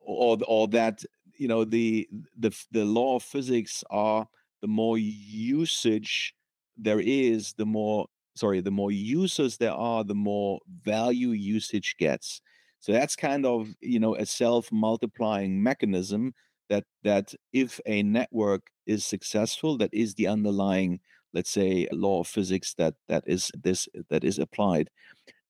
or 0.00 0.38
or 0.46 0.68
that 0.68 1.04
you 1.38 1.48
know 1.48 1.64
the 1.64 2.08
the 2.38 2.50
the 2.72 2.84
law 2.84 3.16
of 3.16 3.22
physics 3.22 3.84
are 3.90 4.26
the 4.60 4.68
more 4.68 4.98
usage 4.98 6.34
there 6.76 7.00
is, 7.00 7.52
the 7.54 7.66
more 7.66 8.06
sorry, 8.34 8.60
the 8.60 8.70
more 8.70 8.90
users 8.90 9.56
there 9.56 9.72
are, 9.72 10.04
the 10.04 10.14
more 10.14 10.60
value 10.84 11.30
usage 11.30 11.96
gets. 11.98 12.40
So 12.80 12.92
that's 12.92 13.14
kind 13.16 13.46
of 13.46 13.68
you 13.80 14.00
know 14.00 14.16
a 14.16 14.26
self-multiplying 14.26 15.62
mechanism 15.62 16.34
that 16.68 16.84
that 17.04 17.34
if 17.52 17.80
a 17.86 18.02
network 18.02 18.62
is 18.86 19.04
successful, 19.04 19.78
that 19.78 19.92
is 19.92 20.14
the 20.14 20.26
underlying, 20.26 21.00
let's 21.32 21.50
say, 21.50 21.86
law 21.92 22.20
of 22.20 22.26
physics 22.26 22.74
that 22.74 22.94
that 23.08 23.24
is 23.26 23.50
this 23.62 23.88
that 24.10 24.24
is 24.24 24.38
applied. 24.38 24.90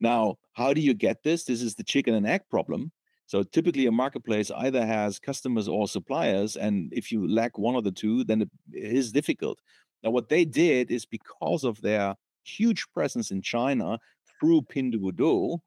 Now, 0.00 0.36
how 0.54 0.74
do 0.74 0.80
you 0.80 0.94
get 0.94 1.22
this? 1.22 1.44
This 1.44 1.62
is 1.62 1.74
the 1.76 1.84
chicken 1.84 2.14
and 2.14 2.26
egg 2.26 2.42
problem. 2.50 2.92
So 3.26 3.42
typically, 3.42 3.86
a 3.86 3.92
marketplace 3.92 4.50
either 4.50 4.84
has 4.84 5.18
customers 5.18 5.68
or 5.68 5.88
suppliers, 5.88 6.56
and 6.56 6.92
if 6.92 7.10
you 7.12 7.26
lack 7.26 7.56
one 7.56 7.76
of 7.76 7.84
the 7.84 7.92
two, 7.92 8.24
then 8.24 8.42
it 8.42 8.50
is 8.72 9.12
difficult. 9.12 9.58
Now, 10.02 10.10
what 10.10 10.28
they 10.28 10.44
did 10.44 10.90
is 10.90 11.06
because 11.06 11.64
of 11.64 11.80
their 11.80 12.16
huge 12.44 12.86
presence 12.92 13.30
in 13.30 13.42
China 13.42 13.98
through 14.40 14.62
Pinduoduo, 14.62 15.60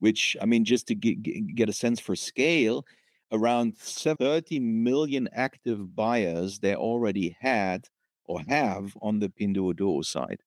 which 0.00 0.36
I 0.40 0.46
mean, 0.46 0.64
just 0.64 0.86
to 0.88 0.94
get, 0.94 1.54
get 1.54 1.68
a 1.68 1.72
sense 1.72 2.00
for 2.00 2.16
scale, 2.16 2.84
around 3.32 3.76
30 3.78 4.60
million 4.60 5.28
active 5.32 5.94
buyers 5.96 6.58
they 6.58 6.74
already 6.74 7.36
had 7.40 7.86
or 8.26 8.40
have 8.48 8.96
on 9.00 9.18
the 9.18 9.28
Pinduoduo 9.28 10.04
side. 10.04 10.40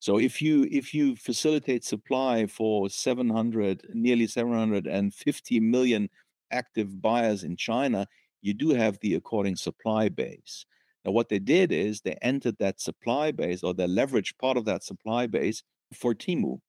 So 0.00 0.18
if 0.18 0.42
you 0.42 0.68
if 0.70 0.92
you 0.92 1.16
facilitate 1.16 1.82
supply 1.84 2.46
for 2.46 2.90
700 2.90 3.86
nearly 3.94 4.26
750 4.26 5.60
million 5.60 6.10
active 6.50 7.00
buyers 7.00 7.42
in 7.42 7.56
China, 7.56 8.06
you 8.42 8.52
do 8.52 8.70
have 8.70 8.98
the 9.00 9.14
according 9.14 9.56
supply 9.56 10.10
base. 10.10 10.66
Now, 11.04 11.12
what 11.12 11.28
they 11.28 11.38
did 11.38 11.70
is 11.70 12.00
they 12.00 12.16
entered 12.22 12.56
that 12.58 12.80
supply 12.80 13.30
base 13.30 13.62
or 13.62 13.74
they 13.74 13.86
leveraged 13.86 14.38
part 14.38 14.56
of 14.56 14.64
that 14.64 14.82
supply 14.82 15.26
base 15.26 15.62
for 15.92 16.14
Temu. 16.14 16.60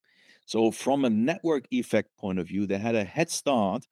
So, 0.45 0.71
from 0.71 1.06
a 1.06 1.10
network 1.10 1.65
effect 1.71 2.15
point 2.17 2.39
of 2.39 2.48
view, 2.48 2.67
they 2.67 2.78
had 2.78 2.95
a 2.95 3.04
head 3.04 3.30
start 3.30 3.86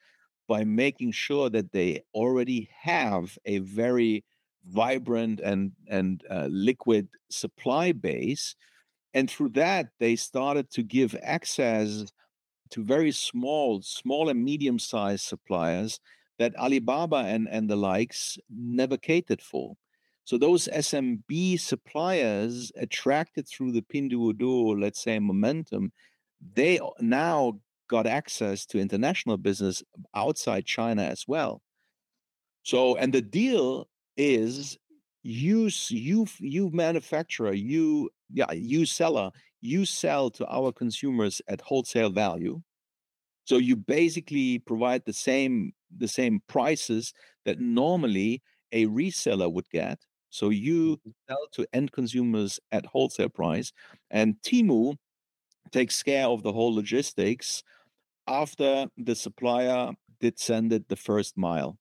by 0.47 0.63
making 0.63 1.11
sure 1.11 1.49
that 1.49 1.71
they 1.71 2.03
already 2.13 2.69
have 2.81 3.37
a 3.45 3.59
very 3.59 4.23
vibrant 4.65 5.39
and 5.39 5.71
and 5.87 6.23
uh, 6.29 6.47
liquid 6.51 7.07
supply 7.29 7.91
base, 7.91 8.55
and 9.13 9.29
through 9.29 9.49
that 9.49 9.87
they 9.99 10.15
started 10.15 10.69
to 10.71 10.83
give 10.83 11.15
access 11.23 12.05
to 12.69 12.83
very 12.83 13.11
small, 13.11 13.81
small 13.81 14.29
and 14.29 14.43
medium-sized 14.43 15.23
suppliers 15.23 15.99
that 16.39 16.55
Alibaba 16.55 17.17
and 17.27 17.47
and 17.49 17.69
the 17.69 17.75
likes 17.75 18.37
never 18.49 18.97
catered 18.97 19.41
for. 19.41 19.75
So 20.25 20.37
those 20.37 20.67
SMB 20.67 21.59
suppliers 21.59 22.71
attracted 22.77 23.47
through 23.47 23.73
the 23.73 23.81
Pinduoduo, 23.81 24.79
let's 24.79 25.03
say, 25.03 25.19
momentum, 25.19 25.91
they 26.53 26.79
now 26.99 27.59
got 27.89 28.07
access 28.07 28.65
to 28.67 28.79
international 28.79 29.37
business 29.37 29.83
outside 30.15 30.65
China 30.65 31.03
as 31.03 31.25
well. 31.27 31.61
So, 32.63 32.95
and 32.95 33.13
the 33.13 33.21
deal 33.21 33.89
is 34.15 34.77
you 35.23 35.69
you 35.87 36.27
you 36.39 36.69
manufacturer 36.71 37.53
you 37.53 38.09
yeah 38.31 38.51
you 38.51 38.85
seller 38.85 39.31
you 39.61 39.85
sell 39.85 40.29
to 40.29 40.45
our 40.47 40.71
consumers 40.71 41.41
at 41.47 41.61
wholesale 41.61 42.09
value 42.09 42.61
so 43.45 43.57
you 43.57 43.75
basically 43.77 44.59
provide 44.59 45.01
the 45.05 45.13
same 45.13 45.71
the 45.97 46.09
same 46.09 46.41
prices 46.47 47.13
that 47.45 47.59
normally 47.59 48.41
a 48.73 48.85
reseller 48.87 49.51
would 49.51 49.69
get 49.69 49.97
so 50.33 50.49
you 50.49 50.97
mm-hmm. 50.97 51.11
sell 51.29 51.47
to 51.51 51.67
end 51.73 51.91
consumers 51.91 52.59
at 52.71 52.87
wholesale 52.87 53.29
price, 53.29 53.71
and 54.09 54.35
Temu 54.41 54.95
takes 55.71 56.01
care 56.01 56.25
of 56.25 56.41
the 56.41 56.51
whole 56.51 56.73
logistics 56.73 57.61
after 58.27 58.87
the 58.97 59.13
supplier 59.13 59.91
did 60.19 60.39
send 60.39 60.73
it 60.73 60.89
the 60.89 60.95
first 60.95 61.37
mile. 61.37 61.77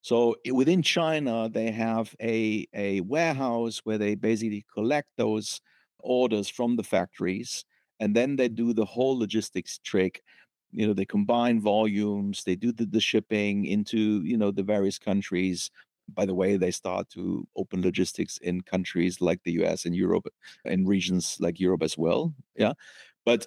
So 0.00 0.34
within 0.50 0.82
China, 0.82 1.48
they 1.48 1.70
have 1.70 2.12
a, 2.20 2.66
a 2.74 3.02
warehouse 3.02 3.80
where 3.84 3.98
they 3.98 4.16
basically 4.16 4.66
collect 4.74 5.06
those 5.16 5.60
orders 6.00 6.48
from 6.48 6.74
the 6.74 6.82
factories, 6.82 7.64
and 8.00 8.16
then 8.16 8.34
they 8.34 8.48
do 8.48 8.72
the 8.72 8.84
whole 8.84 9.16
logistics 9.16 9.78
trick. 9.78 10.22
You 10.72 10.88
know, 10.88 10.92
they 10.92 11.04
combine 11.04 11.60
volumes, 11.60 12.42
they 12.42 12.56
do 12.56 12.72
the, 12.72 12.84
the 12.84 13.00
shipping 13.00 13.64
into 13.66 14.22
you 14.24 14.36
know 14.36 14.50
the 14.50 14.64
various 14.64 14.98
countries, 14.98 15.70
by 16.08 16.26
the 16.26 16.34
way, 16.34 16.56
they 16.56 16.70
start 16.70 17.08
to 17.10 17.46
open 17.56 17.82
logistics 17.82 18.38
in 18.38 18.60
countries 18.60 19.20
like 19.20 19.42
the 19.44 19.52
US 19.62 19.86
and 19.86 19.94
Europe 19.94 20.26
and 20.64 20.88
regions 20.88 21.36
like 21.40 21.60
Europe 21.60 21.82
as 21.82 21.96
well. 21.96 22.34
Yeah. 22.56 22.72
But 23.24 23.46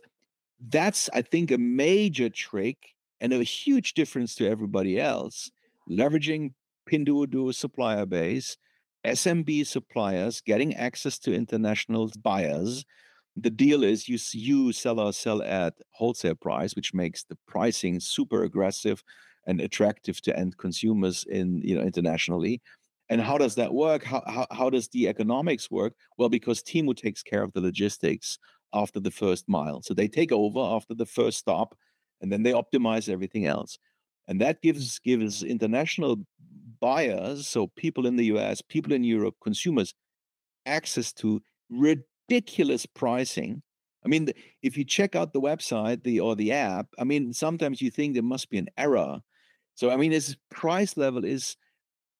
that's, 0.69 1.09
I 1.13 1.21
think, 1.21 1.51
a 1.51 1.57
major 1.57 2.29
trick 2.29 2.77
and 3.21 3.33
a 3.33 3.43
huge 3.43 3.93
difference 3.93 4.35
to 4.35 4.47
everybody 4.47 4.99
else. 4.99 5.51
Leveraging 5.89 6.53
Pinduoduo 6.89 7.53
supplier 7.53 8.05
base, 8.05 8.57
SMB 9.05 9.67
suppliers 9.67 10.41
getting 10.41 10.75
access 10.75 11.19
to 11.19 11.33
international 11.33 12.11
buyers. 12.21 12.85
The 13.35 13.49
deal 13.49 13.83
is 13.83 14.07
you 14.07 14.17
you 14.31 14.71
seller 14.71 15.11
sell 15.11 15.41
at 15.43 15.73
wholesale 15.91 16.35
price, 16.35 16.75
which 16.75 16.93
makes 16.93 17.23
the 17.23 17.37
pricing 17.47 17.99
super 17.99 18.43
aggressive 18.43 19.03
and 19.45 19.61
attractive 19.61 20.21
to 20.21 20.37
end 20.37 20.57
consumers 20.57 21.25
in 21.29 21.61
you 21.63 21.75
know 21.75 21.81
internationally. 21.81 22.61
And 23.09 23.21
how 23.21 23.37
does 23.37 23.53
that 23.55 23.71
work? 23.71 24.03
How, 24.03 24.23
how, 24.25 24.47
how 24.49 24.69
does 24.71 24.87
the 24.87 25.07
economics 25.07 25.69
work? 25.69 25.93
Well 26.17 26.29
because 26.29 26.63
Temu 26.63 26.95
takes 26.95 27.21
care 27.21 27.43
of 27.43 27.53
the 27.53 27.61
logistics 27.61 28.39
after 28.73 28.99
the 28.99 29.11
first 29.11 29.47
mile. 29.47 29.81
So 29.83 29.93
they 29.93 30.07
take 30.07 30.31
over 30.31 30.59
after 30.59 30.95
the 30.95 31.05
first 31.05 31.37
stop 31.37 31.75
and 32.21 32.31
then 32.31 32.43
they 32.43 32.51
optimize 32.51 33.07
everything 33.07 33.45
else. 33.45 33.77
And 34.27 34.41
that 34.41 34.61
gives 34.61 34.99
gives 34.99 35.43
international 35.43 36.17
buyers 36.81 37.47
so 37.47 37.67
people 37.75 38.05
in 38.05 38.15
the 38.15 38.25
US 38.25 38.61
people 38.61 38.93
in 38.93 39.03
Europe 39.03 39.35
consumers 39.41 39.93
access 40.65 41.13
to 41.13 41.41
ridiculous 41.69 42.85
pricing. 42.85 43.61
I 44.03 44.07
mean, 44.07 44.29
if 44.61 44.77
you 44.77 44.83
check 44.83 45.15
out 45.15 45.33
the 45.33 45.41
website, 45.41 46.03
the 46.03 46.19
or 46.19 46.35
the 46.35 46.51
app, 46.51 46.87
I 46.99 47.03
mean, 47.03 47.33
sometimes 47.33 47.81
you 47.81 47.89
think 47.89 48.13
there 48.13 48.23
must 48.23 48.49
be 48.49 48.57
an 48.57 48.69
error 48.77 49.19
so 49.75 49.91
I 49.91 49.97
mean, 49.97 50.13
its 50.13 50.35
price 50.49 50.97
level 50.97 51.23
is 51.23 51.57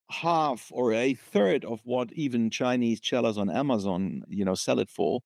half 0.09 0.69
or 0.71 0.93
a 0.93 1.13
third 1.13 1.65
of 1.65 1.81
what 1.83 2.11
even 2.13 2.49
Chinese 2.49 2.99
sellers 3.03 3.37
on 3.37 3.49
Amazon, 3.49 4.23
you 4.27 4.45
know, 4.45 4.55
sell 4.55 4.79
it 4.79 4.89
for. 4.89 5.21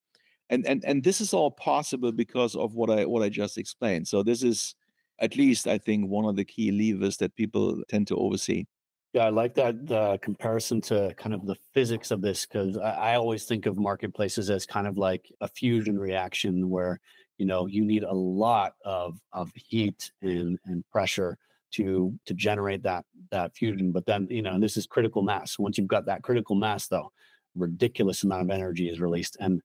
And 0.50 0.66
and 0.66 0.84
and 0.86 1.04
this 1.04 1.22
is 1.22 1.34
all 1.34 1.52
possible 1.52 2.12
because 2.12 2.56
of 2.56 2.76
what 2.76 2.90
I 2.90 3.06
what 3.06 3.24
I 3.24 3.30
just 3.30 3.58
explained. 3.58 4.08
So 4.08 4.24
this 4.24 4.44
is 4.44 4.76
at 5.20 5.36
least 5.36 5.68
I 5.68 5.78
think 5.78 6.10
one 6.10 6.26
of 6.26 6.36
the 6.36 6.46
key 6.46 6.72
levers 6.72 7.18
that 7.18 7.36
people 7.36 7.84
tend 7.90 8.08
to 8.08 8.16
oversee. 8.16 8.66
Yeah, 9.14 9.26
I 9.26 9.30
like 9.30 9.56
that 9.56 9.92
uh, 9.92 10.18
comparison 10.22 10.82
to 10.82 11.14
kind 11.18 11.34
of 11.34 11.46
the 11.48 11.56
physics 11.74 12.12
of 12.12 12.22
this 12.22 12.46
because 12.46 12.78
I, 12.78 12.92
I 12.92 13.16
always 13.16 13.46
think 13.46 13.66
of 13.66 13.78
marketplaces 13.78 14.52
as 14.52 14.68
kind 14.68 14.86
of 14.86 15.00
like 15.00 15.32
a 15.42 15.48
fusion 15.48 15.98
reaction 15.98 16.70
where 16.70 17.00
you 17.40 17.48
know 17.48 17.66
you 17.66 17.84
need 17.84 18.04
a 18.04 18.14
lot 18.14 18.74
of 18.86 19.20
of 19.34 19.52
heat 19.56 20.12
and 20.22 20.60
and 20.66 20.84
pressure 20.92 21.38
to 21.72 22.14
to 22.26 22.34
generate 22.34 22.84
that 22.84 23.06
that 23.32 23.56
fusion 23.56 23.92
but 23.92 24.06
then 24.06 24.28
you 24.30 24.42
know 24.42 24.54
and 24.54 24.64
this 24.64 24.78
is 24.78 24.88
critical 24.88 25.22
mass. 25.22 25.60
Once 25.60 25.78
you've 25.78 25.88
got 25.88 26.06
that 26.06 26.24
critical 26.24 26.56
mass 26.56 26.88
though 26.88 27.12
ridiculous 27.56 28.24
amount 28.24 28.44
of 28.44 28.50
energy 28.50 28.90
is 28.90 29.00
released 29.00 29.38
and 29.40 29.62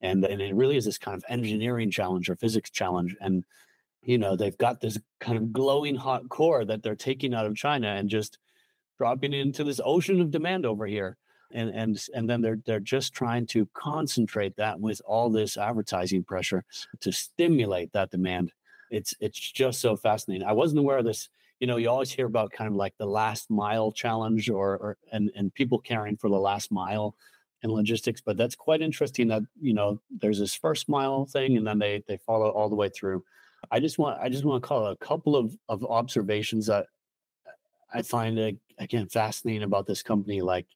and 0.00 0.24
and 0.24 0.40
it 0.40 0.54
really 0.54 0.76
is 0.76 0.84
this 0.84 0.98
kind 0.98 1.16
of 1.16 1.24
engineering 1.28 1.90
challenge 1.90 2.28
or 2.28 2.36
physics 2.36 2.70
challenge 2.70 3.16
and 3.20 3.44
you 4.02 4.18
know 4.18 4.36
they've 4.36 4.58
got 4.58 4.80
this 4.80 4.98
kind 5.20 5.36
of 5.36 5.52
glowing 5.52 5.94
hot 5.94 6.28
core 6.28 6.64
that 6.64 6.82
they're 6.82 6.94
taking 6.94 7.34
out 7.34 7.46
of 7.46 7.56
china 7.56 7.88
and 7.88 8.08
just 8.08 8.38
dropping 8.98 9.32
into 9.32 9.64
this 9.64 9.80
ocean 9.84 10.20
of 10.20 10.30
demand 10.30 10.64
over 10.64 10.86
here 10.86 11.16
and 11.54 11.70
and 11.70 12.06
and 12.14 12.28
then 12.28 12.42
they're 12.42 12.58
they're 12.66 12.80
just 12.80 13.14
trying 13.14 13.46
to 13.46 13.66
concentrate 13.72 14.56
that 14.56 14.78
with 14.78 15.00
all 15.06 15.30
this 15.30 15.56
advertising 15.56 16.24
pressure 16.24 16.64
to 17.00 17.12
stimulate 17.12 17.92
that 17.92 18.10
demand. 18.10 18.52
It's 18.90 19.14
it's 19.20 19.38
just 19.38 19.80
so 19.80 19.96
fascinating. 19.96 20.46
I 20.46 20.52
wasn't 20.52 20.80
aware 20.80 20.98
of 20.98 21.04
this 21.04 21.28
you 21.60 21.66
know 21.66 21.76
you 21.76 21.88
always 21.88 22.10
hear 22.10 22.26
about 22.26 22.52
kind 22.52 22.68
of 22.68 22.76
like 22.76 22.94
the 22.98 23.06
last 23.06 23.50
mile 23.50 23.92
challenge 23.92 24.50
or, 24.50 24.76
or 24.76 24.96
and 25.12 25.30
and 25.36 25.54
people 25.54 25.78
caring 25.78 26.16
for 26.16 26.28
the 26.28 26.36
last 26.36 26.72
mile 26.72 27.14
in 27.62 27.70
logistics 27.70 28.20
but 28.20 28.36
that's 28.36 28.54
quite 28.54 28.82
interesting 28.82 29.28
that 29.28 29.42
you 29.60 29.72
know 29.72 30.00
there's 30.20 30.38
this 30.38 30.54
first 30.54 30.88
mile 30.88 31.24
thing 31.26 31.56
and 31.56 31.66
then 31.66 31.78
they 31.78 32.02
they 32.06 32.18
follow 32.18 32.50
all 32.50 32.68
the 32.68 32.76
way 32.76 32.88
through. 32.88 33.24
I 33.70 33.80
just 33.80 33.98
want 33.98 34.20
i 34.20 34.28
just 34.28 34.44
want 34.44 34.62
to 34.62 34.68
call 34.68 34.86
a 34.88 34.96
couple 34.96 35.36
of 35.36 35.56
of 35.68 35.84
observations 35.84 36.66
that 36.66 36.86
i 37.92 38.02
find 38.02 38.58
again 38.78 39.08
fascinating 39.08 39.62
about 39.62 39.86
this 39.86 40.02
company. 40.02 40.42
Like 40.42 40.66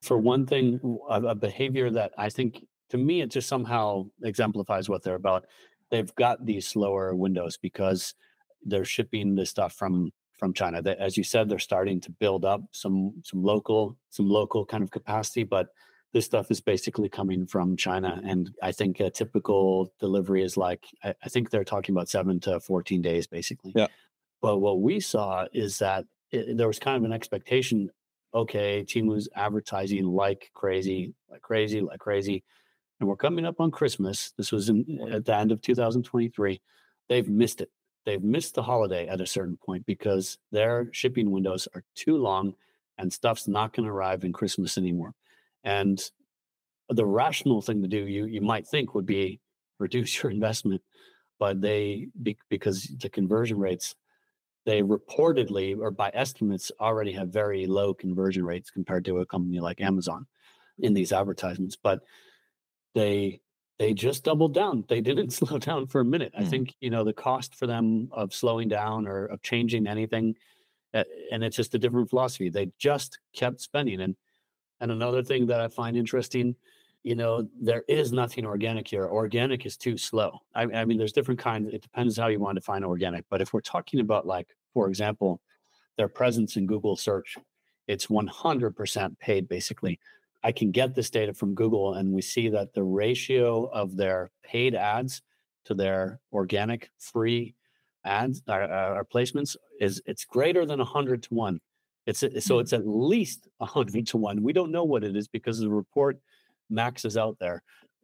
for 0.00 0.16
one 0.16 0.46
thing 0.46 0.80
a, 1.10 1.20
a 1.20 1.34
behavior 1.34 1.90
that 1.90 2.12
i 2.16 2.30
think 2.30 2.64
to 2.90 2.98
me 2.98 3.20
it 3.20 3.30
just 3.30 3.48
somehow 3.48 4.06
exemplifies 4.22 4.88
what 4.88 5.02
they're 5.02 5.14
about. 5.14 5.46
They've 5.90 6.14
got 6.14 6.44
these 6.44 6.68
slower 6.68 7.14
windows 7.14 7.56
because 7.56 8.14
they're 8.64 8.84
shipping 8.84 9.34
the 9.34 9.46
stuff 9.46 9.72
from 9.74 10.12
from 10.40 10.54
China. 10.54 10.82
That, 10.82 10.98
as 10.98 11.16
you 11.16 11.22
said, 11.22 11.48
they're 11.48 11.60
starting 11.60 12.00
to 12.00 12.10
build 12.10 12.44
up 12.44 12.62
some 12.72 13.12
some 13.22 13.44
local 13.44 13.96
some 14.08 14.28
local 14.28 14.64
kind 14.66 14.82
of 14.82 14.90
capacity, 14.90 15.44
but 15.44 15.68
this 16.12 16.24
stuff 16.24 16.50
is 16.50 16.60
basically 16.60 17.08
coming 17.08 17.46
from 17.46 17.76
China. 17.76 18.20
And 18.24 18.50
I 18.60 18.72
think 18.72 18.98
a 18.98 19.10
typical 19.10 19.92
delivery 20.00 20.42
is 20.42 20.56
like 20.56 20.84
I, 21.04 21.14
I 21.22 21.28
think 21.28 21.50
they're 21.50 21.62
talking 21.62 21.94
about 21.94 22.08
seven 22.08 22.40
to 22.40 22.58
fourteen 22.58 23.02
days, 23.02 23.28
basically. 23.28 23.72
Yeah. 23.76 23.86
But 24.42 24.58
what 24.58 24.80
we 24.80 24.98
saw 24.98 25.44
is 25.52 25.78
that 25.78 26.06
it, 26.32 26.56
there 26.56 26.66
was 26.66 26.80
kind 26.80 26.96
of 26.96 27.04
an 27.04 27.12
expectation. 27.12 27.90
Okay, 28.34 28.84
Temu's 28.84 29.28
advertising 29.34 30.06
like 30.06 30.50
crazy, 30.54 31.12
like 31.30 31.42
crazy, 31.42 31.80
like 31.82 31.98
crazy, 31.98 32.42
and 32.98 33.08
we're 33.08 33.16
coming 33.16 33.44
up 33.44 33.60
on 33.60 33.70
Christmas. 33.70 34.32
This 34.38 34.52
was 34.52 34.68
in, 34.70 35.08
at 35.12 35.26
the 35.26 35.36
end 35.36 35.52
of 35.52 35.60
2023. 35.60 36.60
They've 37.08 37.28
missed 37.28 37.60
it 37.60 37.70
they've 38.04 38.22
missed 38.22 38.54
the 38.54 38.62
holiday 38.62 39.06
at 39.08 39.20
a 39.20 39.26
certain 39.26 39.56
point 39.56 39.86
because 39.86 40.38
their 40.50 40.88
shipping 40.92 41.30
windows 41.30 41.68
are 41.74 41.84
too 41.94 42.16
long 42.16 42.54
and 42.98 43.12
stuff's 43.12 43.48
not 43.48 43.72
going 43.72 43.86
to 43.86 43.92
arrive 43.92 44.24
in 44.24 44.32
Christmas 44.32 44.76
anymore. 44.76 45.14
And 45.64 46.00
the 46.88 47.06
rational 47.06 47.62
thing 47.62 47.82
to 47.82 47.88
do, 47.88 48.06
you 48.06 48.26
you 48.26 48.40
might 48.40 48.66
think, 48.66 48.94
would 48.94 49.06
be 49.06 49.40
reduce 49.78 50.22
your 50.22 50.30
investment, 50.30 50.82
but 51.38 51.60
they 51.60 52.08
because 52.48 52.82
the 53.00 53.08
conversion 53.08 53.58
rates, 53.58 53.94
they 54.66 54.82
reportedly 54.82 55.78
or 55.78 55.90
by 55.90 56.10
estimates 56.12 56.70
already 56.80 57.12
have 57.12 57.28
very 57.28 57.66
low 57.66 57.94
conversion 57.94 58.44
rates 58.44 58.70
compared 58.70 59.04
to 59.06 59.18
a 59.18 59.26
company 59.26 59.60
like 59.60 59.80
Amazon 59.80 60.26
in 60.78 60.94
these 60.94 61.12
advertisements. 61.12 61.76
But 61.76 62.00
they 62.94 63.40
they 63.80 63.94
just 63.94 64.24
doubled 64.24 64.52
down. 64.52 64.84
They 64.88 65.00
didn't 65.00 65.30
slow 65.40 65.56
down 65.56 65.86
for 65.86 66.02
a 66.02 66.04
minute. 66.04 66.34
Mm. 66.34 66.42
I 66.42 66.44
think 66.44 66.74
you 66.80 66.90
know 66.90 67.02
the 67.02 67.14
cost 67.14 67.54
for 67.56 67.66
them 67.66 68.08
of 68.12 68.34
slowing 68.34 68.68
down 68.68 69.08
or 69.08 69.24
of 69.24 69.42
changing 69.42 69.86
anything, 69.86 70.36
uh, 70.92 71.04
and 71.32 71.42
it's 71.42 71.56
just 71.56 71.74
a 71.74 71.78
different 71.78 72.10
philosophy. 72.10 72.50
They 72.50 72.70
just 72.78 73.18
kept 73.34 73.60
spending. 73.62 74.02
And 74.02 74.14
and 74.80 74.92
another 74.92 75.22
thing 75.22 75.46
that 75.46 75.62
I 75.62 75.68
find 75.68 75.96
interesting, 75.96 76.54
you 77.04 77.14
know, 77.14 77.48
there 77.58 77.82
is 77.88 78.12
nothing 78.12 78.44
organic 78.44 78.86
here. 78.86 79.06
Organic 79.06 79.64
is 79.64 79.78
too 79.78 79.96
slow. 79.96 80.40
I, 80.54 80.64
I 80.64 80.84
mean, 80.84 80.98
there's 80.98 81.12
different 81.12 81.40
kinds. 81.40 81.72
It 81.72 81.80
depends 81.80 82.18
how 82.18 82.28
you 82.28 82.38
want 82.38 82.56
to 82.56 82.60
define 82.60 82.84
organic. 82.84 83.24
But 83.30 83.40
if 83.40 83.54
we're 83.54 83.60
talking 83.62 84.00
about 84.00 84.26
like, 84.26 84.48
for 84.74 84.88
example, 84.88 85.40
their 85.96 86.08
presence 86.08 86.56
in 86.56 86.66
Google 86.66 86.96
search, 86.96 87.36
it's 87.88 88.06
100% 88.08 89.18
paid 89.18 89.48
basically. 89.48 89.98
I 90.42 90.52
can 90.52 90.70
get 90.70 90.94
this 90.94 91.10
data 91.10 91.34
from 91.34 91.54
Google, 91.54 91.94
and 91.94 92.12
we 92.12 92.22
see 92.22 92.48
that 92.48 92.72
the 92.72 92.82
ratio 92.82 93.66
of 93.66 93.96
their 93.96 94.30
paid 94.42 94.74
ads 94.74 95.22
to 95.66 95.74
their 95.74 96.20
organic 96.32 96.90
free 96.98 97.54
ads 98.04 98.42
or, 98.48 98.62
or 98.62 99.06
placements 99.12 99.56
is 99.78 100.02
it's 100.06 100.24
greater 100.24 100.64
than 100.64 100.78
100 100.78 101.22
to 101.24 101.34
1 101.34 101.60
it's 102.06 102.20
so 102.20 102.54
hmm. 102.54 102.60
it's 102.60 102.72
at 102.72 102.86
least 102.86 103.48
100 103.58 104.06
to 104.06 104.16
1 104.16 104.42
we 104.42 104.52
don't 104.52 104.72
know 104.72 104.84
what 104.84 105.04
it 105.04 105.16
is 105.16 105.28
because 105.28 105.58
the 105.58 105.68
report 105.68 106.18
maxes 106.70 107.16
out 107.16 107.36
there. 107.40 107.62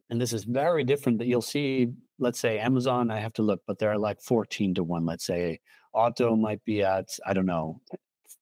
And 0.09 0.21
this 0.21 0.33
is 0.33 0.43
very 0.43 0.83
different 0.83 1.17
that 1.19 1.27
you'll 1.27 1.41
see 1.41 1.89
let's 2.19 2.39
say 2.39 2.59
amazon 2.59 3.11
i 3.11 3.19
have 3.19 3.33
to 3.33 3.43
look 3.43 3.61
but 3.67 3.77
they're 3.77 3.97
like 3.97 4.21
14 4.21 4.75
to 4.75 4.83
1 4.83 5.05
let's 5.05 5.25
say. 5.25 5.59
Otto 5.93 6.35
might 6.35 6.63
be 6.63 6.83
at 6.83 7.07
i 7.25 7.33
don't 7.33 7.45
know 7.45 7.81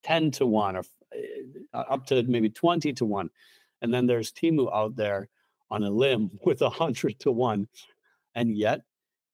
10 0.04 0.32
to 0.32 0.46
1 0.46 0.76
or 0.76 0.84
uh, 1.74 1.84
up 1.90 2.06
to 2.08 2.22
maybe 2.24 2.50
20 2.50 2.92
to 2.94 3.06
1 3.06 3.30
and 3.82 3.94
then 3.94 4.06
there's 4.06 4.32
Temu 4.32 4.74
out 4.74 4.96
there 4.96 5.30
on 5.70 5.84
a 5.84 5.90
limb 5.90 6.32
with 6.46 6.62
a 6.62 6.70
hundred 6.70 7.20
to 7.20 7.32
one. 7.32 7.68
And 8.36 8.56
yet, 8.58 8.82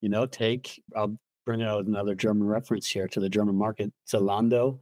you 0.01 0.09
know, 0.09 0.25
take 0.25 0.81
I'll 0.95 1.17
bring 1.45 1.63
out 1.63 1.85
another 1.85 2.15
German 2.15 2.47
reference 2.47 2.87
here 2.87 3.07
to 3.07 3.19
the 3.19 3.29
German 3.29 3.55
market. 3.55 3.91
Zalando, 4.07 4.79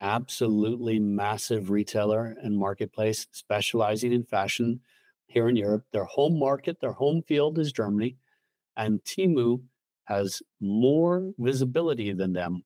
absolutely 0.00 0.98
massive 0.98 1.70
retailer 1.70 2.36
and 2.42 2.56
marketplace 2.56 3.26
specializing 3.32 4.12
in 4.12 4.24
fashion 4.24 4.80
here 5.26 5.48
in 5.48 5.56
Europe. 5.56 5.84
Their 5.92 6.04
home 6.04 6.38
market, 6.38 6.80
their 6.80 6.92
home 6.92 7.22
field 7.22 7.58
is 7.58 7.72
Germany. 7.72 8.16
And 8.76 9.02
Temu 9.04 9.62
has 10.04 10.42
more 10.60 11.32
visibility 11.38 12.12
than 12.12 12.32
them 12.32 12.64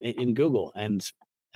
in, 0.00 0.12
in 0.20 0.34
Google. 0.34 0.72
And 0.76 1.04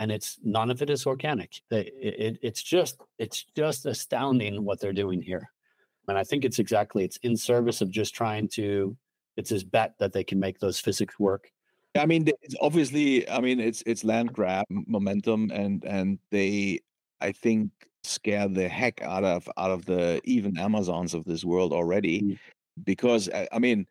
and 0.01 0.11
it's 0.11 0.39
none 0.43 0.71
of 0.71 0.81
it 0.81 0.89
is 0.89 1.07
organic. 1.07 1.61
It, 1.71 1.93
it, 2.01 2.39
it's 2.43 2.63
just 2.63 3.01
it's 3.19 3.45
just 3.55 3.85
astounding 3.85 4.65
what 4.65 4.81
they're 4.81 4.95
doing 4.95 5.21
here, 5.21 5.49
and 6.09 6.17
I 6.17 6.25
think 6.25 6.45
it's 6.45 6.59
exactly 6.59 7.05
it's 7.05 7.19
in 7.19 7.37
service 7.37 7.83
of 7.83 7.91
just 7.91 8.15
trying 8.15 8.49
to. 8.55 8.97
It's 9.37 9.51
this 9.51 9.63
bet 9.63 9.95
that 9.99 10.13
they 10.13 10.25
can 10.25 10.41
make 10.41 10.59
those 10.59 10.81
physics 10.81 11.19
work. 11.19 11.51
I 11.97 12.05
mean, 12.05 12.29
it's 12.43 12.57
obviously, 12.61 13.29
I 13.29 13.41
mean, 13.41 13.61
it's 13.61 13.83
it's 13.87 14.03
land 14.03 14.33
grab 14.33 14.65
momentum, 14.71 15.51
and 15.53 15.85
and 15.85 16.19
they, 16.31 16.81
I 17.21 17.33
think, 17.33 17.71
scare 18.03 18.49
the 18.49 18.69
heck 18.69 19.03
out 19.03 19.25
of 19.25 19.49
out 19.59 19.71
of 19.71 19.85
the 19.85 20.21
even 20.25 20.59
Amazons 20.59 21.15
of 21.15 21.25
this 21.25 21.45
world 21.45 21.73
already, 21.73 22.23
mm. 22.23 22.39
because 22.85 23.29
I 23.53 23.59
mean 23.59 23.87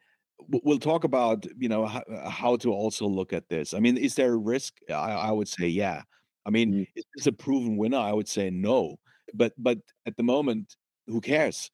we'll 0.47 0.79
talk 0.79 1.03
about 1.03 1.45
you 1.57 1.69
know 1.69 1.85
how, 1.85 2.01
uh, 2.01 2.29
how, 2.29 2.55
to 2.57 2.71
also 2.71 3.05
look 3.05 3.33
at 3.33 3.49
this. 3.49 3.73
I 3.73 3.79
mean 3.79 3.97
is 3.97 4.15
there 4.15 4.33
a 4.33 4.37
risk? 4.37 4.75
I, 4.89 5.11
I 5.11 5.31
would 5.31 5.47
say 5.47 5.67
yeah. 5.67 6.03
I 6.45 6.49
mean 6.49 6.71
mm-hmm. 6.71 6.83
is 6.95 7.05
this 7.15 7.27
a 7.27 7.31
proven 7.31 7.77
winner? 7.77 7.97
I 7.97 8.13
would 8.13 8.27
say 8.27 8.49
no. 8.49 8.97
But 9.33 9.53
but 9.57 9.79
at 10.05 10.17
the 10.17 10.23
moment 10.23 10.75
who 11.07 11.21
cares? 11.21 11.69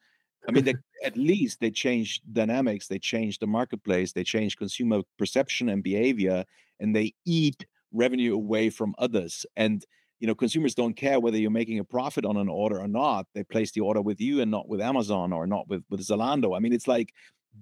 I 0.47 0.51
mean 0.51 0.65
they, 0.65 0.75
at 1.04 1.17
least 1.17 1.60
they 1.60 1.71
change 1.71 2.21
dynamics 2.32 2.88
they 2.88 2.99
change 2.99 3.39
the 3.39 3.47
marketplace 3.47 4.13
they 4.13 4.23
change 4.23 4.58
consumer 4.58 5.01
perception 5.17 5.69
and 5.69 5.84
behavior 5.84 6.45
and 6.80 6.95
they 6.95 7.13
eat 7.25 7.65
revenue 7.95 8.36
away 8.36 8.69
from 8.69 8.93
others. 8.97 9.45
And 9.56 9.86
you 10.19 10.28
know 10.28 10.36
consumers 10.36 10.75
don't 10.75 10.95
care 10.95 11.19
whether 11.19 11.38
you're 11.38 11.51
making 11.51 11.80
a 11.80 11.84
profit 11.84 12.25
on 12.25 12.38
an 12.38 12.49
order 12.49 12.80
or 12.80 12.88
not. 12.88 13.28
They 13.34 13.43
place 13.43 13.71
the 13.71 13.82
order 13.82 14.01
with 14.01 14.21
you 14.21 14.41
and 14.41 14.49
not 14.49 14.67
with 14.67 14.82
amazon 14.82 15.34
or 15.34 15.45
not 15.47 15.67
with 15.67 15.84
with 15.89 16.01
zalando. 16.01 16.56
I 16.56 16.60
mean 16.60 16.73
it's 16.73 16.88
like 16.88 17.13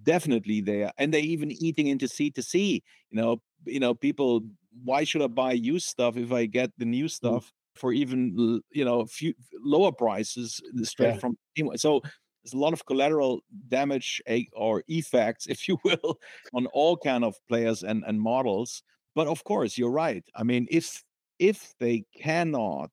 definitely 0.02 0.62
there 0.62 0.92
and 0.98 1.14
they're 1.14 1.22
even 1.22 1.52
eating 1.52 1.88
into 1.88 2.08
c 2.08 2.32
to 2.32 2.42
c 2.42 2.82
you 3.12 3.22
know 3.22 3.42
you 3.66 3.80
know 3.80 3.94
people 3.94 4.42
why 4.84 5.04
should 5.04 5.22
i 5.22 5.28
buy 5.28 5.52
used 5.52 5.86
stuff 5.86 6.18
if 6.18 6.32
i 6.32 6.46
get 6.46 6.72
the 6.78 6.86
new 6.86 7.06
mm. 7.06 7.12
stuff 7.12 7.46
mm. 7.46 7.80
for 7.80 7.94
even 7.94 8.62
you 8.72 8.84
know 8.84 9.02
a 9.02 9.06
few 9.06 9.34
lower 9.64 9.92
prices 9.92 10.60
uh, 10.66 10.84
straight 10.84 11.14
yeah. 11.14 11.20
from 11.20 11.38
so 11.76 12.02
there's 12.44 12.54
a 12.54 12.58
lot 12.58 12.74
of 12.74 12.86
collateral 12.86 13.42
damage 13.70 14.22
or 14.54 14.84
effects 14.88 15.46
if 15.54 15.68
you 15.68 15.78
will 15.84 16.18
on 16.54 16.66
all 16.68 16.98
kind 16.98 17.24
of 17.24 17.36
players 17.48 17.84
and 17.84 18.04
and 18.08 18.20
models 18.20 18.84
but 19.16 19.28
of 19.28 19.44
course 19.44 19.78
you're 19.78 19.92
right 19.92 20.26
i 20.36 20.44
mean 20.44 20.68
if 20.72 21.04
if 21.40 21.74
they 21.80 22.04
cannot 22.16 22.92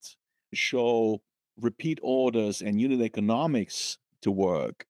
show 0.52 1.20
repeat 1.60 1.98
orders 2.02 2.62
and 2.62 2.80
unit 2.80 3.00
economics 3.00 3.98
to 4.22 4.30
work 4.30 4.86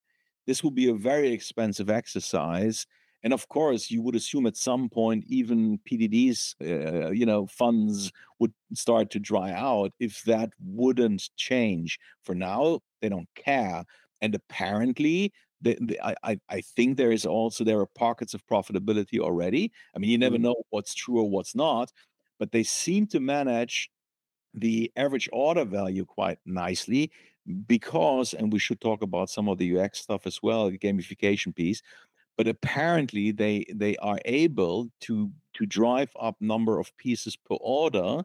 this 0.51 0.65
will 0.65 0.73
be 0.73 0.89
a 0.89 0.95
very 0.95 1.31
expensive 1.31 1.89
exercise. 1.89 2.85
And 3.23 3.33
of 3.33 3.49
course, 3.49 3.89
you 3.89 4.03
would 4.03 4.17
assume 4.17 4.47
at 4.47 4.57
some 4.57 4.89
point 4.89 5.23
even 5.29 5.79
PDD's, 5.89 6.57
uh, 6.61 7.13
you 7.13 7.25
know, 7.25 7.47
funds 7.47 8.11
would 8.41 8.53
start 8.75 9.11
to 9.11 9.21
dry 9.21 9.53
out 9.53 9.93
if 10.01 10.25
that 10.25 10.51
wouldn't 10.59 11.31
change. 11.37 12.01
For 12.25 12.35
now, 12.35 12.81
they 13.01 13.09
don't 13.09 13.29
care, 13.37 13.85
and 14.21 14.35
apparently, 14.35 15.33
I, 16.03 16.41
I 16.49 16.61
think 16.75 16.97
there 16.97 17.13
is 17.13 17.27
also 17.27 17.63
there 17.63 17.79
are 17.79 17.87
pockets 17.87 18.35
of 18.35 18.45
profitability 18.47 19.21
already. 19.21 19.71
I 19.95 20.01
mean, 20.01 20.11
you 20.11 20.19
never 20.19 20.35
mm-hmm. 20.35 20.47
know 20.47 20.63
what's 20.71 20.95
true 20.95 21.21
or 21.21 21.31
what's 21.31 21.55
not, 21.55 21.93
but 22.41 22.51
they 22.51 22.65
seem 22.65 23.07
to 23.09 23.21
manage 23.21 23.89
the 24.55 24.91
average 24.97 25.29
order 25.33 25.65
value 25.65 26.05
quite 26.05 26.39
nicely 26.45 27.13
because, 27.67 28.35
and 28.35 28.53
we 28.53 28.59
should 28.59 28.81
talk 28.81 29.03
about 29.03 29.31
some 29.31 29.49
of 29.49 29.59
the 29.59 29.79
UX 29.79 30.01
stuff 30.01 30.27
as 30.27 30.41
well, 30.43 30.71
the 30.71 30.79
gamification 30.79 31.55
piece. 31.55 31.83
But 32.37 32.49
apparently, 32.49 33.33
they 33.33 33.67
they 33.75 33.97
are 33.97 34.19
able 34.25 34.91
to 35.03 35.31
to 35.55 35.67
drive 35.67 36.11
up 36.19 36.37
number 36.41 36.79
of 36.79 36.97
pieces 36.97 37.37
per 37.37 37.57
order 37.57 38.23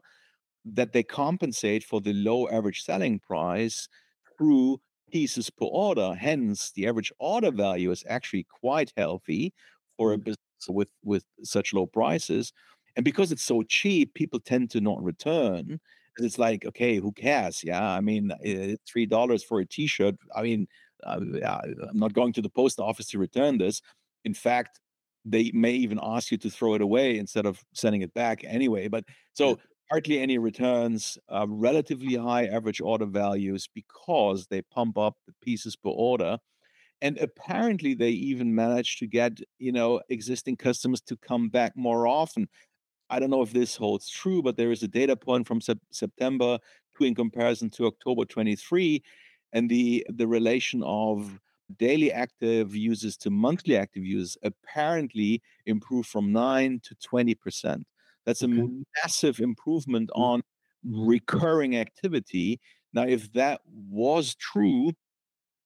that 0.64 0.92
they 0.92 1.02
compensate 1.02 1.84
for 1.84 2.00
the 2.00 2.12
low 2.12 2.48
average 2.48 2.82
selling 2.82 3.18
price 3.20 3.88
through 4.36 4.80
pieces 5.10 5.50
per 5.50 5.66
order. 5.66 6.14
Hence, 6.14 6.72
the 6.72 6.86
average 6.86 7.12
order 7.18 7.50
value 7.50 7.90
is 7.90 8.04
actually 8.08 8.46
quite 8.60 8.92
healthy 8.96 9.52
for 9.96 10.12
a 10.12 10.18
mm. 10.18 10.24
business 10.24 10.68
with 10.68 10.88
with 11.04 11.24
such 11.42 11.74
low 11.74 11.86
prices. 11.86 12.52
And 12.96 13.04
because 13.04 13.30
it's 13.30 13.44
so 13.44 13.62
cheap, 13.62 14.14
people 14.14 14.40
tend 14.40 14.70
to 14.70 14.80
not 14.80 15.02
return. 15.02 15.80
It's 16.18 16.38
like, 16.38 16.64
okay, 16.64 16.96
who 16.96 17.12
cares? 17.12 17.62
Yeah, 17.64 17.82
I 17.86 18.00
mean, 18.00 18.32
three 18.86 19.06
dollars 19.06 19.44
for 19.44 19.60
a 19.60 19.66
T-shirt. 19.66 20.16
I 20.34 20.42
mean, 20.42 20.66
uh, 21.04 21.20
I'm 21.44 21.98
not 21.98 22.14
going 22.14 22.32
to 22.34 22.42
the 22.42 22.48
post 22.48 22.80
office 22.80 23.08
to 23.10 23.18
return 23.18 23.58
this. 23.58 23.82
In 24.24 24.34
fact, 24.34 24.80
they 25.24 25.50
may 25.52 25.72
even 25.72 25.98
ask 26.02 26.30
you 26.30 26.38
to 26.38 26.50
throw 26.50 26.74
it 26.74 26.80
away 26.80 27.18
instead 27.18 27.46
of 27.46 27.62
sending 27.74 28.02
it 28.02 28.14
back 28.14 28.44
anyway. 28.44 28.88
But 28.88 29.04
so 29.34 29.58
hardly 29.90 30.18
any 30.20 30.38
returns, 30.38 31.18
uh, 31.28 31.46
relatively 31.48 32.14
high 32.16 32.46
average 32.46 32.80
order 32.80 33.06
values 33.06 33.68
because 33.72 34.46
they 34.46 34.62
pump 34.62 34.96
up 34.98 35.16
the 35.26 35.34
pieces 35.42 35.76
per 35.76 35.90
order. 35.90 36.38
And 37.02 37.18
apparently, 37.18 37.94
they 37.94 38.10
even 38.10 38.54
managed 38.54 38.98
to 39.00 39.06
get 39.06 39.40
you 39.58 39.72
know 39.72 40.00
existing 40.08 40.56
customers 40.56 41.00
to 41.02 41.16
come 41.16 41.48
back 41.50 41.72
more 41.76 42.06
often. 42.06 42.48
I 43.10 43.20
don't 43.20 43.30
know 43.30 43.42
if 43.42 43.52
this 43.52 43.76
holds 43.76 44.08
true, 44.08 44.42
but 44.42 44.56
there 44.56 44.72
is 44.72 44.82
a 44.82 44.88
data 44.88 45.16
point 45.16 45.46
from 45.46 45.60
sep- 45.60 45.78
September 45.90 46.58
to 46.96 47.04
in 47.04 47.14
comparison 47.14 47.70
to 47.70 47.86
October 47.86 48.24
23, 48.24 49.02
and 49.52 49.68
the 49.68 50.06
the 50.08 50.26
relation 50.26 50.82
of 50.82 51.38
daily 51.78 52.12
active 52.12 52.74
users 52.74 53.16
to 53.16 53.30
monthly 53.30 53.76
active 53.76 54.04
users 54.04 54.36
apparently 54.42 55.42
improved 55.66 56.08
from 56.08 56.32
9 56.32 56.80
to 56.84 56.94
20%. 56.94 57.82
That's 58.24 58.42
a 58.42 58.46
okay. 58.46 58.68
massive 59.02 59.40
improvement 59.40 60.10
mm. 60.16 60.20
on 60.20 60.42
recurring 60.84 61.76
activity. 61.76 62.60
Now, 62.92 63.02
if 63.02 63.32
that 63.32 63.60
was 63.66 64.34
true, 64.36 64.92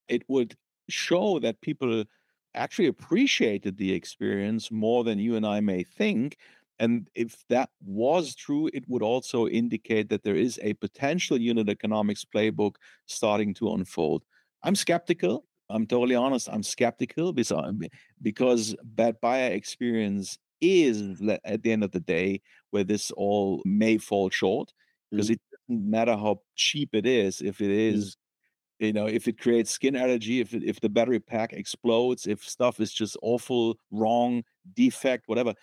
it 0.09 0.23
would 0.29 0.57
show 0.89 1.39
that 1.41 1.61
people 1.61 2.05
actually 2.55 2.89
appreciated 2.89 3.77
the 3.77 3.93
experience 3.93 4.71
more 4.71 5.05
than 5.05 5.19
you 5.19 5.37
and 5.37 5.47
I 5.47 5.61
may 5.61 5.85
think. 5.85 6.37
And 6.81 7.11
if 7.15 7.45
that 7.51 7.69
was 7.85 8.35
true, 8.35 8.71
it 8.73 8.85
would 8.89 9.03
also 9.03 9.47
indicate 9.47 10.09
that 10.09 10.25
there 10.25 10.35
is 10.35 10.59
a 10.63 10.73
potential 10.75 11.39
unit 11.39 11.69
economics 11.69 12.25
playbook 12.25 12.77
starting 13.05 13.53
to 13.55 13.75
unfold. 13.75 14.25
I'm 14.63 14.75
skeptical. 14.75 15.45
I'm 15.69 15.87
totally 15.87 16.15
honest. 16.15 16.49
I'm 16.51 16.63
skeptical 16.63 17.35
because 17.35 18.75
bad 18.83 19.21
buyer 19.21 19.53
experience 19.53 20.39
is 20.63 21.21
at 21.45 21.63
the 21.63 21.71
end 21.71 21.85
of 21.85 21.93
the 21.93 22.01
day 22.01 22.41
where 22.71 22.85
this 22.85 23.11
all 23.13 23.63
may 23.65 23.99
fall 23.99 24.31
short 24.31 24.73
because 25.11 25.29
mm. 25.29 25.33
it 25.33 25.41
doesn't 25.69 25.91
matter 25.91 26.17
how 26.17 26.41
cheap 26.57 26.95
it 26.95 27.07
is 27.07 27.41
if 27.41 27.61
it 27.61 27.71
is 27.71 27.95
mm. 27.95 27.99
is 27.99 28.17
mm. 28.83 28.87
you 28.87 28.93
know 28.93 29.07
if 29.07 29.27
it 29.27 29.41
creates 29.41 29.71
skin 29.71 29.97
allergy 29.97 30.41
if 30.41 30.53
it, 30.53 30.63
if 30.63 30.79
the 30.81 30.89
battery 30.89 31.19
pack 31.19 31.55
explodes 31.55 32.27
if 32.27 32.43
stuff 32.43 32.79
is 32.79 32.93
just 32.93 33.17
awful 33.23 33.79
wrong 33.91 34.43
defect 34.75 35.29
whatever 35.29 35.55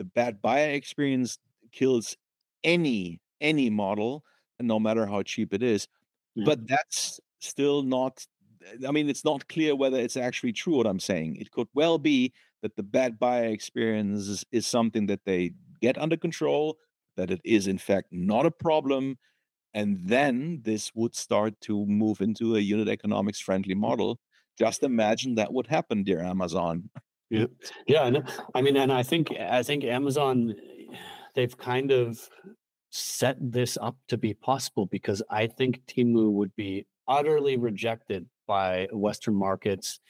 the 0.00 0.04
bad 0.04 0.40
buyer 0.40 0.70
experience 0.70 1.38
kills 1.72 2.16
any 2.64 3.20
any 3.40 3.68
model 3.68 4.24
no 4.58 4.80
matter 4.80 5.04
how 5.06 5.22
cheap 5.22 5.52
it 5.52 5.62
is 5.62 5.86
mm. 6.38 6.44
but 6.44 6.66
that's 6.66 7.20
still 7.40 7.82
not 7.82 8.26
I 8.86 8.90
mean, 8.90 9.08
it's 9.08 9.24
not 9.24 9.48
clear 9.48 9.74
whether 9.74 9.98
it's 9.98 10.16
actually 10.16 10.52
true 10.52 10.76
what 10.76 10.86
I'm 10.86 11.00
saying. 11.00 11.36
It 11.36 11.50
could 11.50 11.68
well 11.74 11.98
be 11.98 12.32
that 12.62 12.76
the 12.76 12.82
bad 12.82 13.18
buyer 13.18 13.46
experience 13.46 14.28
is, 14.28 14.44
is 14.52 14.66
something 14.66 15.06
that 15.06 15.24
they 15.24 15.52
get 15.80 15.98
under 15.98 16.16
control, 16.16 16.76
that 17.16 17.30
it 17.30 17.40
is 17.44 17.66
in 17.66 17.78
fact 17.78 18.08
not 18.10 18.46
a 18.46 18.50
problem, 18.50 19.18
and 19.72 19.98
then 20.02 20.60
this 20.62 20.90
would 20.94 21.14
start 21.14 21.58
to 21.62 21.86
move 21.86 22.20
into 22.20 22.56
a 22.56 22.60
unit 22.60 22.88
economics 22.88 23.40
friendly 23.40 23.74
model. 23.74 24.18
Just 24.58 24.82
imagine 24.82 25.36
that 25.36 25.52
would 25.52 25.66
happen, 25.66 26.02
dear 26.02 26.20
Amazon. 26.20 26.90
Yeah, 27.30 27.46
yeah. 27.86 28.10
I 28.54 28.60
mean, 28.60 28.76
and 28.76 28.92
I 28.92 29.02
think 29.02 29.30
I 29.30 29.62
think 29.62 29.84
Amazon 29.84 30.54
they've 31.34 31.56
kind 31.56 31.92
of 31.92 32.28
set 32.90 33.36
this 33.40 33.78
up 33.80 33.96
to 34.08 34.18
be 34.18 34.34
possible 34.34 34.86
because 34.86 35.22
I 35.30 35.46
think 35.46 35.82
Temu 35.86 36.32
would 36.32 36.54
be 36.56 36.86
utterly 37.06 37.56
rejected 37.56 38.26
by 38.48 38.88
Western 38.92 39.34
markets. 39.34 40.00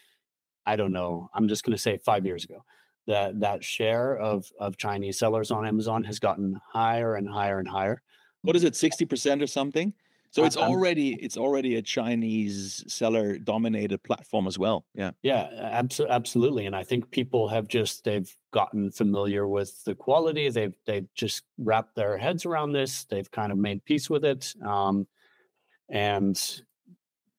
I 0.65 0.77
don't 0.77 0.93
know. 0.93 1.29
I'm 1.35 1.47
just 1.47 1.63
going 1.63 1.77
to 1.77 1.83
say 1.83 1.99
five 1.99 2.25
years 2.25 2.45
ago 2.45 2.65
that 3.07 3.41
that 3.41 3.63
share 3.63 4.17
of 4.17 4.47
of 4.59 4.79
Chinese 4.79 5.19
sellers 5.19 5.51
on 5.51 5.67
Amazon 5.67 6.05
has 6.05 6.19
gotten 6.19 6.59
higher 6.73 7.17
and 7.17 7.29
higher 7.29 7.59
and 7.59 7.69
higher. 7.69 8.03
What 8.43 8.57
is 8.57 8.65
it, 8.65 8.77
sixty 8.77 9.05
percent 9.05 9.43
or 9.43 9.47
something? 9.47 9.93
So 10.33 10.45
it's 10.45 10.57
already 10.57 11.15
it's 11.15 11.37
already 11.37 11.77
a 11.77 11.83
Chinese 11.83 12.85
seller 12.87 13.37
dominated 13.37 14.03
platform 14.05 14.47
as 14.47 14.59
well. 14.59 14.85
Yeah. 14.95 15.11
Yeah, 15.23 15.49
absolutely 15.59 16.15
absolutely. 16.15 16.67
And 16.67 16.77
I 16.77 16.85
think 16.85 17.11
people 17.11 17.49
have 17.49 17.67
just 17.67 18.05
they've 18.05 18.33
gotten 18.53 18.93
familiar 18.93 19.49
with 19.49 19.83
the 19.85 19.95
quality. 19.95 20.49
They've 20.49 20.75
they've 20.87 21.09
just 21.15 21.43
wrapped 21.59 21.97
their 21.97 22.17
heads 22.17 22.47
around 22.47 22.73
this. 22.73 23.05
They've 23.05 23.31
kind 23.31 23.51
of 23.51 23.59
made 23.59 23.85
peace 23.85 24.09
with 24.09 24.25
it. 24.25 24.55
Um, 24.65 25.09
and 25.89 26.41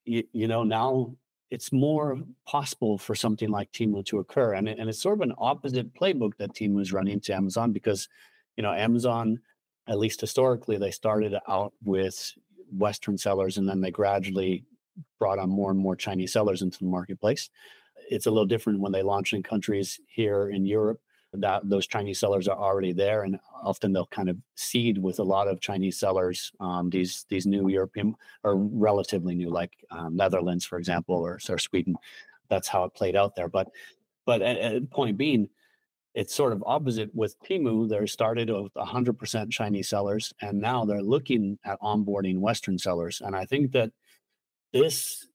you, 0.04 0.24
you 0.34 0.48
know 0.50 0.64
now 0.64 1.16
it's 1.52 1.74
more 1.74 2.18
possible 2.48 2.98
for 2.98 3.14
something 3.14 3.50
like 3.50 3.72
Temu 3.74 4.06
to 4.06 4.20
occur. 4.20 4.54
And, 4.54 4.70
and 4.70 4.89
it's 4.89 5.02
sort 5.02 5.18
of 5.18 5.22
an 5.22 5.36
opposite 5.38 5.94
playbook 5.94 6.38
that 6.38 6.54
Temu 6.54 6.82
is 6.82 6.94
running 6.94 7.20
to 7.22 7.34
Amazon 7.36 7.74
because, 7.74 8.08
you 8.56 8.64
know, 8.64 8.72
Amazon, 8.72 9.38
at 9.88 10.00
least 10.00 10.22
historically, 10.22 10.78
they 10.78 10.92
started 10.92 11.36
out 11.50 11.74
with 11.84 12.34
Western 12.72 13.18
sellers 13.18 13.58
and 13.58 13.68
then 13.68 13.82
they 13.82 13.92
gradually 13.92 14.64
brought 15.20 15.40
on 15.40 15.50
more 15.50 15.72
and 15.72 15.80
more 15.80 15.96
Chinese 15.96 16.34
sellers 16.34 16.62
into 16.62 16.80
the 16.80 16.86
marketplace. 16.86 17.50
It's 18.10 18.26
a 18.26 18.32
little 18.32 18.46
different 18.46 18.80
when 18.80 18.92
they 18.92 19.04
launch 19.04 19.34
in 19.34 19.44
countries 19.44 20.00
here 20.08 20.50
in 20.50 20.66
Europe 20.66 21.00
that 21.34 21.68
those 21.68 21.88
Chinese 21.88 22.20
sellers 22.20 22.48
are 22.48 22.58
already 22.58 22.92
there, 22.92 23.24
and 23.24 23.40
often 23.64 23.94
they'll 23.94 24.08
kind 24.08 24.30
of 24.30 24.38
seed 24.56 24.98
with 24.98 25.20
a 25.20 25.24
lot 25.24 25.48
of 25.48 25.62
Chinese 25.62 25.98
sellers. 25.98 26.52
Um, 26.60 26.90
these 26.90 27.26
these 27.30 27.46
new 27.46 27.70
European 27.70 28.16
or 28.44 28.56
relatively 28.58 29.36
new, 29.36 29.50
like 29.50 29.72
um, 29.92 30.16
Netherlands, 30.16 30.66
for 30.66 30.78
example, 30.78 31.16
or, 31.16 31.40
or 31.50 31.58
Sweden. 31.58 31.96
That's 32.50 32.68
how 32.68 32.84
it 32.84 32.94
played 32.94 33.16
out 33.16 33.36
there. 33.36 33.48
But 33.48 33.70
but 34.26 34.42
at, 34.42 34.58
at 34.58 34.90
point 34.90 35.18
being, 35.18 35.48
it's 36.14 36.36
sort 36.36 36.53
of 36.53 36.64
opposite 36.66 37.09
with 37.14 37.39
Temu. 37.41 37.88
They 37.88 38.05
started 38.05 38.49
with 38.49 38.74
100% 38.74 39.51
Chinese 39.51 39.89
sellers, 39.89 40.34
and 40.41 40.59
now 40.59 40.86
they're 40.86 41.01
looking 41.01 41.57
at 41.64 41.80
onboarding 41.82 42.39
Western 42.39 42.78
sellers. 42.78 43.22
And 43.22 43.36
I 43.36 43.45
think 43.45 43.72
that 43.72 43.91
this, 44.74 45.28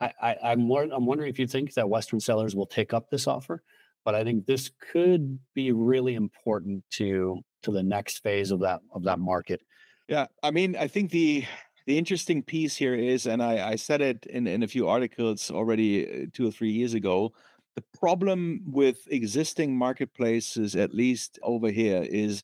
I, 0.00 0.12
I, 0.20 0.36
I'm 0.44 0.70
I'm 0.70 1.06
wondering 1.06 1.30
if 1.30 1.38
you 1.38 1.46
think 1.46 1.74
that 1.74 1.88
Western 1.88 2.20
sellers 2.20 2.54
will 2.54 2.66
take 2.66 2.92
up 2.92 3.10
this 3.10 3.26
offer 3.26 3.62
but 4.08 4.14
I 4.14 4.24
think 4.24 4.46
this 4.46 4.70
could 4.90 5.38
be 5.54 5.70
really 5.70 6.14
important 6.14 6.82
to 6.92 7.42
to 7.62 7.70
the 7.70 7.82
next 7.82 8.22
phase 8.22 8.50
of 8.50 8.60
that 8.60 8.80
of 8.90 9.02
that 9.04 9.18
market. 9.18 9.60
Yeah, 10.08 10.28
I 10.42 10.50
mean, 10.50 10.76
I 10.76 10.88
think 10.88 11.10
the 11.10 11.44
the 11.86 11.98
interesting 11.98 12.42
piece 12.42 12.74
here 12.74 12.94
is, 12.94 13.26
and 13.26 13.42
I, 13.42 13.68
I 13.72 13.76
said 13.76 14.00
it 14.00 14.24
in, 14.24 14.46
in 14.46 14.62
a 14.62 14.66
few 14.66 14.88
articles 14.88 15.50
already 15.50 16.06
uh, 16.06 16.26
two 16.32 16.48
or 16.48 16.50
three 16.50 16.70
years 16.70 16.94
ago. 16.94 17.34
The 17.78 17.84
problem 17.96 18.64
with 18.66 19.06
existing 19.08 19.78
marketplaces, 19.78 20.74
at 20.74 20.92
least 20.92 21.38
over 21.44 21.70
here, 21.70 22.02
is 22.02 22.42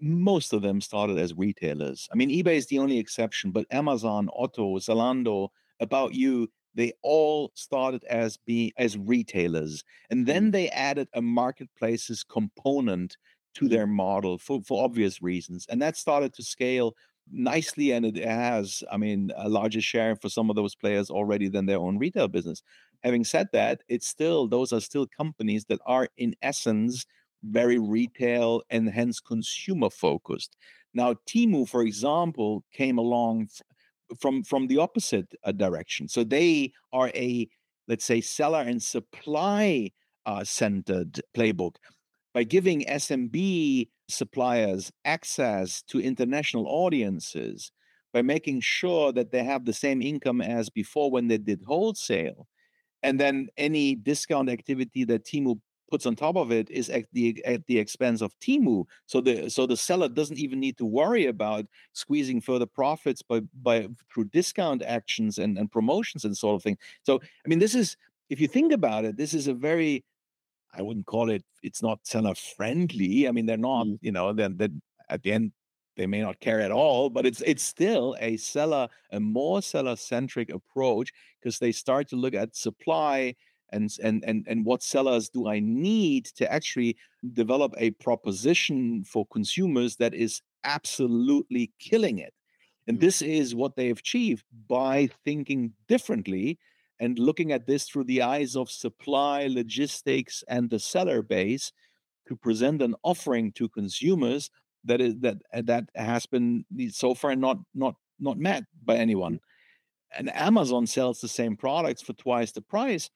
most 0.00 0.52
of 0.52 0.60
them 0.60 0.82
started 0.82 1.16
as 1.16 1.32
retailers. 1.32 2.06
I 2.12 2.16
mean, 2.16 2.28
eBay 2.28 2.56
is 2.56 2.66
the 2.66 2.78
only 2.78 2.98
exception, 2.98 3.52
but 3.52 3.64
Amazon, 3.70 4.28
Otto, 4.36 4.76
Zalando, 4.76 5.48
About 5.80 6.12
You, 6.14 6.50
they 6.74 6.92
all 7.00 7.52
started 7.54 8.04
as 8.04 8.36
being 8.36 8.72
as 8.76 8.98
retailers 8.98 9.82
and 10.10 10.26
then 10.26 10.42
mm-hmm. 10.42 10.50
they 10.50 10.68
added 10.68 11.08
a 11.14 11.22
marketplaces 11.22 12.22
component 12.22 13.16
to 13.54 13.64
mm-hmm. 13.64 13.74
their 13.74 13.86
model 13.86 14.36
for, 14.36 14.60
for 14.62 14.84
obvious 14.84 15.22
reasons 15.22 15.66
and 15.70 15.80
that 15.80 15.96
started 15.96 16.34
to 16.34 16.42
scale 16.42 16.94
nicely 17.32 17.90
and 17.92 18.04
it 18.06 18.16
has 18.16 18.82
i 18.92 18.96
mean 18.96 19.32
a 19.36 19.48
larger 19.48 19.80
share 19.80 20.14
for 20.14 20.28
some 20.28 20.48
of 20.48 20.56
those 20.56 20.74
players 20.74 21.10
already 21.10 21.48
than 21.48 21.66
their 21.66 21.78
own 21.78 21.98
retail 21.98 22.28
business 22.28 22.62
having 23.02 23.24
said 23.24 23.48
that 23.52 23.82
it's 23.88 24.06
still 24.06 24.46
those 24.48 24.72
are 24.72 24.80
still 24.80 25.06
companies 25.06 25.64
that 25.66 25.80
are 25.86 26.08
in 26.16 26.34
essence 26.42 27.06
very 27.42 27.78
retail 27.78 28.62
and 28.70 28.88
hence 28.90 29.20
consumer 29.20 29.88
focused 29.88 30.56
now 30.94 31.14
Temu, 31.26 31.68
for 31.68 31.82
example 31.82 32.64
came 32.72 32.98
along 32.98 33.48
from 34.18 34.42
from 34.42 34.66
the 34.66 34.78
opposite 34.78 35.32
uh, 35.44 35.52
direction. 35.52 36.08
So 36.08 36.24
they 36.24 36.72
are 36.92 37.08
a 37.14 37.48
let's 37.88 38.04
say 38.04 38.20
seller 38.20 38.60
and 38.60 38.82
supply 38.82 39.90
uh, 40.26 40.44
centered 40.44 41.20
playbook 41.36 41.76
by 42.34 42.44
giving 42.44 42.84
SMB 42.84 43.88
suppliers 44.08 44.92
access 45.04 45.82
to 45.82 46.00
international 46.00 46.66
audiences 46.66 47.72
by 48.12 48.22
making 48.22 48.60
sure 48.60 49.12
that 49.12 49.30
they 49.30 49.44
have 49.44 49.64
the 49.64 49.72
same 49.72 50.02
income 50.02 50.40
as 50.40 50.68
before 50.68 51.10
when 51.10 51.28
they 51.28 51.38
did 51.38 51.62
wholesale. 51.66 52.48
And 53.02 53.18
then 53.18 53.48
any 53.56 53.94
discount 53.94 54.48
activity 54.48 55.04
that 55.04 55.24
Temu 55.24 55.60
puts 55.90 56.06
on 56.06 56.14
top 56.14 56.36
of 56.36 56.52
it 56.52 56.70
is 56.70 56.88
at 56.88 57.04
the 57.12 57.42
at 57.44 57.66
the 57.66 57.78
expense 57.78 58.22
of 58.22 58.38
Temu. 58.40 58.84
So 59.06 59.20
the 59.20 59.50
so 59.50 59.66
the 59.66 59.76
seller 59.76 60.08
doesn't 60.08 60.38
even 60.38 60.60
need 60.60 60.78
to 60.78 60.86
worry 60.86 61.26
about 61.26 61.66
squeezing 61.92 62.40
further 62.40 62.66
profits 62.66 63.22
by 63.22 63.40
by 63.62 63.88
through 64.12 64.26
discount 64.26 64.82
actions 64.82 65.38
and, 65.38 65.58
and 65.58 65.70
promotions 65.70 66.24
and 66.24 66.36
sort 66.36 66.54
of 66.54 66.62
thing. 66.62 66.78
So 67.02 67.20
I 67.44 67.48
mean 67.48 67.58
this 67.58 67.74
is 67.74 67.96
if 68.30 68.40
you 68.40 68.48
think 68.48 68.72
about 68.72 69.04
it, 69.04 69.16
this 69.16 69.34
is 69.34 69.48
a 69.48 69.54
very 69.54 70.04
I 70.72 70.82
wouldn't 70.82 71.06
call 71.06 71.30
it 71.30 71.44
it's 71.62 71.82
not 71.82 72.06
seller 72.06 72.34
friendly. 72.34 73.26
I 73.28 73.32
mean 73.32 73.46
they're 73.46 73.56
not, 73.56 73.86
mm. 73.86 73.98
you 74.00 74.12
know, 74.12 74.32
then 74.32 74.56
that 74.58 74.70
at 75.08 75.22
the 75.22 75.32
end 75.32 75.52
they 76.00 76.06
may 76.06 76.22
not 76.22 76.40
care 76.40 76.62
at 76.62 76.70
all, 76.70 77.10
but 77.10 77.26
it's 77.26 77.42
it's 77.42 77.62
still 77.62 78.16
a 78.20 78.38
seller, 78.38 78.88
a 79.12 79.20
more 79.20 79.60
seller 79.60 79.96
centric 79.96 80.48
approach 80.50 81.12
because 81.38 81.58
they 81.58 81.72
start 81.72 82.08
to 82.08 82.16
look 82.16 82.32
at 82.32 82.56
supply 82.56 83.34
and 83.70 83.90
and 84.02 84.24
and 84.26 84.46
and 84.48 84.64
what 84.64 84.82
sellers 84.82 85.28
do 85.28 85.46
I 85.46 85.60
need 85.60 86.24
to 86.36 86.50
actually 86.50 86.96
develop 87.34 87.74
a 87.76 87.90
proposition 88.06 89.04
for 89.04 89.26
consumers 89.26 89.96
that 89.96 90.14
is 90.14 90.40
absolutely 90.64 91.70
killing 91.78 92.18
it. 92.18 92.32
And 92.88 92.96
mm. 92.96 93.02
this 93.02 93.20
is 93.20 93.54
what 93.54 93.76
they 93.76 93.90
achieve 93.90 94.42
by 94.68 95.10
thinking 95.22 95.74
differently 95.86 96.58
and 96.98 97.18
looking 97.18 97.52
at 97.52 97.66
this 97.66 97.84
through 97.86 98.04
the 98.04 98.22
eyes 98.22 98.56
of 98.56 98.70
supply, 98.70 99.48
logistics, 99.48 100.42
and 100.48 100.70
the 100.70 100.78
seller 100.78 101.20
base 101.20 101.72
to 102.26 102.36
present 102.36 102.80
an 102.80 102.94
offering 103.02 103.52
to 103.52 103.68
consumers 103.68 104.48
that 104.84 105.00
is 105.00 105.14
that 105.20 105.36
uh, 105.52 105.62
that 105.64 105.84
has 105.94 106.26
been 106.26 106.64
so 106.90 107.14
far 107.14 107.36
not 107.36 107.58
not 107.74 107.94
not 108.18 108.38
met 108.38 108.64
by 108.84 108.96
anyone. 108.96 109.34
Mm. 109.34 109.40
And 110.18 110.34
Amazon 110.34 110.86
sells 110.86 111.20
the 111.20 111.28
same 111.28 111.56
products 111.56 112.02
for 112.02 112.14
twice 112.14 112.52
the 112.52 112.62
price, 112.62 113.10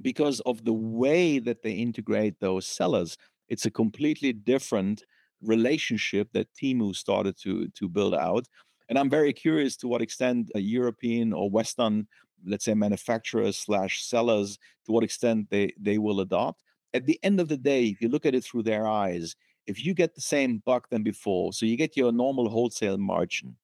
because 0.00 0.40
of 0.40 0.64
the 0.64 0.72
way 0.72 1.38
that 1.38 1.62
they 1.62 1.72
integrate 1.72 2.38
those 2.40 2.66
sellers. 2.66 3.16
It's 3.48 3.66
a 3.66 3.70
completely 3.70 4.32
different 4.32 5.04
relationship 5.42 6.28
that 6.32 6.48
Temu 6.54 6.94
started 6.94 7.36
to 7.42 7.68
to 7.68 7.88
build 7.88 8.14
out. 8.14 8.46
And 8.88 8.98
I'm 8.98 9.10
very 9.10 9.32
curious 9.32 9.76
to 9.78 9.88
what 9.88 10.02
extent 10.02 10.50
a 10.54 10.60
European 10.60 11.32
or 11.32 11.50
Western, 11.50 12.06
let's 12.46 12.64
say, 12.64 12.74
manufacturers 12.74 13.56
slash 13.56 14.04
sellers, 14.04 14.58
to 14.86 14.92
what 14.92 15.04
extent 15.04 15.48
they 15.50 15.72
they 15.78 15.98
will 15.98 16.20
adopt. 16.20 16.62
At 16.94 17.06
the 17.06 17.18
end 17.22 17.40
of 17.40 17.48
the 17.48 17.58
day, 17.58 17.84
if 17.84 18.00
you 18.00 18.08
look 18.08 18.26
at 18.26 18.34
it 18.34 18.44
through 18.44 18.62
their 18.62 18.86
eyes, 18.86 19.36
if 19.68 19.84
you 19.84 19.94
get 19.94 20.14
the 20.14 20.20
same 20.20 20.62
buck 20.64 20.88
than 20.90 21.02
before, 21.02 21.52
so 21.52 21.66
you 21.66 21.76
get 21.76 21.96
your 21.96 22.12
normal 22.12 22.48
wholesale 22.48 22.98
margin, 22.98 23.56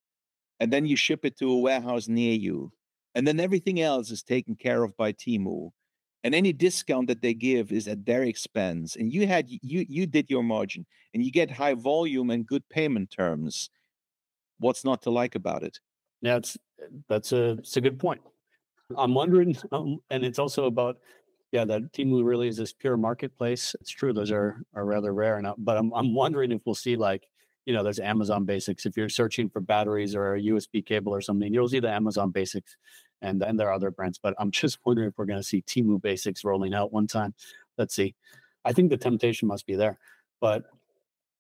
and 0.61 0.73
then 0.73 0.87
you 0.87 0.97
ship 0.97 1.25
it 1.25 1.37
to 1.39 1.51
a 1.51 1.59
warehouse 1.59 2.07
near 2.07 2.35
you, 2.35 2.73
and 3.15 3.27
then 3.27 3.41
everything 3.41 3.81
else 3.81 4.11
is 4.11 4.23
taken 4.23 4.55
care 4.55 4.85
of 4.85 4.97
by 4.97 5.13
Temu 5.13 5.73
and 6.25 6.35
any 6.35 6.55
discount 6.55 7.07
that 7.09 7.21
they 7.21 7.35
give 7.35 7.71
is 7.71 7.87
at 7.87 8.05
their 8.05 8.23
expense 8.23 8.97
and 8.97 9.13
you 9.13 9.27
had 9.27 9.49
you 9.49 9.85
you 9.89 10.07
did 10.07 10.29
your 10.31 10.43
margin 10.43 10.85
and 11.13 11.23
you 11.25 11.31
get 11.31 11.51
high 11.51 11.75
volume 11.75 12.31
and 12.31 12.47
good 12.47 12.67
payment 12.69 13.11
terms 13.11 13.71
what's 14.59 14.85
not 14.85 15.03
to 15.03 15.11
like 15.11 15.35
about 15.35 15.63
it? 15.63 15.79
Yeah 16.23 16.37
it's 16.37 16.57
that's 17.09 17.33
a 17.33 17.51
it's 17.59 17.77
a 17.77 17.81
good 17.81 17.99
point. 17.99 18.23
I'm 18.97 19.15
wondering 19.15 19.57
um, 19.71 19.99
and 20.11 20.25
it's 20.25 20.39
also 20.39 20.65
about 20.65 20.99
yeah 21.55 21.65
that 21.65 21.91
Temu 21.93 22.23
really 22.23 22.49
is 22.49 22.59
this 22.59 22.73
pure 22.73 22.99
marketplace 22.99 23.75
it's 23.81 23.91
true 23.91 24.13
those 24.13 24.31
are 24.31 24.63
are 24.75 24.85
rather 24.85 25.15
rare 25.15 25.41
now 25.41 25.55
but 25.57 25.79
i'm, 25.79 25.91
I'm 25.95 26.15
wondering 26.15 26.53
if 26.53 26.61
we'll 26.67 26.75
see 26.75 26.97
like 26.97 27.27
you 27.67 27.73
know, 27.73 27.83
there's 27.83 27.99
Amazon 27.99 28.45
Basics. 28.45 28.85
If 28.85 28.97
you're 28.97 29.09
searching 29.09 29.49
for 29.49 29.61
batteries 29.61 30.15
or 30.15 30.35
a 30.35 30.41
USB 30.41 30.85
cable 30.85 31.15
or 31.15 31.21
something, 31.21 31.53
you'll 31.53 31.69
see 31.69 31.81
the 31.81 31.91
Amazon 31.91 32.31
Basics, 32.31 32.77
and 33.23 33.41
then 33.41 33.57
there 33.57 33.69
are 33.69 33.73
other 33.73 33.91
brands. 33.91 34.19
But 34.19 34.35
I'm 34.39 34.51
just 34.63 34.79
wondering 34.85 35.09
if 35.09 35.15
we're 35.17 35.25
going 35.25 35.41
to 35.41 35.47
see 35.47 35.63
Temu 35.63 36.01
Basics 36.01 36.45
rolling 36.45 36.75
out 36.75 36.93
one 36.93 37.07
time. 37.07 37.35
Let's 37.79 37.95
see. 37.95 38.15
I 38.65 38.73
think 38.73 38.91
the 38.91 38.97
temptation 38.97 39.49
must 39.49 39.67
be 39.67 39.75
there, 39.75 39.99
but 40.41 40.65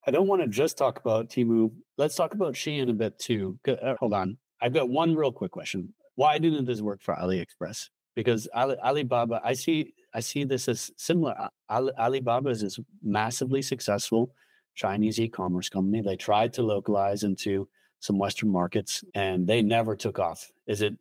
I 0.06 0.10
don't 0.10 0.26
want 0.26 0.42
to 0.42 0.48
just 0.48 0.76
talk 0.76 1.00
about 1.00 1.28
Temu. 1.28 1.72
Let's 1.96 2.16
talk 2.16 2.34
about 2.34 2.54
Shein 2.54 2.90
a 2.90 2.92
bit 2.92 3.18
too. 3.18 3.58
Uh, 3.66 3.94
hold 3.98 4.14
on, 4.14 4.38
I've 4.60 4.74
got 4.74 4.88
one 4.88 5.14
real 5.14 5.32
quick 5.32 5.50
question. 5.50 5.92
Why 6.16 6.38
didn't 6.38 6.64
this 6.64 6.80
work 6.80 7.02
for 7.02 7.14
AliExpress? 7.14 7.88
Because 8.14 8.46
Ali, 8.54 8.76
Alibaba, 8.76 9.40
I 9.42 9.54
see, 9.54 9.94
I 10.14 10.20
see 10.20 10.44
this 10.44 10.68
as 10.68 10.92
similar. 10.96 11.34
Ali, 11.68 11.92
Alibaba 11.98 12.50
is, 12.50 12.62
is 12.62 12.78
massively 13.02 13.62
successful 13.62 14.30
Chinese 14.74 15.20
e-commerce 15.20 15.68
company. 15.68 16.00
They 16.00 16.16
tried 16.16 16.52
to 16.54 16.62
localize 16.62 17.24
into 17.24 17.68
some 18.00 18.18
Western 18.18 18.50
markets 18.50 19.02
and 19.14 19.46
they 19.46 19.62
never 19.62 19.96
took 19.96 20.18
off. 20.18 20.50
Is 20.66 20.82
it 20.82 20.94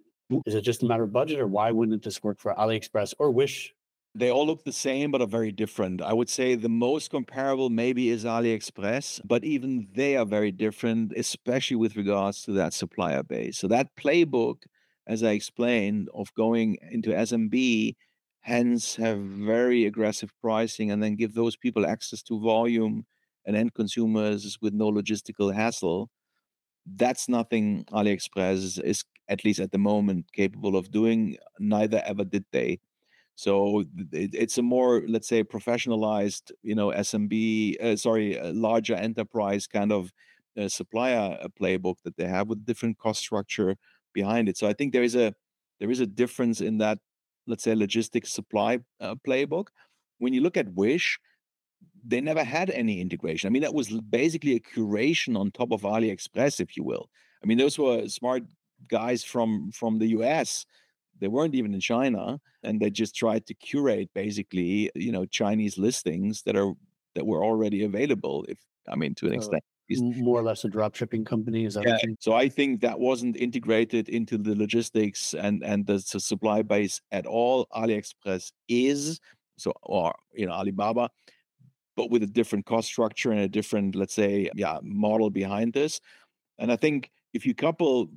is 0.47 0.55
it 0.55 0.61
just 0.61 0.82
a 0.82 0.86
matter 0.86 1.03
of 1.03 1.11
budget 1.11 1.39
or 1.39 1.47
why 1.47 1.70
wouldn't 1.70 2.03
this 2.03 2.24
work 2.24 2.39
for 2.39 2.55
AliExpress 2.55 3.14
or 3.20 3.30
Wish? 3.30 3.74
They 4.16 4.30
all 4.30 4.47
look 4.47 4.64
the 4.64 4.72
same 4.72 5.11
but 5.11 5.22
are 5.22 5.28
very 5.28 5.51
different. 5.51 6.01
I 6.01 6.14
would 6.14 6.30
say 6.30 6.55
the 6.55 6.70
most 6.70 7.11
comparable 7.11 7.70
maybe 7.70 8.09
is 8.09 8.26
AliExpress, 8.26 9.22
but 9.26 9.43
even 9.43 9.88
they 9.93 10.16
are 10.16 10.26
very 10.26 10.51
different, 10.51 11.14
especially 11.18 11.78
with 11.78 11.95
regards 11.95 12.43
to 12.43 12.51
that 12.53 12.74
supplier 12.74 13.24
base. 13.24 13.57
So 13.57 13.68
that 13.68 13.95
playbook, 13.95 14.64
as 15.07 15.24
I 15.24 15.32
explained, 15.32 16.09
of 16.14 16.34
going 16.36 16.78
into 16.91 17.09
SMB, 17.09 17.95
hence 18.44 18.96
have 18.98 19.20
very 19.20 19.86
aggressive 19.86 20.32
pricing 20.41 20.91
and 20.91 21.04
then 21.04 21.16
give 21.16 21.34
those 21.36 21.58
people 21.58 21.86
access 21.86 22.24
to 22.24 22.39
volume 22.41 23.06
and 23.46 23.56
end 23.58 23.74
consumers 23.76 24.58
with 24.62 24.74
no 24.74 24.91
logistical 24.91 25.54
hassle. 25.54 26.10
That's 26.86 27.30
nothing 27.30 27.86
AliExpress 27.91 28.84
is, 28.84 29.04
at 29.30 29.46
least 29.46 29.60
at 29.60 29.72
the 29.72 29.78
moment, 29.78 30.32
capable 30.34 30.76
of 30.76 30.91
doing. 30.91 31.38
Neither 31.60 32.02
ever 32.06 32.26
did 32.26 32.46
they. 32.52 32.80
So 33.36 33.86
it's 34.12 34.58
a 34.58 34.64
more, 34.64 35.04
let's 35.08 35.28
say, 35.28 35.44
professionalized, 35.44 36.52
you 36.64 36.76
know, 36.76 36.91
SMB, 36.91 37.78
uh, 37.82 37.96
sorry, 37.98 38.39
larger 38.54 38.96
enterprise 38.96 39.68
kind 39.68 39.91
of 39.91 40.12
uh, 40.58 40.68
supplier 40.70 41.38
uh, 41.41 41.48
playbook 41.60 41.98
that 42.04 42.18
they 42.18 42.28
have 42.28 42.48
with 42.50 42.66
different 42.66 42.98
cost 43.00 43.22
structure 43.22 43.76
behind 44.14 44.50
it. 44.50 44.58
So 44.58 44.68
I 44.68 44.74
think 44.74 44.94
there 44.94 45.04
is 45.04 45.16
a 45.16 45.34
there 45.80 45.91
is 45.91 46.00
a 46.00 46.08
difference 46.08 46.62
in 46.62 46.78
that, 46.80 47.00
let's 47.48 47.64
say, 47.64 47.76
logistics 47.76 48.32
supply 48.32 48.80
uh, 49.00 49.16
playbook. 49.28 49.68
When 50.20 50.34
you 50.34 50.41
look 50.41 50.58
at 50.58 50.74
Wish, 50.74 51.20
they 52.06 52.22
never 52.22 52.44
had 52.44 52.70
any 52.70 53.02
integration. 53.02 53.48
I 53.48 53.52
mean, 53.52 53.62
that 53.62 53.74
was 53.74 53.89
basically 54.02 54.56
a 54.56 54.60
curation 54.60 55.38
on 55.38 55.52
top 55.52 55.72
of 55.72 55.82
AliExpress, 55.82 56.60
if 56.60 56.76
you 56.78 56.84
will. 56.84 57.10
I 57.44 57.48
mean, 57.48 57.58
those 57.58 57.78
were 57.78 58.08
smart 58.08 58.44
guys 58.88 59.24
from 59.24 59.72
from 59.72 60.00
the 60.00 60.08
US. 60.08 60.66
They 61.20 61.28
weren't 61.28 61.56
even 61.56 61.74
in 61.74 61.80
China, 61.80 62.39
and 62.64 62.80
they 62.80 62.89
just 62.89 63.16
tried 63.16 63.46
to 63.48 63.54
curate 63.54 64.10
basically, 64.14 64.91
you 64.96 65.12
know, 65.12 65.26
Chinese 65.26 65.78
listings 65.78 66.41
that 66.44 66.56
are 66.56 66.74
that 67.16 67.26
were 67.26 67.44
already 67.44 67.84
available. 67.84 68.46
If 68.48 68.58
I 68.89 68.96
mean, 68.96 69.16
to 69.16 69.28
an 69.28 69.34
extent. 69.34 69.64
More 69.90 70.40
or 70.40 70.44
less 70.44 70.64
a 70.64 70.70
drop 70.70 70.96
shipping 70.96 71.26
company, 71.26 71.66
is 71.66 71.74
that? 71.74 71.86
Yeah. 71.86 71.98
So 72.20 72.34
I 72.34 72.48
think 72.48 72.82
that 72.82 73.00
wasn't 73.00 73.36
integrated 73.36 74.10
into 74.10 74.38
the 74.38 74.56
logistics 74.56 75.34
and 75.34 75.64
and 75.64 75.86
the, 75.86 76.04
the 76.12 76.20
supply 76.20 76.62
base 76.62 77.02
at 77.12 77.26
all. 77.26 77.68
AliExpress 77.76 78.52
is 78.70 79.20
so, 79.58 79.74
or 79.84 80.16
you 80.34 80.46
know, 80.48 80.54
Alibaba 80.54 81.10
but 81.96 82.10
with 82.10 82.24
a 82.24 82.28
different 82.28 82.66
cost 82.66 82.88
structure 82.88 83.32
and 83.32 83.42
a 83.42 83.48
different, 83.48 83.96
let's 83.96 84.14
say, 84.14 84.50
yeah, 84.56 84.80
model 84.82 85.30
behind 85.30 85.74
this. 85.74 86.00
And 86.58 86.72
I 86.72 86.76
think 86.76 87.12
if 87.34 87.46
you 87.46 87.54
couple 87.54 88.10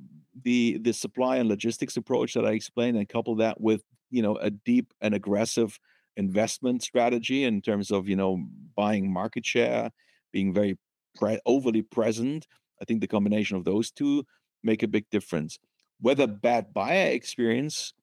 the 0.43 0.77
the 0.79 0.93
supply 0.93 1.37
and 1.37 1.49
logistics 1.49 1.97
approach 1.97 2.33
that 2.35 2.45
I 2.45 2.51
explained 2.51 2.97
and 2.97 3.09
couple 3.09 3.35
that 3.35 3.59
with 3.59 3.83
you 4.11 4.21
know 4.21 4.35
a 4.37 4.51
deep 4.51 4.93
and 5.01 5.15
aggressive 5.15 5.79
investment 6.15 6.83
strategy 6.83 7.43
in 7.43 7.61
terms 7.61 7.91
of 7.91 8.07
you 8.07 8.15
know 8.15 8.45
buying 8.75 9.11
market 9.11 9.45
share, 9.45 9.91
being 10.31 10.53
very 10.53 10.77
pre- 11.17 11.39
overly 11.45 11.81
present, 11.81 12.47
I 12.81 12.85
think 12.85 13.01
the 13.01 13.07
combination 13.07 13.57
of 13.57 13.65
those 13.65 13.91
two 13.91 14.25
make 14.63 14.83
a 14.83 14.87
big 14.87 15.09
difference. 15.09 15.59
Whether 15.99 16.27
bad 16.27 16.73
buyer 16.73 17.09
experience, 17.09 17.93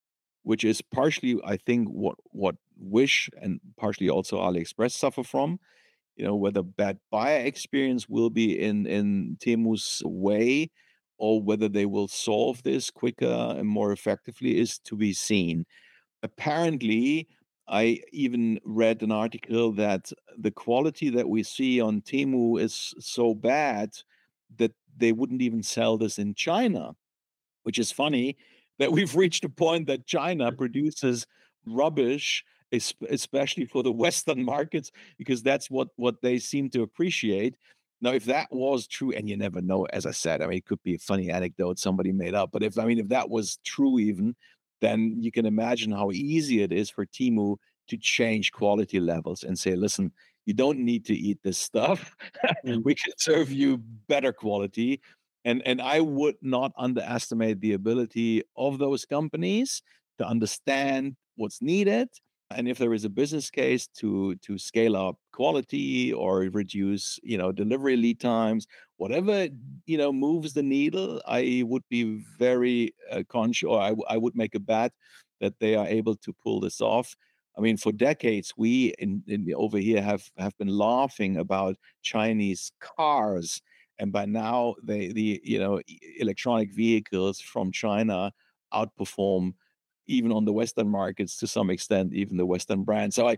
which 0.42 0.64
is 0.64 0.82
partially 0.82 1.40
I 1.44 1.56
think 1.56 1.88
what 1.88 2.16
what 2.30 2.56
Wish 2.76 3.30
and 3.40 3.60
partially 3.76 4.10
also 4.10 4.38
AliExpress 4.38 4.92
suffer 4.92 5.22
from. 5.22 5.60
You 6.16 6.24
know, 6.24 6.36
whether 6.36 6.62
bad 6.62 6.98
buyer 7.10 7.40
experience 7.44 8.08
will 8.08 8.30
be 8.30 8.60
in 8.60 8.86
in 8.86 9.36
Temu's 9.40 10.02
way 10.04 10.70
or 11.18 11.40
whether 11.40 11.68
they 11.68 11.86
will 11.86 12.08
solve 12.08 12.62
this 12.62 12.90
quicker 12.90 13.54
and 13.56 13.68
more 13.68 13.92
effectively 13.92 14.58
is 14.58 14.78
to 14.80 14.96
be 14.96 15.12
seen. 15.12 15.66
Apparently, 16.22 17.28
I 17.66 18.00
even 18.12 18.60
read 18.64 19.02
an 19.02 19.10
article 19.10 19.72
that 19.72 20.12
the 20.36 20.50
quality 20.50 21.10
that 21.10 21.28
we 21.28 21.42
see 21.42 21.80
on 21.80 22.02
Temu 22.02 22.60
is 22.60 22.94
so 22.98 23.34
bad 23.34 23.94
that 24.56 24.72
they 24.96 25.12
wouldn't 25.12 25.42
even 25.42 25.62
sell 25.62 25.96
this 25.96 26.18
in 26.18 26.34
China, 26.34 26.94
which 27.62 27.78
is 27.78 27.90
funny 27.90 28.36
that 28.78 28.92
we've 28.92 29.16
reached 29.16 29.44
a 29.44 29.48
point 29.48 29.86
that 29.86 30.06
China 30.06 30.50
mm. 30.50 30.58
produces 30.58 31.26
rubbish 31.66 32.44
especially 33.10 33.66
for 33.66 33.82
the 33.82 33.92
Western 34.04 34.44
markets, 34.44 34.90
because 35.18 35.42
that's 35.42 35.70
what 35.70 35.88
what 35.96 36.20
they 36.22 36.38
seem 36.38 36.68
to 36.70 36.82
appreciate. 36.82 37.56
Now, 38.00 38.12
if 38.12 38.24
that 38.26 38.48
was 38.50 38.86
true, 38.86 39.12
and 39.12 39.28
you 39.28 39.36
never 39.36 39.62
know, 39.62 39.86
as 39.86 40.04
I 40.04 40.10
said, 40.10 40.42
I 40.42 40.46
mean, 40.46 40.58
it 40.58 40.66
could 40.66 40.82
be 40.82 40.96
a 40.96 40.98
funny 40.98 41.30
anecdote 41.30 41.78
somebody 41.78 42.12
made 42.12 42.34
up, 42.34 42.50
but 42.52 42.62
if 42.62 42.78
I 42.78 42.84
mean, 42.84 42.98
if 42.98 43.08
that 43.08 43.30
was 43.30 43.58
true, 43.64 43.98
even 43.98 44.34
then 44.84 45.16
you 45.20 45.32
can 45.32 45.46
imagine 45.46 45.90
how 45.92 46.10
easy 46.12 46.62
it 46.62 46.72
is 46.72 46.90
for 46.90 47.06
Temu 47.06 47.56
to 47.88 47.96
change 47.96 48.52
quality 48.52 49.00
levels 49.00 49.42
and 49.42 49.58
say, 49.58 49.74
listen, 49.76 50.12
you 50.46 50.54
don't 50.54 50.78
need 50.78 51.04
to 51.06 51.14
eat 51.14 51.38
this 51.42 51.58
stuff. 51.58 52.16
Mm. 52.64 52.82
we 52.82 52.94
can 52.94 53.12
serve 53.18 53.52
you 53.52 53.76
better 54.08 54.32
quality. 54.32 55.02
And 55.44 55.60
and 55.66 55.82
I 55.82 56.00
would 56.00 56.36
not 56.40 56.72
underestimate 56.78 57.60
the 57.60 57.74
ability 57.74 58.42
of 58.56 58.78
those 58.78 59.04
companies 59.04 59.82
to 60.18 60.26
understand 60.26 61.16
what's 61.36 61.60
needed 61.60 62.08
and 62.54 62.68
if 62.68 62.78
there 62.78 62.94
is 62.94 63.04
a 63.04 63.08
business 63.10 63.50
case 63.50 63.86
to 63.88 64.34
to 64.36 64.58
scale 64.58 64.96
up 64.96 65.16
quality 65.32 66.12
or 66.12 66.40
reduce 66.52 67.18
you 67.22 67.36
know 67.38 67.52
delivery 67.52 67.96
lead 67.96 68.20
times 68.20 68.66
whatever 68.96 69.48
you 69.86 69.98
know 69.98 70.12
moves 70.12 70.52
the 70.52 70.62
needle 70.62 71.20
i 71.26 71.62
would 71.66 71.82
be 71.90 72.22
very 72.38 72.94
uh, 73.10 73.22
conscious 73.28 73.66
or 73.66 73.80
I, 73.80 73.94
I 74.08 74.16
would 74.16 74.36
make 74.36 74.54
a 74.54 74.60
bet 74.60 74.92
that 75.40 75.58
they 75.60 75.74
are 75.74 75.86
able 75.86 76.16
to 76.16 76.32
pull 76.42 76.60
this 76.60 76.80
off. 76.80 77.14
I 77.56 77.60
mean 77.60 77.76
for 77.76 77.92
decades 77.92 78.52
we 78.56 78.94
in, 78.98 79.22
in 79.28 79.52
over 79.54 79.78
here 79.78 80.02
have 80.02 80.24
have 80.38 80.56
been 80.58 80.68
laughing 80.68 81.36
about 81.36 81.76
chinese 82.02 82.72
cars 82.80 83.62
and 83.98 84.10
by 84.10 84.24
now 84.24 84.74
they 84.82 85.12
the 85.12 85.40
you 85.44 85.58
know 85.58 85.80
electronic 86.18 86.72
vehicles 86.72 87.40
from 87.40 87.70
china 87.70 88.32
outperform 88.72 89.54
even 90.06 90.32
on 90.32 90.44
the 90.44 90.52
Western 90.52 90.88
markets 90.88 91.36
to 91.38 91.46
some 91.46 91.70
extent, 91.70 92.12
even 92.12 92.36
the 92.36 92.46
Western 92.46 92.82
brands. 92.82 93.16
So 93.16 93.28
I, 93.28 93.36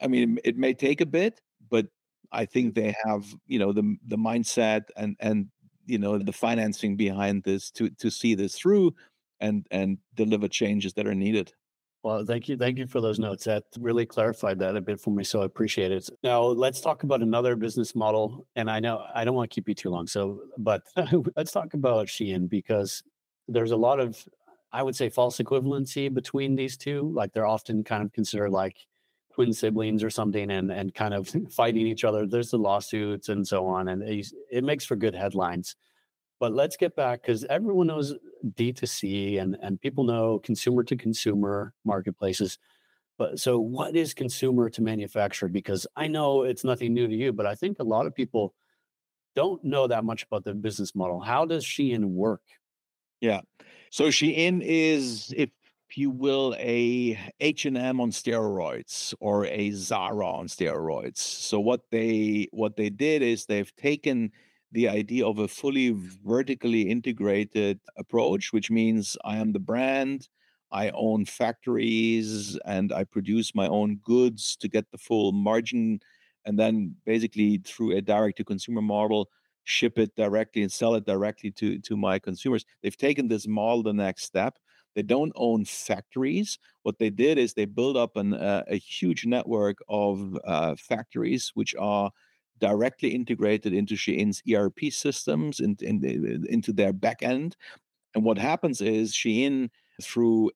I 0.00 0.06
mean, 0.06 0.38
it 0.44 0.56
may 0.56 0.74
take 0.74 1.00
a 1.00 1.06
bit, 1.06 1.40
but 1.70 1.86
I 2.32 2.44
think 2.44 2.74
they 2.74 2.94
have, 3.04 3.24
you 3.46 3.58
know, 3.58 3.72
the 3.72 3.96
the 4.06 4.16
mindset 4.16 4.84
and 4.96 5.16
and 5.20 5.48
you 5.86 5.98
know 5.98 6.18
the 6.18 6.32
financing 6.32 6.96
behind 6.96 7.42
this 7.44 7.70
to 7.72 7.90
to 7.90 8.10
see 8.10 8.34
this 8.34 8.56
through 8.56 8.94
and 9.40 9.66
and 9.70 9.98
deliver 10.14 10.48
changes 10.48 10.92
that 10.94 11.06
are 11.06 11.14
needed. 11.14 11.52
Well, 12.04 12.24
thank 12.24 12.48
you. 12.48 12.56
Thank 12.56 12.78
you 12.78 12.86
for 12.86 13.00
those 13.00 13.18
notes. 13.18 13.44
That 13.44 13.64
really 13.78 14.06
clarified 14.06 14.60
that 14.60 14.76
a 14.76 14.80
bit 14.80 15.00
for 15.00 15.10
me. 15.10 15.24
So 15.24 15.42
I 15.42 15.46
appreciate 15.46 15.90
it. 15.90 16.08
Now 16.22 16.42
let's 16.42 16.80
talk 16.80 17.02
about 17.02 17.22
another 17.22 17.56
business 17.56 17.94
model. 17.96 18.46
And 18.54 18.70
I 18.70 18.78
know 18.78 19.04
I 19.14 19.24
don't 19.24 19.34
want 19.34 19.50
to 19.50 19.54
keep 19.54 19.68
you 19.68 19.74
too 19.74 19.90
long. 19.90 20.06
So, 20.06 20.42
but 20.58 20.82
let's 21.36 21.50
talk 21.50 21.74
about 21.74 22.06
Shein 22.06 22.48
because 22.48 23.02
there's 23.48 23.72
a 23.72 23.76
lot 23.76 23.98
of 23.98 24.24
I 24.72 24.82
would 24.82 24.96
say 24.96 25.08
false 25.08 25.38
equivalency 25.38 26.12
between 26.12 26.56
these 26.56 26.76
two. 26.76 27.10
Like 27.14 27.32
they're 27.32 27.46
often 27.46 27.84
kind 27.84 28.02
of 28.02 28.12
considered 28.12 28.50
like 28.50 28.76
twin 29.32 29.52
siblings 29.52 30.02
or 30.02 30.10
something 30.10 30.50
and, 30.50 30.70
and 30.70 30.94
kind 30.94 31.14
of 31.14 31.32
fighting 31.50 31.86
each 31.86 32.04
other. 32.04 32.26
There's 32.26 32.50
the 32.50 32.58
lawsuits 32.58 33.28
and 33.28 33.46
so 33.46 33.66
on. 33.66 33.88
And 33.88 34.02
it, 34.02 34.26
it 34.50 34.64
makes 34.64 34.84
for 34.84 34.96
good 34.96 35.14
headlines. 35.14 35.76
But 36.40 36.52
let's 36.52 36.76
get 36.76 36.94
back 36.94 37.22
because 37.22 37.44
everyone 37.44 37.88
knows 37.88 38.14
D2C 38.54 39.40
and, 39.40 39.56
and 39.60 39.80
people 39.80 40.04
know 40.04 40.38
consumer 40.38 40.84
to 40.84 40.96
consumer 40.96 41.72
marketplaces. 41.84 42.58
But 43.16 43.40
so 43.40 43.58
what 43.58 43.96
is 43.96 44.14
consumer 44.14 44.70
to 44.70 44.82
manufacturer? 44.82 45.48
Because 45.48 45.86
I 45.96 46.06
know 46.06 46.42
it's 46.42 46.62
nothing 46.62 46.94
new 46.94 47.08
to 47.08 47.14
you, 47.14 47.32
but 47.32 47.46
I 47.46 47.56
think 47.56 47.78
a 47.80 47.84
lot 47.84 48.06
of 48.06 48.14
people 48.14 48.54
don't 49.34 49.62
know 49.64 49.88
that 49.88 50.04
much 50.04 50.24
about 50.24 50.44
the 50.44 50.54
business 50.54 50.94
model. 50.94 51.20
How 51.20 51.44
does 51.44 51.64
Shein 51.64 52.04
work? 52.04 52.42
Yeah. 53.20 53.40
So 53.90 54.04
Shein 54.08 54.62
is, 54.64 55.32
if 55.36 55.50
you 55.96 56.10
will, 56.10 56.54
a 56.58 57.18
H&M 57.40 58.00
on 58.00 58.10
steroids 58.10 59.14
or 59.20 59.46
a 59.46 59.70
Zara 59.72 60.26
on 60.26 60.46
steroids. 60.46 61.18
So 61.18 61.58
what 61.60 61.80
they 61.90 62.48
what 62.52 62.76
they 62.76 62.90
did 62.90 63.22
is 63.22 63.46
they've 63.46 63.74
taken 63.76 64.30
the 64.70 64.88
idea 64.88 65.26
of 65.26 65.38
a 65.38 65.48
fully 65.48 65.94
vertically 66.24 66.82
integrated 66.90 67.80
approach, 67.96 68.52
which 68.52 68.70
means 68.70 69.16
I 69.24 69.38
am 69.38 69.52
the 69.52 69.58
brand, 69.60 70.28
I 70.70 70.90
own 70.90 71.24
factories, 71.24 72.58
and 72.66 72.92
I 72.92 73.04
produce 73.04 73.54
my 73.54 73.66
own 73.66 73.96
goods 74.04 74.56
to 74.56 74.68
get 74.68 74.84
the 74.92 74.98
full 74.98 75.32
margin. 75.32 76.00
And 76.44 76.58
then 76.58 76.96
basically 77.06 77.58
through 77.64 77.96
a 77.96 78.02
direct 78.02 78.36
to 78.38 78.44
consumer 78.44 78.82
model, 78.82 79.28
ship 79.68 79.98
it 79.98 80.16
directly 80.16 80.62
and 80.62 80.72
sell 80.72 80.94
it 80.94 81.04
directly 81.04 81.50
to, 81.50 81.78
to 81.80 81.94
my 81.94 82.18
consumers. 82.18 82.64
They've 82.82 82.96
taken 82.96 83.28
this 83.28 83.46
model 83.46 83.82
the 83.82 83.92
next 83.92 84.24
step. 84.24 84.58
They 84.94 85.02
don't 85.02 85.32
own 85.36 85.66
factories. 85.66 86.58
What 86.84 86.98
they 86.98 87.10
did 87.10 87.36
is 87.36 87.52
they 87.52 87.66
built 87.66 87.94
up 87.94 88.16
an, 88.16 88.32
uh, 88.32 88.64
a 88.66 88.76
huge 88.76 89.26
network 89.26 89.76
of 89.86 90.38
uh, 90.46 90.74
factories 90.76 91.52
which 91.54 91.74
are 91.78 92.10
directly 92.58 93.10
integrated 93.10 93.74
into 93.74 93.94
Shein's 93.94 94.42
ERP 94.50 94.90
systems 94.90 95.60
and 95.60 95.80
in, 95.82 96.02
in, 96.02 96.46
into 96.48 96.72
their 96.72 96.94
backend. 96.94 97.52
And 98.14 98.24
what 98.24 98.38
happens 98.38 98.80
is 98.80 99.12
Shein, 99.12 99.68
through 100.00 100.50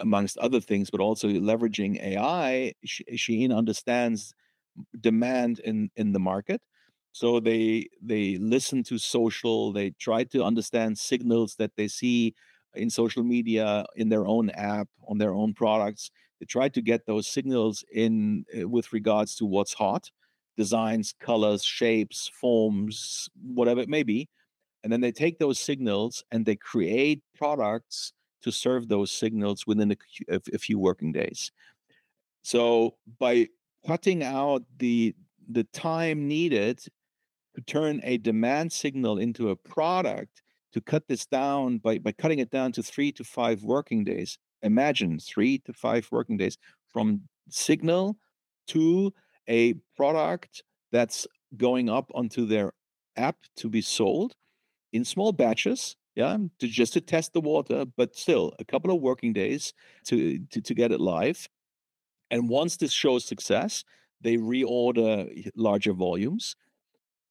amongst 0.00 0.38
other 0.38 0.60
things, 0.60 0.88
but 0.88 1.00
also 1.00 1.28
leveraging 1.28 2.02
AI, 2.02 2.72
Shein 2.86 3.54
understands 3.54 4.34
demand 4.98 5.58
in 5.58 5.90
in 5.96 6.12
the 6.12 6.18
market 6.18 6.62
so 7.12 7.40
they 7.40 7.88
they 8.02 8.36
listen 8.38 8.82
to 8.84 8.98
social 8.98 9.72
they 9.72 9.90
try 9.90 10.24
to 10.24 10.42
understand 10.42 10.98
signals 10.98 11.56
that 11.56 11.72
they 11.76 11.88
see 11.88 12.34
in 12.74 12.90
social 12.90 13.22
media 13.22 13.84
in 13.96 14.08
their 14.08 14.26
own 14.26 14.50
app 14.50 14.88
on 15.06 15.18
their 15.18 15.34
own 15.34 15.52
products. 15.54 16.10
They 16.40 16.46
try 16.46 16.68
to 16.70 16.80
get 16.82 17.06
those 17.06 17.28
signals 17.28 17.84
in 17.92 18.44
uh, 18.58 18.68
with 18.68 18.92
regards 18.92 19.36
to 19.36 19.46
what's 19.46 19.74
hot 19.74 20.10
designs 20.56 21.14
colors 21.18 21.64
shapes 21.64 22.28
forms 22.28 23.28
whatever 23.42 23.80
it 23.80 23.88
may 23.88 24.02
be. 24.02 24.28
And 24.84 24.92
then 24.92 25.00
they 25.00 25.12
take 25.12 25.38
those 25.38 25.58
signals 25.60 26.24
and 26.30 26.44
they 26.44 26.56
create 26.56 27.22
products 27.36 28.12
to 28.42 28.50
serve 28.50 28.88
those 28.88 29.12
signals 29.12 29.66
within 29.66 29.92
a, 29.92 30.40
a 30.52 30.58
few 30.58 30.78
working 30.78 31.12
days. 31.12 31.52
So 32.42 32.96
by 33.18 33.48
cutting 33.86 34.22
out 34.22 34.62
the 34.78 35.14
the 35.48 35.64
time 35.64 36.28
needed 36.28 36.80
to 37.54 37.60
turn 37.62 38.00
a 38.04 38.18
demand 38.18 38.72
signal 38.72 39.18
into 39.18 39.50
a 39.50 39.56
product 39.56 40.42
to 40.72 40.80
cut 40.80 41.06
this 41.06 41.26
down 41.26 41.78
by, 41.78 41.98
by 41.98 42.12
cutting 42.12 42.38
it 42.38 42.50
down 42.50 42.72
to 42.72 42.82
three 42.82 43.12
to 43.12 43.24
five 43.24 43.62
working 43.62 44.04
days. 44.04 44.38
Imagine 44.62 45.18
three 45.18 45.58
to 45.58 45.72
five 45.72 46.08
working 46.10 46.36
days 46.36 46.56
from 46.88 47.22
signal 47.48 48.16
to 48.68 49.12
a 49.48 49.74
product 49.96 50.62
that's 50.92 51.26
going 51.56 51.88
up 51.88 52.10
onto 52.14 52.46
their 52.46 52.72
app 53.16 53.36
to 53.56 53.68
be 53.68 53.82
sold 53.82 54.34
in 54.92 55.04
small 55.04 55.32
batches 55.32 55.96
yeah 56.14 56.36
to 56.58 56.66
just 56.66 56.92
to 56.92 57.00
test 57.00 57.32
the 57.32 57.40
water 57.40 57.84
but 57.96 58.14
still 58.16 58.52
a 58.58 58.64
couple 58.64 58.94
of 58.94 59.00
working 59.00 59.32
days 59.32 59.72
to, 60.06 60.38
to 60.50 60.60
to 60.60 60.74
get 60.74 60.92
it 60.92 61.00
live 61.00 61.48
and 62.30 62.48
once 62.48 62.76
this 62.76 62.92
shows 62.92 63.24
success 63.24 63.84
they 64.20 64.36
reorder 64.36 65.50
larger 65.56 65.92
volumes 65.92 66.56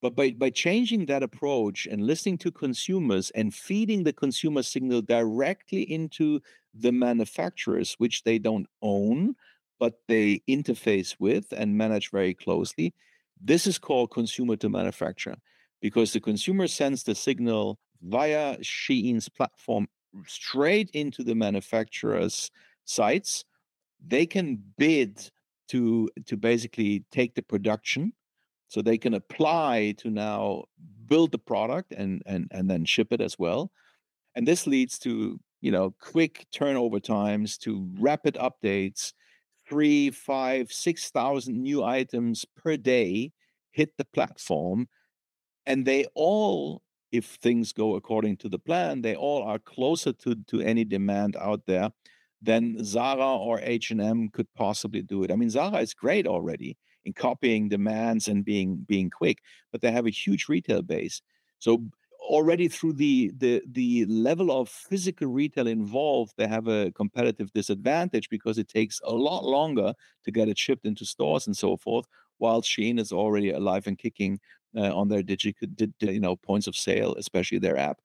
but 0.01 0.15
by, 0.15 0.31
by 0.31 0.49
changing 0.49 1.05
that 1.05 1.23
approach 1.23 1.85
and 1.85 2.05
listening 2.05 2.37
to 2.39 2.51
consumers 2.51 3.29
and 3.31 3.53
feeding 3.53 4.03
the 4.03 4.13
consumer 4.13 4.63
signal 4.63 5.01
directly 5.01 5.83
into 5.83 6.41
the 6.73 6.91
manufacturers, 6.91 7.95
which 7.99 8.23
they 8.23 8.39
don't 8.39 8.67
own, 8.81 9.35
but 9.79 9.99
they 10.07 10.41
interface 10.49 11.15
with 11.19 11.45
and 11.55 11.77
manage 11.77 12.09
very 12.11 12.33
closely, 12.33 12.93
this 13.39 13.67
is 13.67 13.77
called 13.77 14.11
consumer 14.11 14.55
to 14.55 14.69
manufacturer 14.69 15.35
because 15.81 16.13
the 16.13 16.19
consumer 16.19 16.67
sends 16.67 17.03
the 17.03 17.15
signal 17.15 17.79
via 18.01 18.57
Shein's 18.61 19.29
platform 19.29 19.87
straight 20.25 20.89
into 20.91 21.23
the 21.23 21.35
manufacturer's 21.35 22.51
sites. 22.85 23.45
They 24.05 24.25
can 24.25 24.63
bid 24.77 25.29
to 25.69 26.09
to 26.25 26.35
basically 26.37 27.05
take 27.11 27.35
the 27.35 27.41
production 27.41 28.13
so 28.72 28.82
they 28.82 28.97
can 28.97 29.13
apply 29.13 29.93
to 29.97 30.09
now 30.09 30.63
build 31.05 31.34
the 31.34 31.38
product 31.38 31.91
and 31.91 32.24
and 32.26 32.47
and 32.51 32.69
then 32.69 32.86
ship 32.86 33.09
it 33.11 33.19
as 33.19 33.38
well. 33.38 33.69
And 34.34 34.47
this 34.47 34.65
leads 34.65 34.97
to 34.99 35.41
you 35.59 35.72
know 35.72 35.93
quick 35.99 36.47
turnover 36.53 37.01
times 37.01 37.57
to 37.59 37.89
rapid 37.99 38.36
updates 38.36 39.11
three 39.67 40.09
five 40.09 40.72
six 40.72 41.09
thousand 41.09 41.61
new 41.61 41.84
items 41.84 42.45
per 42.55 42.78
day 42.78 43.34
hit 43.72 43.89
the 43.97 44.05
platform. 44.05 44.88
And 45.65 45.86
they 45.86 46.05
all 46.15 46.82
if 47.11 47.26
things 47.26 47.74
go 47.74 47.95
according 47.95 48.38
to 48.38 48.47
the 48.47 48.57
plan 48.57 49.01
they 49.01 49.15
all 49.17 49.43
are 49.43 49.59
closer 49.59 50.13
to 50.13 50.36
to 50.47 50.61
any 50.61 50.86
demand 50.86 51.36
out 51.36 51.61
there 51.67 51.91
than 52.41 52.82
zara 52.86 53.36
or 53.36 53.59
h&m 53.61 54.30
could 54.30 54.47
possibly 54.55 55.01
do 55.01 55.24
it. 55.24 55.32
I 55.32 55.36
mean 55.36 55.49
zara 55.49 55.80
is 55.80 55.93
great 55.93 56.26
already 56.26 56.78
in 57.05 57.13
copying 57.13 57.69
demands 57.69 58.27
and 58.27 58.45
being 58.45 58.77
being 58.87 59.09
quick, 59.09 59.39
but 59.71 59.81
they 59.81 59.91
have 59.91 60.05
a 60.05 60.11
huge 60.11 60.47
retail 60.47 60.81
base. 60.81 61.21
So 61.59 61.83
already 62.21 62.67
through 62.67 62.93
the 62.93 63.31
the 63.37 63.61
the 63.71 64.05
level 64.05 64.51
of 64.51 64.69
physical 64.69 65.27
retail 65.27 65.67
involved, 65.67 66.33
they 66.37 66.47
have 66.47 66.67
a 66.67 66.91
competitive 66.91 67.51
disadvantage 67.53 68.29
because 68.29 68.57
it 68.57 68.67
takes 68.67 68.99
a 69.03 69.11
lot 69.11 69.43
longer 69.43 69.93
to 70.23 70.31
get 70.31 70.47
it 70.47 70.57
shipped 70.57 70.85
into 70.85 71.05
stores 71.05 71.47
and 71.47 71.57
so 71.57 71.75
forth. 71.77 72.05
While 72.37 72.61
Shein 72.61 72.99
is 72.99 73.11
already 73.11 73.51
alive 73.51 73.85
and 73.87 73.97
kicking 73.97 74.39
uh, 74.75 74.95
on 74.95 75.09
their 75.09 75.23
digital, 75.23 75.67
you 75.99 76.19
know, 76.19 76.35
points 76.35 76.67
of 76.67 76.75
sale, 76.75 77.13
especially 77.15 77.59
their 77.59 77.77
app. 77.77 77.99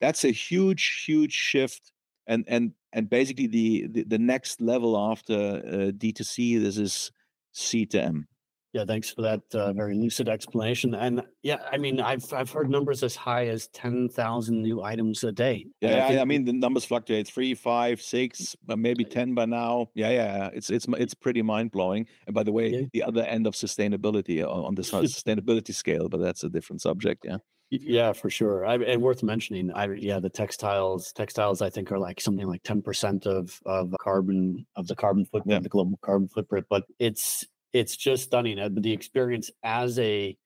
That's 0.00 0.24
a 0.24 0.30
huge, 0.30 1.04
huge 1.06 1.32
shift, 1.32 1.92
and 2.26 2.44
and 2.48 2.72
and 2.92 3.08
basically 3.08 3.46
the 3.46 3.86
the, 3.88 4.02
the 4.04 4.18
next 4.18 4.60
level 4.60 4.96
after 4.96 5.34
uh, 5.34 5.90
D2C, 5.96 6.62
this 6.62 6.76
is 6.76 7.10
C 7.56 7.86
to 7.86 8.02
M. 8.02 8.28
Yeah, 8.72 8.84
thanks 8.84 9.10
for 9.10 9.22
that 9.22 9.40
uh, 9.54 9.72
very 9.72 9.94
lucid 9.94 10.28
explanation. 10.28 10.94
And 10.94 11.22
yeah, 11.42 11.60
I 11.72 11.78
mean, 11.78 11.98
I've 11.98 12.30
I've 12.30 12.50
heard 12.50 12.68
numbers 12.68 13.02
as 13.02 13.16
high 13.16 13.46
as 13.46 13.68
ten 13.68 14.10
thousand 14.10 14.60
new 14.60 14.82
items 14.82 15.24
a 15.24 15.32
day. 15.32 15.66
Yeah, 15.80 16.06
I. 16.06 16.20
I, 16.20 16.24
mean 16.26 16.44
the 16.44 16.52
numbers 16.52 16.84
fluctuate 16.84 17.26
three, 17.26 17.54
five, 17.54 18.02
six, 18.02 18.54
maybe 18.66 19.04
ten 19.04 19.34
by 19.34 19.46
now. 19.46 19.88
Yeah, 19.94 20.10
yeah, 20.10 20.50
it's 20.52 20.68
it's 20.68 20.86
it's 20.98 21.14
pretty 21.14 21.40
mind 21.40 21.70
blowing. 21.70 22.06
And 22.26 22.34
by 22.34 22.42
the 22.42 22.52
way, 22.52 22.68
yeah. 22.68 22.82
the 22.92 23.02
other 23.02 23.22
end 23.22 23.46
of 23.46 23.54
sustainability 23.54 24.44
on 24.44 24.74
the 24.74 24.82
sustainability 24.82 25.74
scale, 25.74 26.10
but 26.10 26.20
that's 26.20 26.44
a 26.44 26.50
different 26.50 26.82
subject. 26.82 27.24
Yeah. 27.24 27.38
Yeah, 27.70 28.12
for 28.12 28.30
sure. 28.30 28.64
I, 28.64 28.76
and 28.76 29.02
worth 29.02 29.24
mentioning, 29.24 29.72
I 29.72 29.92
yeah, 29.94 30.20
the 30.20 30.30
textiles 30.30 31.12
textiles 31.12 31.62
I 31.62 31.70
think 31.70 31.90
are 31.90 31.98
like 31.98 32.20
something 32.20 32.46
like 32.46 32.62
ten 32.62 32.80
percent 32.80 33.26
of 33.26 33.60
of 33.66 33.92
carbon 34.00 34.66
of 34.76 34.86
the 34.86 34.94
carbon 34.94 35.24
footprint, 35.24 35.50
yeah. 35.50 35.58
the 35.62 35.68
global 35.68 35.98
carbon 36.00 36.28
footprint. 36.28 36.66
But 36.70 36.84
it's 37.00 37.44
it's 37.72 37.96
just 37.96 38.24
stunning. 38.24 38.60
Uh, 38.60 38.68
the 38.72 38.92
experience 38.92 39.50
as 39.64 39.98
a 39.98 40.36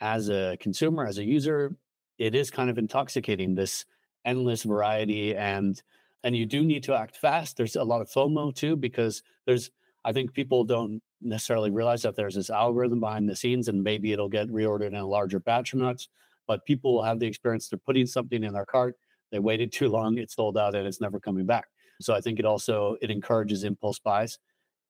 as 0.00 0.28
a 0.28 0.56
consumer, 0.60 1.06
as 1.06 1.18
a 1.18 1.24
user, 1.24 1.76
it 2.18 2.34
is 2.34 2.50
kind 2.50 2.68
of 2.68 2.78
intoxicating. 2.78 3.54
This 3.54 3.84
endless 4.24 4.64
variety 4.64 5.36
and 5.36 5.80
and 6.24 6.36
you 6.36 6.46
do 6.46 6.64
need 6.64 6.82
to 6.82 6.94
act 6.94 7.16
fast. 7.16 7.56
There's 7.56 7.76
a 7.76 7.84
lot 7.84 8.00
of 8.00 8.10
FOMO 8.10 8.52
too 8.52 8.74
because 8.74 9.22
there's 9.46 9.70
I 10.04 10.12
think 10.12 10.32
people 10.32 10.64
don't 10.64 11.00
necessarily 11.22 11.70
realize 11.70 12.02
that 12.02 12.16
there's 12.16 12.34
this 12.34 12.50
algorithm 12.50 12.98
behind 13.00 13.28
the 13.28 13.36
scenes 13.36 13.68
and 13.68 13.84
maybe 13.84 14.12
it'll 14.12 14.28
get 14.28 14.48
reordered 14.48 14.88
in 14.88 14.96
a 14.96 15.06
larger 15.06 15.38
batch 15.38 15.72
or 15.72 15.76
not. 15.78 16.04
But 16.46 16.64
people 16.64 16.94
will 16.94 17.02
have 17.02 17.18
the 17.18 17.26
experience 17.26 17.68
they're 17.68 17.78
putting 17.78 18.06
something 18.06 18.42
in 18.44 18.52
their 18.52 18.66
cart, 18.66 18.96
they 19.32 19.38
waited 19.38 19.72
too 19.72 19.88
long, 19.88 20.18
it's 20.18 20.34
sold 20.34 20.56
out 20.56 20.74
and 20.74 20.86
it's 20.86 21.00
never 21.00 21.18
coming 21.18 21.46
back. 21.46 21.66
So 22.00 22.14
I 22.14 22.20
think 22.20 22.38
it 22.38 22.44
also 22.44 22.96
it 23.00 23.10
encourages 23.10 23.64
impulse 23.64 23.98
buys. 23.98 24.38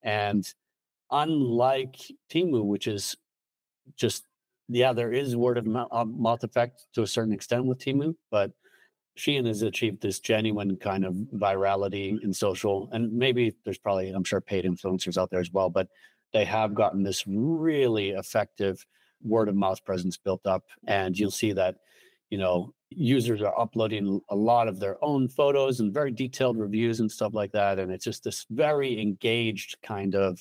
And 0.02 0.46
unlike 1.10 1.96
Temu, 2.30 2.64
which 2.64 2.86
is 2.86 3.16
just 3.96 4.24
yeah, 4.68 4.92
there 4.92 5.12
is 5.12 5.36
word 5.36 5.58
of 5.58 5.66
mouth 5.66 6.42
effect 6.42 6.86
to 6.94 7.02
a 7.02 7.06
certain 7.06 7.32
extent 7.32 7.66
with 7.66 7.78
Temu, 7.78 8.14
but 8.30 8.50
Shein 9.16 9.46
has 9.46 9.62
achieved 9.62 10.02
this 10.02 10.18
genuine 10.18 10.76
kind 10.76 11.04
of 11.04 11.14
virality 11.34 12.20
in 12.22 12.34
social, 12.34 12.88
and 12.92 13.12
maybe 13.12 13.54
there's 13.64 13.78
probably 13.78 14.10
I'm 14.10 14.24
sure 14.24 14.40
paid 14.40 14.64
influencers 14.64 15.16
out 15.16 15.30
there 15.30 15.40
as 15.40 15.52
well, 15.52 15.70
but 15.70 15.88
they 16.32 16.44
have 16.44 16.74
gotten 16.74 17.02
this 17.02 17.24
really 17.26 18.10
effective 18.10 18.84
word 19.22 19.48
of 19.48 19.54
mouth 19.54 19.84
presence 19.84 20.16
built 20.16 20.46
up, 20.46 20.64
and 20.86 21.18
you'll 21.18 21.30
see 21.30 21.52
that 21.52 21.76
you 22.30 22.38
know 22.38 22.72
users 22.90 23.42
are 23.42 23.58
uploading 23.58 24.20
a 24.30 24.36
lot 24.36 24.68
of 24.68 24.78
their 24.78 25.02
own 25.04 25.28
photos 25.28 25.80
and 25.80 25.92
very 25.92 26.12
detailed 26.12 26.56
reviews 26.56 27.00
and 27.00 27.10
stuff 27.10 27.34
like 27.34 27.52
that, 27.52 27.78
and 27.78 27.90
it's 27.92 28.04
just 28.04 28.24
this 28.24 28.46
very 28.50 29.00
engaged 29.00 29.76
kind 29.82 30.14
of 30.14 30.38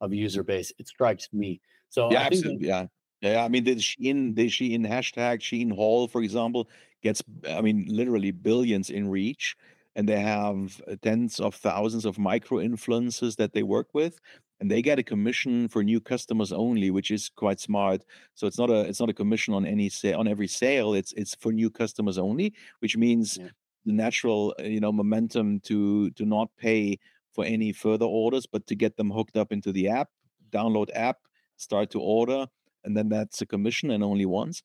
of 0.00 0.14
user 0.14 0.42
base. 0.42 0.72
It 0.78 0.86
strikes 0.88 1.28
me. 1.32 1.60
So 1.90 2.10
yeah, 2.12 2.20
absolutely. 2.20 2.66
That, 2.66 2.68
yeah. 2.68 2.86
Yeah, 3.20 3.44
I 3.44 3.48
mean 3.48 3.64
the 3.64 3.74
Shein, 3.74 4.36
the 4.36 4.46
Shein 4.46 4.86
hashtag 4.86 5.40
Shein 5.40 5.72
haul, 5.74 6.06
for 6.06 6.22
example, 6.22 6.68
gets 7.02 7.20
I 7.50 7.60
mean 7.60 7.86
literally 7.88 8.30
billions 8.30 8.90
in 8.90 9.08
reach, 9.08 9.56
and 9.96 10.08
they 10.08 10.20
have 10.20 10.80
tens 11.02 11.40
of 11.40 11.56
thousands 11.56 12.04
of 12.04 12.16
micro 12.16 12.58
influencers 12.58 13.34
that 13.36 13.54
they 13.54 13.64
work 13.64 13.88
with, 13.92 14.20
and 14.60 14.70
they 14.70 14.82
get 14.82 14.98
a 14.98 15.02
commission 15.02 15.68
for 15.68 15.84
new 15.84 16.00
customers 16.00 16.52
only, 16.52 16.90
which 16.90 17.10
is 17.10 17.28
quite 17.28 17.60
smart. 17.60 18.02
So 18.34 18.46
it's 18.46 18.58
not 18.58 18.70
a 18.70 18.80
it's 18.80 19.00
not 19.00 19.10
a 19.10 19.14
commission 19.14 19.54
on 19.54 19.64
any 19.64 19.88
say 19.88 20.12
on 20.12 20.28
every 20.28 20.48
sale. 20.48 20.94
It's 20.94 21.12
it's 21.12 21.34
for 21.36 21.52
new 21.52 21.70
customers 21.70 22.18
only, 22.18 22.54
which 22.80 22.96
means 22.96 23.38
yeah. 23.38 23.48
the 23.86 23.92
natural 23.92 24.54
uh, 24.58 24.64
you 24.64 24.80
know 24.80 24.92
momentum 24.92 25.60
to 25.60 26.10
to 26.10 26.24
not 26.24 26.48
pay 26.56 26.98
for 27.32 27.44
any 27.44 27.72
further 27.72 28.06
orders, 28.06 28.46
but 28.46 28.66
to 28.66 28.74
get 28.74 28.96
them 28.96 29.10
hooked 29.10 29.36
up 29.36 29.52
into 29.52 29.70
the 29.70 29.88
app, 29.88 30.08
download 30.50 30.88
app, 30.94 31.18
start 31.56 31.90
to 31.90 32.00
order, 32.00 32.46
and 32.84 32.96
then 32.96 33.08
that's 33.08 33.40
a 33.42 33.46
commission 33.46 33.92
and 33.92 34.02
only 34.02 34.26
once. 34.26 34.62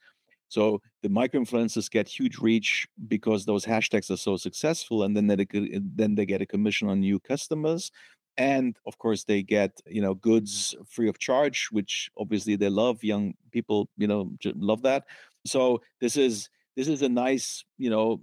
So 0.48 0.82
the 1.02 1.10
micro 1.10 1.41
influencers 1.41 1.89
get 1.89 2.08
huge 2.08 2.38
reach 2.38 2.88
because 3.08 3.46
those 3.46 3.66
hashtags 3.66 4.12
are 4.12 4.18
so 4.18 4.38
successful, 4.38 5.04
and 5.04 5.16
then 5.16 5.28
they 5.28 5.48
then 5.96 6.16
they 6.16 6.26
get 6.26 6.41
a 6.41 6.48
commission 6.48 6.89
on 6.89 7.00
new 7.00 7.20
customers, 7.20 7.91
and 8.38 8.77
of 8.86 8.97
course 8.97 9.23
they 9.23 9.43
get 9.43 9.79
you 9.86 10.01
know 10.01 10.13
goods 10.13 10.75
free 10.88 11.09
of 11.09 11.19
charge, 11.19 11.67
which 11.71 12.09
obviously 12.17 12.55
they 12.55 12.69
love. 12.69 13.03
Young 13.03 13.34
people, 13.51 13.89
you 13.97 14.07
know, 14.07 14.31
love 14.55 14.81
that. 14.84 15.05
So 15.45 15.81
this 16.01 16.17
is 16.17 16.49
this 16.75 16.88
is 16.88 17.01
a 17.01 17.09
nice 17.09 17.63
you 17.77 17.89
know 17.89 18.21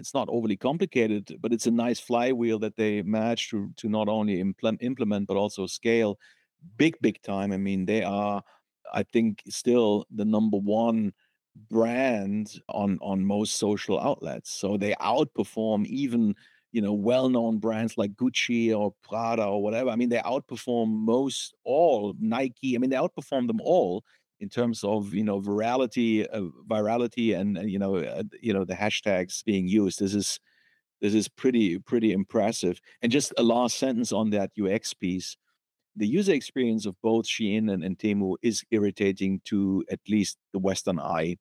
it's 0.00 0.14
not 0.14 0.28
overly 0.28 0.56
complicated, 0.56 1.36
but 1.40 1.52
it's 1.52 1.66
a 1.66 1.70
nice 1.70 2.00
flywheel 2.00 2.58
that 2.60 2.76
they 2.76 3.02
managed 3.02 3.50
to 3.50 3.70
to 3.76 3.88
not 3.88 4.08
only 4.08 4.40
implement 4.40 4.82
implement 4.82 5.28
but 5.28 5.36
also 5.36 5.66
scale 5.66 6.18
big 6.76 6.96
big 7.00 7.20
time. 7.22 7.52
I 7.52 7.56
mean, 7.56 7.86
they 7.86 8.02
are, 8.02 8.42
I 8.92 9.02
think, 9.04 9.42
still 9.48 10.06
the 10.14 10.24
number 10.24 10.58
one 10.58 11.12
brand 11.70 12.60
on 12.68 12.98
on 13.00 13.24
most 13.24 13.56
social 13.58 14.00
outlets. 14.00 14.50
So 14.50 14.76
they 14.76 14.94
outperform 14.94 15.86
even 15.86 16.34
you 16.76 16.82
know 16.82 16.92
well-known 16.92 17.56
brands 17.56 17.96
like 17.96 18.12
Gucci 18.16 18.76
or 18.76 18.92
Prada 19.02 19.46
or 19.46 19.62
whatever. 19.62 19.88
I 19.88 19.96
mean, 19.96 20.10
they 20.10 20.18
outperform 20.18 20.88
most 20.90 21.54
all 21.64 22.14
Nike. 22.20 22.74
I 22.74 22.78
mean, 22.78 22.90
they 22.90 22.96
outperform 22.96 23.46
them 23.46 23.62
all 23.62 24.04
in 24.40 24.50
terms 24.50 24.84
of 24.84 25.14
you 25.14 25.24
know 25.24 25.40
virality, 25.40 26.26
uh, 26.30 26.50
virality, 26.68 27.34
and, 27.34 27.56
and 27.56 27.70
you 27.70 27.78
know 27.78 27.96
uh, 27.96 28.24
you 28.42 28.52
know 28.52 28.66
the 28.66 28.74
hashtags 28.74 29.42
being 29.42 29.66
used. 29.66 30.00
This 30.00 30.14
is 30.14 30.38
this 31.00 31.14
is 31.14 31.28
pretty 31.28 31.78
pretty 31.78 32.12
impressive. 32.12 32.78
And 33.00 33.10
just 33.10 33.32
a 33.38 33.42
last 33.42 33.78
sentence 33.78 34.12
on 34.12 34.28
that 34.30 34.50
UX 34.62 34.92
piece. 34.92 35.38
The 35.98 36.06
user 36.06 36.34
experience 36.34 36.84
of 36.84 36.94
both 37.02 37.24
Shein 37.24 37.72
and, 37.72 37.82
and 37.82 37.98
Temu 37.98 38.34
is 38.42 38.62
irritating 38.70 39.40
to 39.46 39.82
at 39.90 40.00
least 40.06 40.36
the 40.52 40.58
Western 40.58 41.00
eye. 41.00 41.38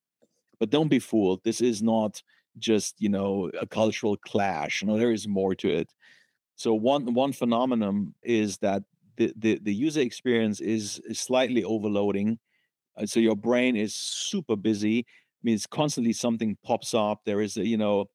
But 0.62 0.70
don't 0.70 0.88
be 0.88 1.00
fooled. 1.00 1.42
This 1.44 1.60
is 1.60 1.84
not 1.84 2.24
just 2.60 2.96
you 3.00 3.10
know 3.10 3.52
a 3.60 3.68
cultural 3.68 4.18
clash. 4.18 4.82
You 4.82 4.88
know 4.88 4.98
there 4.98 5.12
is 5.12 5.28
more 5.28 5.56
to 5.56 5.70
it. 5.70 5.90
So 6.56 6.74
one 6.74 7.14
one 7.14 7.34
phenomenon 7.34 8.14
is 8.24 8.58
that 8.60 8.84
the, 9.18 9.34
the, 9.38 9.60
the 9.62 9.74
user 9.74 10.02
experience 10.02 10.60
is, 10.60 11.00
is 11.06 11.20
slightly 11.20 11.64
overloading 11.64 12.40
uh, 12.98 13.06
so 13.06 13.20
your 13.20 13.36
brain 13.36 13.76
is 13.76 13.96
super 13.96 14.56
busy. 14.56 15.00
I 15.08 15.42
mean, 15.44 15.56
it's 15.56 15.68
constantly 15.68 16.14
something 16.14 16.58
pops 16.64 16.94
up. 16.94 17.22
There 17.26 17.42
is 17.42 17.58
a, 17.58 17.66
you 17.66 17.78
know, 17.78 18.08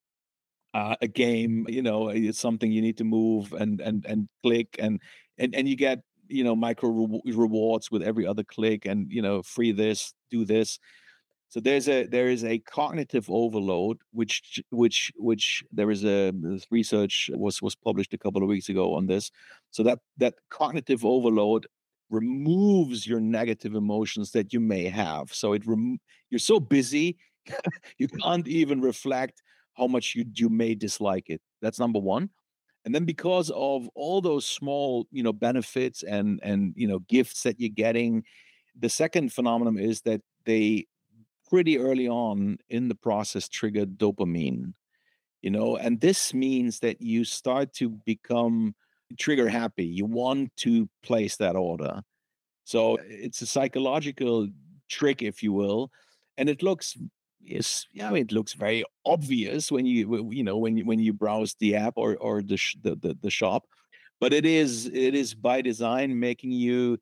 uh, 0.73 0.95
a 1.01 1.07
game, 1.07 1.65
you 1.69 1.81
know, 1.81 2.09
it's 2.09 2.39
something 2.39 2.71
you 2.71 2.81
need 2.81 2.97
to 2.97 3.03
move 3.03 3.53
and 3.53 3.81
and 3.81 4.05
and 4.05 4.29
click 4.41 4.77
and 4.79 5.01
and 5.37 5.53
and 5.55 5.67
you 5.67 5.75
get 5.75 5.99
you 6.27 6.43
know 6.45 6.55
micro 6.55 6.89
re- 6.89 7.21
rewards 7.33 7.91
with 7.91 8.01
every 8.01 8.25
other 8.25 8.43
click 8.43 8.85
and 8.85 9.11
you 9.11 9.21
know 9.21 9.41
free 9.43 9.71
this, 9.73 10.13
do 10.29 10.45
this. 10.45 10.79
So 11.51 11.59
there's 11.59 11.89
a 11.89 12.05
there 12.05 12.29
is 12.29 12.45
a 12.45 12.59
cognitive 12.59 13.29
overload, 13.29 13.97
which 14.13 14.63
which 14.69 15.11
which 15.17 15.61
there 15.69 15.91
is 15.91 16.05
a 16.05 16.31
research 16.71 17.29
was 17.33 17.61
was 17.61 17.75
published 17.75 18.13
a 18.13 18.17
couple 18.17 18.41
of 18.41 18.47
weeks 18.47 18.69
ago 18.69 18.95
on 18.95 19.05
this. 19.05 19.31
So 19.69 19.83
that 19.83 19.99
that 20.15 20.35
cognitive 20.49 21.03
overload 21.03 21.67
removes 22.09 23.05
your 23.05 23.19
negative 23.19 23.75
emotions 23.75 24.31
that 24.31 24.53
you 24.53 24.61
may 24.61 24.85
have. 24.85 25.33
So 25.33 25.51
it 25.51 25.67
rem- 25.67 25.99
you're 26.29 26.39
so 26.39 26.61
busy, 26.61 27.17
you 27.97 28.07
can't 28.07 28.47
even 28.47 28.79
reflect 28.79 29.43
how 29.73 29.87
much 29.87 30.15
you 30.15 30.23
you 30.33 30.47
may 30.47 30.73
dislike 30.73 31.29
it. 31.29 31.41
That's 31.61 31.79
number 31.79 31.99
one. 31.99 32.29
And 32.85 32.95
then 32.95 33.03
because 33.03 33.49
of 33.49 33.89
all 33.93 34.21
those 34.21 34.45
small, 34.45 35.05
you 35.11 35.21
know, 35.21 35.33
benefits 35.33 36.01
and 36.03 36.39
and 36.43 36.73
you 36.77 36.87
know 36.87 36.99
gifts 36.99 37.43
that 37.43 37.59
you're 37.59 37.69
getting, 37.75 38.23
the 38.79 38.89
second 38.89 39.33
phenomenon 39.33 39.77
is 39.77 39.99
that 40.03 40.21
they 40.45 40.85
pretty 41.51 41.77
early 41.77 42.07
on 42.07 42.57
in 42.69 42.87
the 42.87 42.95
process 42.95 43.49
trigger 43.49 43.85
dopamine. 43.85 44.73
You 45.41 45.51
know, 45.51 45.75
and 45.77 45.99
this 46.01 46.33
means 46.33 46.79
that 46.79 47.01
you 47.01 47.25
start 47.25 47.73
to 47.75 47.89
become 47.89 48.75
trigger 49.19 49.49
happy. 49.49 49.85
You 49.85 50.05
want 50.05 50.55
to 50.57 50.87
place 51.03 51.35
that 51.37 51.55
order. 51.55 52.01
So 52.63 52.97
it's 53.01 53.41
a 53.41 53.47
psychological 53.47 54.47
trick, 54.89 55.21
if 55.21 55.43
you 55.43 55.51
will, 55.53 55.91
and 56.37 56.49
it 56.49 56.63
looks 56.63 56.97
yes, 57.41 57.87
yeah, 57.93 58.13
it 58.13 58.31
looks 58.31 58.53
very 58.53 58.83
obvious 59.05 59.71
when 59.71 59.85
you 59.85 60.29
you 60.31 60.43
know 60.43 60.57
when 60.57 60.77
you 60.77 60.85
when 60.85 60.99
you 60.99 61.13
browse 61.13 61.55
the 61.59 61.75
app 61.75 61.93
or 61.97 62.17
or 62.17 62.41
the 62.41 62.57
sh- 62.57 62.77
the, 62.81 62.95
the 62.95 63.17
the 63.21 63.29
shop, 63.31 63.65
but 64.19 64.33
it 64.33 64.45
is 64.45 64.87
it 64.87 65.15
is 65.15 65.33
by 65.33 65.61
design 65.61 66.19
making 66.19 66.51
you 66.51 66.97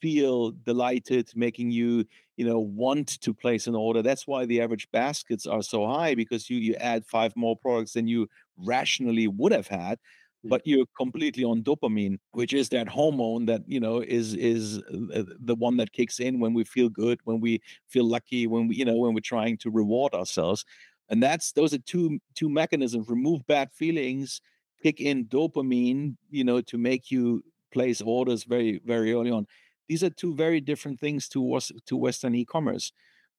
feel 0.00 0.52
delighted, 0.52 1.30
making 1.34 1.70
you 1.70 2.04
you 2.36 2.46
know 2.46 2.58
want 2.58 3.20
to 3.20 3.34
place 3.34 3.66
an 3.66 3.74
order. 3.74 4.02
That's 4.02 4.26
why 4.26 4.46
the 4.46 4.60
average 4.60 4.88
baskets 4.92 5.46
are 5.46 5.62
so 5.62 5.86
high 5.86 6.14
because 6.14 6.48
you 6.50 6.58
you 6.58 6.74
add 6.76 7.06
five 7.06 7.34
more 7.36 7.56
products 7.56 7.92
than 7.92 8.06
you 8.06 8.28
rationally 8.56 9.28
would 9.28 9.52
have 9.52 9.66
had 9.68 9.98
but 10.44 10.60
you're 10.64 10.86
completely 10.98 11.44
on 11.44 11.62
dopamine 11.62 12.18
which 12.32 12.52
is 12.52 12.68
that 12.70 12.88
hormone 12.88 13.46
that 13.46 13.62
you 13.66 13.78
know 13.78 14.00
is 14.00 14.34
is 14.34 14.78
uh, 15.14 15.22
the 15.38 15.54
one 15.54 15.76
that 15.76 15.92
kicks 15.92 16.18
in 16.18 16.40
when 16.40 16.52
we 16.52 16.64
feel 16.64 16.88
good 16.88 17.20
when 17.24 17.40
we 17.40 17.60
feel 17.88 18.04
lucky 18.04 18.46
when 18.46 18.66
we 18.68 18.74
you 18.76 18.84
know 18.84 18.96
when 18.96 19.14
we're 19.14 19.20
trying 19.20 19.56
to 19.56 19.70
reward 19.70 20.14
ourselves. 20.14 20.64
And 21.08 21.22
that's 21.22 21.52
those 21.52 21.74
are 21.74 21.78
two 21.78 22.18
two 22.34 22.48
mechanisms. 22.48 23.08
Remove 23.08 23.46
bad 23.46 23.70
feelings 23.72 24.40
kick 24.82 25.00
in 25.00 25.26
dopamine 25.26 26.16
you 26.30 26.42
know 26.44 26.60
to 26.60 26.76
make 26.78 27.10
you 27.10 27.42
place 27.72 28.00
orders 28.00 28.44
very 28.44 28.80
very 28.84 29.12
early 29.12 29.30
on 29.30 29.46
these 29.92 30.02
are 30.02 30.08
two 30.08 30.34
very 30.34 30.58
different 30.58 30.98
things 30.98 31.28
to 31.28 31.60
to 31.84 31.96
western 31.96 32.34
e-commerce 32.34 32.92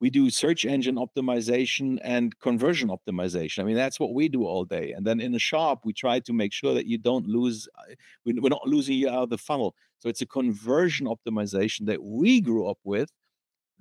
we 0.04 0.10
do 0.10 0.30
search 0.30 0.66
engine 0.66 0.96
optimization 0.96 1.98
and 2.04 2.38
conversion 2.40 2.90
optimization. 2.90 3.60
I 3.60 3.64
mean, 3.64 3.78
that's 3.78 4.02
what 4.02 4.14
we 4.14 4.28
do 4.28 4.44
all 4.44 4.66
day. 4.66 4.92
And 4.92 5.08
then 5.08 5.22
in 5.22 5.32
the 5.32 5.40
shop, 5.40 5.86
we 5.86 5.94
try 5.94 6.20
to 6.20 6.34
make 6.34 6.52
sure 6.52 6.74
that 6.74 6.88
you 6.88 6.98
don't 6.98 7.26
lose, 7.26 7.70
uh, 7.80 7.94
we're 8.26 8.50
not 8.50 8.68
losing 8.68 8.98
you 8.98 9.08
out 9.08 9.24
of 9.24 9.30
the 9.30 9.38
funnel. 9.38 9.76
So 10.00 10.10
it's 10.10 10.22
a 10.22 10.26
conversion 10.26 11.08
optimization 11.08 11.86
that 11.86 12.04
we 12.04 12.42
grew 12.42 12.68
up 12.68 12.80
with. 12.84 13.10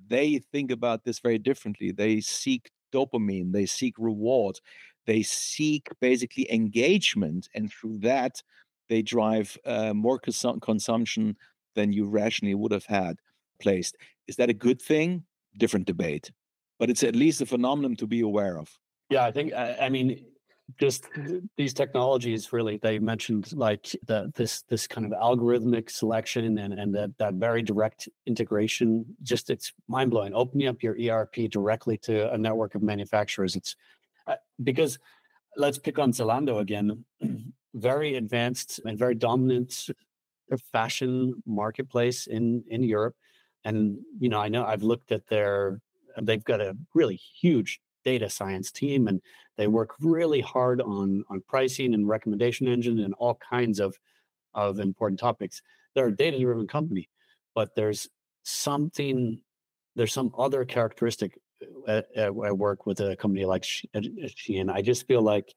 They 0.07 0.37
think 0.37 0.71
about 0.71 1.03
this 1.03 1.19
very 1.19 1.39
differently. 1.39 1.91
They 1.91 2.21
seek 2.21 2.71
dopamine, 2.93 3.51
they 3.51 3.65
seek 3.65 3.95
rewards, 3.97 4.61
they 5.05 5.23
seek 5.23 5.89
basically 5.99 6.49
engagement. 6.49 7.49
And 7.53 7.69
through 7.69 7.97
that, 7.97 8.41
they 8.87 9.01
drive 9.01 9.57
uh, 9.65 9.93
more 9.93 10.19
cons- 10.19 10.59
consumption 10.61 11.35
than 11.75 11.93
you 11.93 12.05
rationally 12.05 12.55
would 12.55 12.71
have 12.71 12.85
had 12.85 13.17
placed. 13.59 13.97
Is 14.27 14.35
that 14.37 14.49
a 14.49 14.53
good 14.53 14.81
thing? 14.81 15.25
different 15.57 15.85
debate, 15.85 16.31
but 16.79 16.89
it's 16.89 17.03
at 17.03 17.15
least 17.15 17.41
a 17.41 17.45
phenomenon 17.45 17.95
to 17.97 18.07
be 18.07 18.21
aware 18.21 18.57
of. 18.57 18.69
Yeah, 19.09 19.25
I 19.25 19.31
think 19.31 19.53
I, 19.53 19.89
mean 19.89 20.25
just 20.79 21.07
these 21.57 21.73
technologies 21.73 22.53
really 22.53 22.77
they 22.77 22.97
mentioned 22.97 23.51
like 23.53 23.91
the 24.07 24.31
this 24.35 24.61
this 24.69 24.87
kind 24.87 25.05
of 25.05 25.11
algorithmic 25.19 25.89
selection 25.89 26.57
and 26.57 26.73
and 26.73 26.95
that 26.95 27.15
that 27.17 27.33
very 27.33 27.61
direct 27.61 28.07
integration 28.25 29.05
just 29.21 29.49
it's 29.49 29.73
mind 29.89 30.09
blowing 30.09 30.33
opening 30.33 30.69
up 30.69 30.81
your 30.81 30.95
erp 31.11 31.33
directly 31.51 31.97
to 31.97 32.31
a 32.33 32.37
network 32.37 32.75
of 32.75 32.81
manufacturers 32.81 33.57
it's 33.57 33.75
uh, 34.25 34.35
because 34.63 34.97
let's 35.57 35.77
pick 35.77 35.99
on 35.99 36.13
zalando 36.13 36.61
again 36.61 37.03
very 37.75 38.15
advanced 38.15 38.79
and 38.85 38.97
very 38.97 39.15
dominant 39.15 39.89
fashion 40.57 41.33
marketplace 41.45 42.27
in 42.27 42.63
in 42.69 42.83
europe 42.83 43.15
and 43.65 43.97
you 44.19 44.29
know, 44.29 44.39
I 44.39 44.49
know 44.49 44.65
I've 44.65 44.83
looked 44.83 45.11
at 45.11 45.27
their 45.27 45.79
they've 46.21 46.43
got 46.43 46.61
a 46.61 46.77
really 46.93 47.15
huge 47.15 47.79
data 48.05 48.29
science 48.29 48.71
team 48.71 49.07
and 49.07 49.21
they 49.57 49.67
work 49.67 49.95
really 49.99 50.41
hard 50.41 50.81
on 50.81 51.23
on 51.29 51.41
pricing 51.47 51.93
and 51.93 52.07
recommendation 52.07 52.67
engine 52.67 52.99
and 52.99 53.13
all 53.15 53.39
kinds 53.49 53.79
of 53.79 53.95
of 54.53 54.79
important 54.79 55.19
topics. 55.19 55.61
They're 55.95 56.07
a 56.07 56.15
data 56.15 56.39
driven 56.39 56.67
company, 56.67 57.09
but 57.55 57.75
there's 57.75 58.09
something 58.43 59.39
there's 59.95 60.13
some 60.13 60.33
other 60.37 60.65
characteristic 60.65 61.37
uh, 61.87 61.91
at, 61.91 62.05
at, 62.15 62.27
at 62.27 62.57
work 62.57 62.85
with 62.85 62.99
a 62.99 63.15
company 63.15 63.45
like 63.45 63.65
uh, 63.95 63.99
Shein. 63.99 64.71
I 64.71 64.81
just 64.81 65.07
feel 65.07 65.21
like 65.21 65.53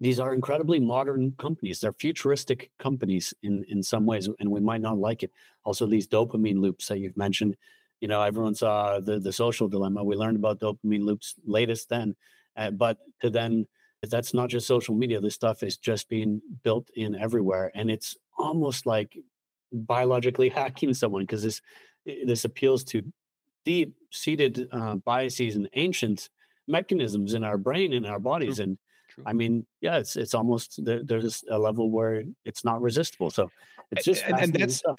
these 0.00 0.18
are 0.18 0.34
incredibly 0.34 0.80
modern 0.80 1.32
companies. 1.38 1.80
They're 1.80 1.92
futuristic 1.92 2.70
companies 2.78 3.32
in 3.42 3.64
in 3.68 3.82
some 3.82 4.04
ways, 4.06 4.28
and 4.40 4.50
we 4.50 4.60
might 4.60 4.80
not 4.80 4.98
like 4.98 5.22
it. 5.22 5.30
Also, 5.64 5.86
these 5.86 6.08
dopamine 6.08 6.60
loops 6.60 6.88
that 6.88 6.98
you've 6.98 7.16
mentioned. 7.16 7.56
You 8.00 8.08
know, 8.08 8.20
everyone 8.22 8.54
saw 8.54 8.98
the 8.98 9.20
the 9.20 9.32
social 9.32 9.68
dilemma. 9.68 10.02
We 10.02 10.16
learned 10.16 10.36
about 10.36 10.58
dopamine 10.58 11.04
loops 11.04 11.36
latest 11.44 11.88
then, 11.88 12.16
uh, 12.56 12.72
but 12.72 12.98
to 13.20 13.30
then 13.30 13.66
that's 14.10 14.34
not 14.34 14.50
just 14.50 14.66
social 14.66 14.94
media. 14.94 15.20
This 15.20 15.34
stuff 15.34 15.62
is 15.62 15.76
just 15.76 16.08
being 16.08 16.42
built 16.64 16.90
in 16.96 17.14
everywhere, 17.14 17.70
and 17.74 17.90
it's 17.90 18.16
almost 18.36 18.86
like 18.86 19.16
biologically 19.72 20.48
hacking 20.60 20.94
someone 20.94 21.22
because 21.22 21.42
this 21.42 21.60
this 22.24 22.44
appeals 22.44 22.82
to 22.84 23.02
deep 23.64 23.94
seated 24.10 24.68
uh, 24.72 24.96
biases 24.96 25.54
and 25.54 25.68
ancient 25.74 26.28
mechanisms 26.66 27.34
in 27.34 27.44
our 27.44 27.58
brain 27.58 27.92
and 27.92 28.06
our 28.06 28.18
bodies, 28.18 28.58
and 28.58 28.78
True. 29.14 29.24
I 29.26 29.32
mean, 29.32 29.66
yeah, 29.80 29.98
it's 29.98 30.16
it's 30.16 30.34
almost 30.34 30.84
there, 30.84 31.02
there's 31.04 31.44
a 31.50 31.58
level 31.58 31.90
where 31.90 32.24
it's 32.44 32.64
not 32.64 32.80
resistible. 32.80 33.30
So 33.30 33.50
it's 33.90 34.04
just 34.04 34.24
and, 34.24 34.38
and 34.40 34.52
that's 34.54 34.76
stuff. 34.76 34.98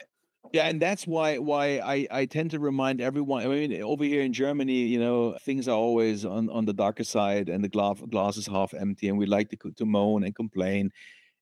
yeah, 0.51 0.67
and 0.67 0.79
that's 0.81 1.07
why 1.07 1.37
why 1.39 1.79
I 1.79 2.07
I 2.11 2.25
tend 2.25 2.51
to 2.51 2.59
remind 2.59 3.01
everyone. 3.01 3.43
I 3.43 3.47
mean, 3.47 3.81
over 3.81 4.03
here 4.03 4.21
in 4.21 4.33
Germany, 4.33 4.81
you 4.85 4.99
know, 4.99 5.37
things 5.41 5.67
are 5.67 5.77
always 5.77 6.25
on 6.25 6.49
on 6.49 6.65
the 6.65 6.73
darker 6.73 7.03
side, 7.03 7.49
and 7.49 7.63
the 7.63 7.69
glass 7.69 7.99
glass 8.09 8.37
is 8.37 8.47
half 8.47 8.73
empty, 8.73 9.09
and 9.09 9.17
we 9.17 9.25
like 9.25 9.49
to 9.49 9.71
to 9.71 9.85
moan 9.85 10.23
and 10.23 10.35
complain. 10.35 10.91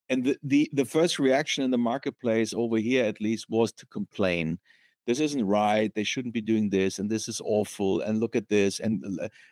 And 0.10 0.24
the, 0.24 0.38
the 0.44 0.70
the 0.74 0.86
first 0.86 1.20
reaction 1.20 1.64
in 1.64 1.72
the 1.72 1.78
marketplace 1.78 2.54
over 2.54 2.78
here, 2.78 3.06
at 3.06 3.22
least, 3.22 3.50
was 3.50 3.72
to 3.74 3.86
complain 3.88 4.60
this 5.08 5.20
isn't 5.20 5.46
right 5.46 5.94
they 5.96 6.04
shouldn't 6.04 6.34
be 6.34 6.42
doing 6.42 6.70
this 6.70 7.00
and 7.00 7.10
this 7.10 7.28
is 7.28 7.42
awful 7.44 8.02
and 8.02 8.20
look 8.20 8.36
at 8.36 8.50
this 8.50 8.80
and 8.80 9.04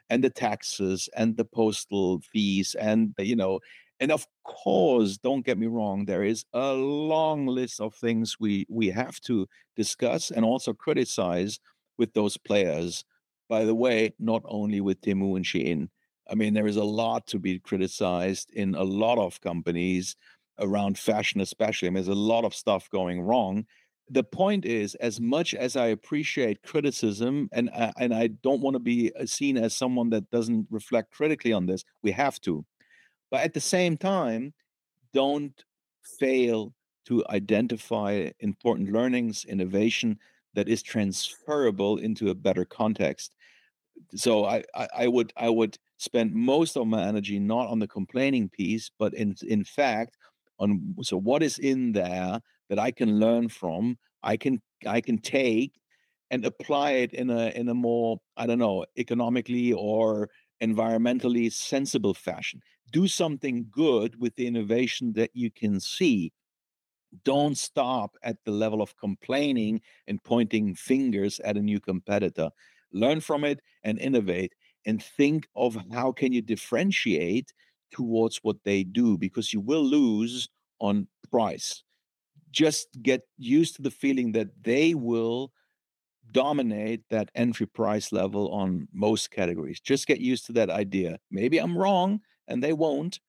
and 0.10 0.24
the 0.24 0.30
taxes 0.30 1.10
and 1.16 1.36
the 1.38 1.45
postal 1.45 2.20
fees 2.32 2.76
and 2.80 3.14
you 3.18 3.36
know 3.36 3.60
and 4.00 4.12
of 4.12 4.26
course 4.43 5.18
don't 5.18 5.45
get 5.45 5.58
me 5.58 5.68
wrong 5.68 6.06
there 6.06 6.24
is 6.24 6.45
a 6.54 6.74
long 6.74 7.47
list 7.47 7.82
of 7.82 7.93
things 7.95 8.38
we 8.39 8.66
we 8.70 8.88
have 8.88 9.20
to 9.22 9.47
discuss 9.76 10.32
and 10.32 10.45
also 10.45 10.74
criticize 10.74 11.60
with 12.00 12.14
those 12.14 12.38
players. 12.38 13.06
By 13.47 13.66
the 13.66 13.76
way 13.76 14.14
not 14.20 14.41
only 14.45 14.82
with 14.82 15.02
Temu 15.02 15.36
and 15.36 15.45
Shein. 15.45 15.89
I 16.32 16.36
mean 16.36 16.54
there 16.54 16.68
is 16.68 16.78
a 16.78 16.84
lot 16.84 17.28
to 17.28 17.39
be 17.39 17.60
criticized 17.60 18.52
in 18.54 18.76
a 18.76 18.84
lot 18.84 19.18
of 19.18 19.41
companies 19.41 20.16
around 20.60 20.97
fashion 20.97 21.41
especially 21.41 21.88
I 21.88 21.91
mean 21.91 22.04
there's 22.04 22.18
a 22.18 22.28
lot 22.34 22.45
of 22.45 22.54
stuff 22.54 22.89
going 22.89 23.22
wrong 23.22 23.66
the 24.10 24.24
point 24.24 24.66
is 24.66 24.95
as 24.95 25.22
much 25.22 25.53
as 25.53 25.76
i 25.76 25.88
appreciate 25.88 26.64
criticism 26.64 27.47
and 27.51 27.70
uh, 27.74 27.91
and 27.97 28.14
i 28.14 28.28
don't 28.28 28.62
want 28.62 28.74
to 28.74 28.80
be 28.80 29.12
uh, 29.20 29.26
seen 29.26 29.57
as 29.57 29.76
someone 29.76 30.10
that 30.10 30.30
doesn't 30.32 30.68
reflect 30.70 31.12
critically 31.12 31.53
on 31.53 31.66
this 31.66 31.84
we 32.01 32.12
have 32.12 32.39
to. 32.41 32.66
But 33.32 33.41
at 33.41 33.53
the 33.53 33.62
same 33.62 33.97
time 33.97 34.53
don't 35.14 35.53
fail 36.20 36.74
to 37.05 37.24
identify 37.30 38.30
important 38.39 38.91
learnings 38.91 39.45
innovation 39.45 40.18
that 40.53 40.70
is 40.70 40.82
transferable 40.84 41.97
into 41.97 42.30
a 42.30 42.36
better 42.36 42.66
context. 42.66 43.36
So 44.16 44.45
I, 44.45 44.64
I, 44.76 44.88
I 44.97 45.07
would 45.07 45.34
i 45.38 45.49
would 45.49 45.78
spend 45.97 46.34
most 46.34 46.78
of 46.78 46.88
my 46.88 47.03
energy 47.03 47.39
not 47.39 47.68
on 47.68 47.80
the 47.80 47.88
complaining 47.88 48.49
piece 48.49 48.89
but 48.97 49.14
in 49.14 49.36
in 49.47 49.64
fact 49.64 50.18
on 50.57 50.95
so 51.01 51.18
what 51.18 51.43
is 51.43 51.60
in 51.60 51.91
there 51.91 52.39
that 52.70 52.80
I 52.80 52.91
can 52.91 53.20
learn 53.20 53.49
from, 53.49 53.97
I 54.24 54.38
can 54.38 54.61
I 54.86 55.01
can 55.01 55.17
take 55.20 55.80
and 56.32 56.45
apply 56.45 56.91
it 56.91 57.13
in 57.13 57.30
a 57.30 57.49
in 57.49 57.70
a 57.70 57.74
more 57.74 58.20
I 58.38 58.45
don't 58.47 58.59
know 58.59 58.86
economically 58.97 59.74
or 59.74 60.30
environmentally 60.61 61.51
sensible 61.51 62.13
fashion. 62.13 62.61
Do 62.91 63.07
something 63.07 63.67
good 63.72 64.20
with 64.20 64.36
the 64.36 64.47
innovation 64.47 65.13
that 65.13 65.32
you 65.34 65.51
can 65.51 65.80
see. 65.80 66.32
Don't 67.24 67.57
stop 67.57 68.15
at 68.24 68.38
the 68.45 68.51
level 68.51 68.82
of 68.82 68.95
complaining 68.97 69.82
and 70.07 70.24
pointing 70.24 70.76
fingers 70.76 71.39
at 71.39 71.57
a 71.57 71.61
new 71.61 71.80
competitor. 71.80 72.49
Learn 72.91 73.20
from 73.22 73.43
it 73.43 73.61
and 73.84 73.99
innovate 73.99 74.53
and 74.86 75.01
think 75.01 75.47
of 75.55 75.78
how 75.91 76.11
can 76.11 76.34
you 76.34 76.41
differentiate 76.41 77.51
towards 77.91 78.38
what 78.43 78.57
they 78.63 78.84
do 78.84 79.17
because 79.17 79.53
you 79.53 79.59
will 79.59 79.84
lose 79.84 80.47
on 80.80 81.07
price 81.32 81.84
just 82.52 82.88
get 83.02 83.22
used 83.38 83.76
to 83.76 83.82
the 83.82 83.91
feeling 83.91 84.32
that 84.34 84.50
they 84.64 84.93
will 84.93 85.52
dominate 86.32 87.02
that 87.10 87.32
entry 87.36 87.66
price 87.66 88.12
level 88.12 88.52
on 88.52 88.88
most 88.93 89.32
categories. 89.32 89.80
Just 89.80 90.08
get 90.08 90.20
used 90.20 90.45
to 90.45 90.54
that 90.54 90.70
idea. 90.70 91.20
Maybe 91.32 91.58
I'm 91.58 91.78
wrong 91.78 92.22
and 92.47 92.64
they 92.64 92.74
won't. 92.74 93.20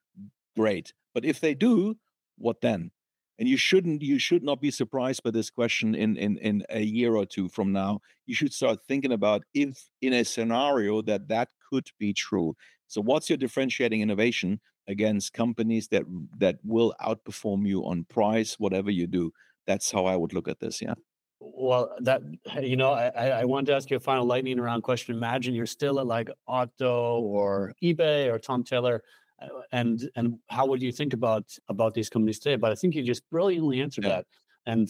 Great. 0.56 0.92
But 1.14 1.24
if 1.24 1.40
they 1.40 1.54
do, 1.54 1.96
what 2.36 2.60
then? 2.60 2.90
And 3.38 3.48
you 3.48 3.56
shouldn't 3.56 4.02
you 4.02 4.18
should 4.18 4.42
not 4.42 4.60
be 4.60 4.70
surprised 4.70 5.22
by 5.22 5.30
this 5.30 5.48
question 5.48 5.94
in, 5.94 6.16
in 6.18 6.36
in 6.38 6.62
a 6.68 6.82
year 6.82 7.16
or 7.16 7.24
two 7.24 7.48
from 7.48 7.72
now. 7.72 8.00
You 8.26 8.34
should 8.34 8.52
start 8.52 8.80
thinking 8.86 9.12
about 9.12 9.44
if 9.54 9.88
in 10.02 10.12
a 10.12 10.24
scenario 10.24 11.00
that 11.02 11.28
that 11.28 11.48
could 11.70 11.88
be 11.98 12.12
true. 12.12 12.54
So 12.86 13.00
what's 13.00 13.30
your 13.30 13.38
differentiating 13.38 14.02
innovation? 14.02 14.60
Against 14.88 15.32
companies 15.32 15.88
that 15.88 16.02
that 16.38 16.58
will 16.64 16.94
outperform 17.00 17.66
you 17.66 17.84
on 17.86 18.04
price 18.04 18.58
whatever 18.58 18.90
you 18.90 19.06
do. 19.06 19.32
That's 19.66 19.90
how 19.90 20.06
i 20.06 20.16
would 20.16 20.32
look 20.32 20.48
at 20.48 20.58
this 20.58 20.82
yeah. 20.82 20.94
Well 21.38 21.94
that 22.00 22.22
you 22.60 22.76
know 22.76 22.92
i 22.92 23.28
i 23.28 23.44
wanted 23.44 23.66
to 23.66 23.74
ask 23.74 23.90
you 23.90 23.98
a 23.98 24.00
final 24.00 24.24
lightning 24.24 24.60
round 24.60 24.82
question. 24.82 25.14
Imagine 25.14 25.54
you're 25.54 25.66
still 25.66 26.00
at 26.00 26.06
like 26.06 26.28
otto 26.48 27.20
or 27.20 27.72
ebay 27.82 28.32
or 28.32 28.38
Tom 28.38 28.64
Tailor 28.64 29.02
uh, 29.40 29.48
and 29.70 30.10
and 30.16 30.38
how 30.48 30.66
would 30.66 30.82
you 30.82 30.92
think 30.92 31.12
about 31.12 31.44
about 31.68 31.94
these 31.94 32.10
companies 32.10 32.38
today? 32.38 32.56
But 32.56 32.72
i 32.72 32.74
think 32.74 32.94
you 32.94 33.02
just 33.04 33.28
brilliantly 33.30 33.80
answered 33.80 34.04
yeah. 34.04 34.16
that 34.16 34.26
and 34.66 34.88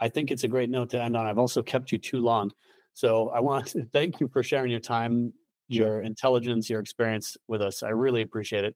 i 0.00 0.08
think 0.08 0.30
it's 0.30 0.44
a 0.44 0.48
great 0.48 0.70
note 0.70 0.90
to 0.90 1.02
end 1.02 1.16
on. 1.16 1.26
I've 1.26 1.38
also 1.38 1.62
kept 1.62 1.92
you 1.92 1.98
too 1.98 2.20
long. 2.20 2.50
So 2.94 3.28
i 3.28 3.40
want 3.40 3.66
to 3.68 3.84
thank 3.92 4.20
you 4.20 4.26
for 4.28 4.42
sharing 4.42 4.70
your 4.70 4.80
time 4.80 5.32
your 5.68 6.00
intelligence 6.00 6.68
your 6.68 6.80
experience 6.80 7.36
with 7.46 7.62
us. 7.62 7.82
I 7.82 7.90
really 7.90 8.22
appreciate 8.22 8.64
it 8.64 8.74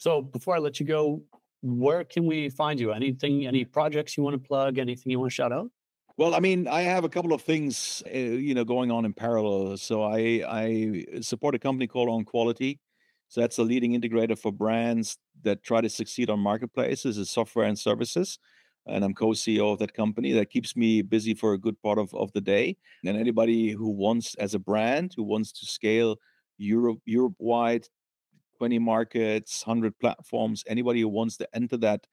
so 0.00 0.22
before 0.22 0.56
I 0.56 0.58
let 0.58 0.80
you 0.80 0.86
go, 0.86 1.22
where 1.60 2.04
can 2.04 2.24
we 2.24 2.48
find 2.48 2.80
you? 2.80 2.90
Anything, 2.90 3.46
any 3.46 3.66
projects 3.66 4.16
you 4.16 4.22
want 4.22 4.32
to 4.32 4.48
plug? 4.48 4.78
Anything 4.78 5.12
you 5.12 5.20
want 5.20 5.30
to 5.30 5.34
shout 5.34 5.52
out? 5.52 5.70
Well, 6.16 6.34
I 6.34 6.40
mean, 6.40 6.66
I 6.66 6.80
have 6.80 7.04
a 7.04 7.08
couple 7.10 7.34
of 7.34 7.42
things, 7.42 8.02
uh, 8.06 8.16
you 8.18 8.54
know, 8.54 8.64
going 8.64 8.90
on 8.90 9.04
in 9.04 9.12
parallel. 9.12 9.76
So 9.76 10.02
I 10.02 10.42
I 10.48 11.04
support 11.20 11.54
a 11.54 11.58
company 11.58 11.86
called 11.86 12.08
On 12.08 12.24
Quality. 12.24 12.80
So 13.28 13.42
that's 13.42 13.58
a 13.58 13.62
leading 13.62 13.92
integrator 13.92 14.38
for 14.38 14.50
brands 14.50 15.18
that 15.42 15.62
try 15.62 15.82
to 15.82 15.90
succeed 15.90 16.30
on 16.30 16.40
marketplaces, 16.40 17.18
is 17.18 17.28
software 17.28 17.66
and 17.66 17.78
services. 17.78 18.38
And 18.86 19.04
I'm 19.04 19.12
co-CEO 19.12 19.74
of 19.74 19.78
that 19.80 19.92
company. 19.92 20.32
That 20.32 20.48
keeps 20.48 20.74
me 20.74 21.02
busy 21.02 21.34
for 21.34 21.52
a 21.52 21.58
good 21.58 21.80
part 21.82 21.98
of, 21.98 22.12
of 22.14 22.32
the 22.32 22.40
day. 22.40 22.78
And 23.04 23.18
anybody 23.18 23.72
who 23.72 23.90
wants, 23.90 24.34
as 24.36 24.54
a 24.54 24.58
brand, 24.58 25.12
who 25.14 25.24
wants 25.24 25.52
to 25.52 25.66
scale 25.66 26.16
Europe 26.56 27.00
Europe 27.04 27.34
wide, 27.38 27.86
20 28.60 28.78
markets, 28.78 29.66
100 29.66 29.98
platforms, 29.98 30.64
anybody 30.68 31.00
who 31.00 31.08
wants 31.08 31.36
to 31.38 31.48
enter 31.54 31.76
that 31.78 32.06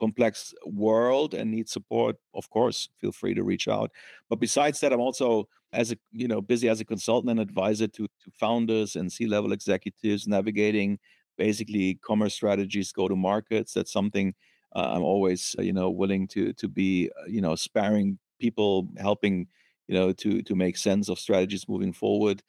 complex 0.00 0.54
world 0.66 1.34
and 1.34 1.50
need 1.50 1.68
support, 1.68 2.16
of 2.34 2.50
course, 2.50 2.88
feel 3.00 3.12
free 3.12 3.34
to 3.34 3.42
reach 3.44 3.68
out. 3.68 3.90
But 4.28 4.40
besides 4.40 4.80
that, 4.80 4.92
I'm 4.92 5.00
also 5.00 5.48
as 5.72 5.92
a 5.92 5.96
you 6.12 6.28
know 6.28 6.40
busy 6.40 6.68
as 6.68 6.80
a 6.80 6.84
consultant 6.84 7.30
and 7.30 7.40
advisor 7.40 7.88
to, 7.88 8.06
to 8.06 8.30
founders 8.32 8.96
and 8.96 9.12
C-level 9.12 9.52
executives 9.52 10.26
navigating 10.28 10.98
basically 11.36 11.94
commerce 11.96 12.34
strategies, 12.34 12.92
go 12.92 13.08
to 13.08 13.16
markets. 13.16 13.72
That's 13.74 13.92
something 13.92 14.34
uh, 14.74 14.92
I'm 14.94 15.02
always 15.02 15.54
uh, 15.58 15.62
you 15.62 15.72
know 15.72 15.90
willing 15.90 16.28
to 16.28 16.52
to 16.54 16.68
be 16.68 17.10
uh, 17.20 17.26
you 17.26 17.40
know 17.40 17.54
sparring 17.54 18.18
people, 18.40 18.88
helping 18.98 19.48
you 19.88 19.94
know 19.94 20.12
to 20.12 20.42
to 20.42 20.54
make 20.54 20.76
sense 20.76 21.08
of 21.08 21.18
strategies 21.18 21.68
moving 21.68 21.92
forward. 21.92 22.42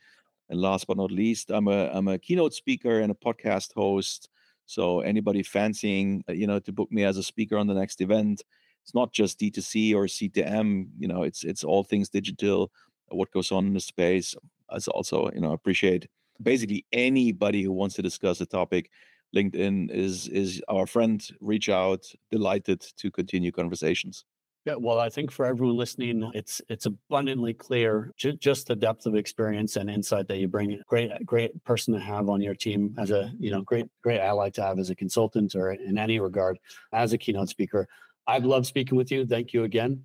And 0.50 0.62
last 0.62 0.88
but 0.88 0.98
not 0.98 1.12
least, 1.12 1.50
I'm 1.50 1.68
a 1.68 1.90
I'm 1.92 2.08
a 2.08 2.20
keynote 2.20 2.54
speaker 2.54 3.00
and 3.00 3.12
a 3.12 3.16
podcast 3.16 3.74
host. 3.74 4.30
So 4.66 5.02
anybody 5.02 5.44
fancying, 5.44 6.24
uh, 6.28 6.34
you 6.34 6.48
know, 6.48 6.60
to 6.60 6.72
book 6.72 6.92
me 6.92 7.04
as 7.04 7.18
a 7.18 7.24
speaker 7.24 7.58
on 7.58 7.68
the 7.68 7.74
next 7.74 8.02
event, 8.02 8.44
it's 8.84 8.94
not 8.94 9.12
just 9.12 9.40
D2C 9.40 9.96
or 9.96 10.06
C2M. 10.06 10.88
You 10.98 11.08
know, 11.08 11.24
it's 11.24 11.44
it's 11.44 11.64
all 11.64 11.84
things 11.84 12.10
digital. 12.10 12.72
What 13.10 13.32
goes 13.32 13.52
on 13.52 13.68
in 13.68 13.74
the 13.74 13.80
space. 13.80 14.36
As 14.72 14.88
also, 14.88 15.30
you 15.34 15.42
know, 15.42 15.54
appreciate 15.54 16.08
basically 16.42 16.86
anybody 16.92 17.62
who 17.64 17.72
wants 17.72 17.96
to 17.96 18.02
discuss 18.02 18.42
a 18.42 18.46
topic. 18.46 18.90
LinkedIn 19.36 19.92
is 19.92 20.28
is 20.28 20.62
our 20.70 20.86
friend. 20.86 21.28
Reach 21.42 21.70
out. 21.70 22.06
Delighted 22.32 22.82
to 22.98 23.12
continue 23.12 23.52
conversations. 23.52 24.26
Yeah, 24.66 24.74
well, 24.80 25.00
I 25.00 25.10
think 25.10 25.32
for 25.32 25.46
everyone 25.46 25.78
listening, 25.78 26.32
it's 26.34 26.60
it's 26.70 26.88
abundantly 26.88 27.54
clear 27.54 28.12
ju- 28.18 28.34
just 28.34 28.66
the 28.66 28.76
depth 28.76 29.06
of 29.06 29.14
experience 29.14 29.76
and 29.76 29.92
insight 29.92 30.28
that 30.28 30.38
you 30.38 30.48
bring. 30.48 30.82
Great, 30.88 31.12
great 31.24 31.64
person 31.64 31.94
to 31.94 32.00
have 32.00 32.30
on 32.30 32.42
your 32.42 32.56
team 32.56 32.96
as 32.98 33.12
a 33.12 33.32
you 33.38 33.52
know 33.52 33.62
great 33.62 33.86
great 34.02 34.20
ally 34.20 34.50
to 34.50 34.64
have 34.64 34.80
as 34.80 34.90
a 34.90 34.96
consultant 34.96 35.54
or 35.54 35.74
in 35.74 36.00
any 36.00 36.20
regard 36.20 36.58
as 36.92 37.14
a 37.14 37.18
keynote 37.18 37.50
speaker. 37.50 37.88
I've 38.26 38.44
loved 38.44 38.66
speaking 38.66 38.98
with 38.98 39.12
you. 39.12 39.24
Thank 39.28 39.54
you 39.54 39.66
again, 39.66 40.04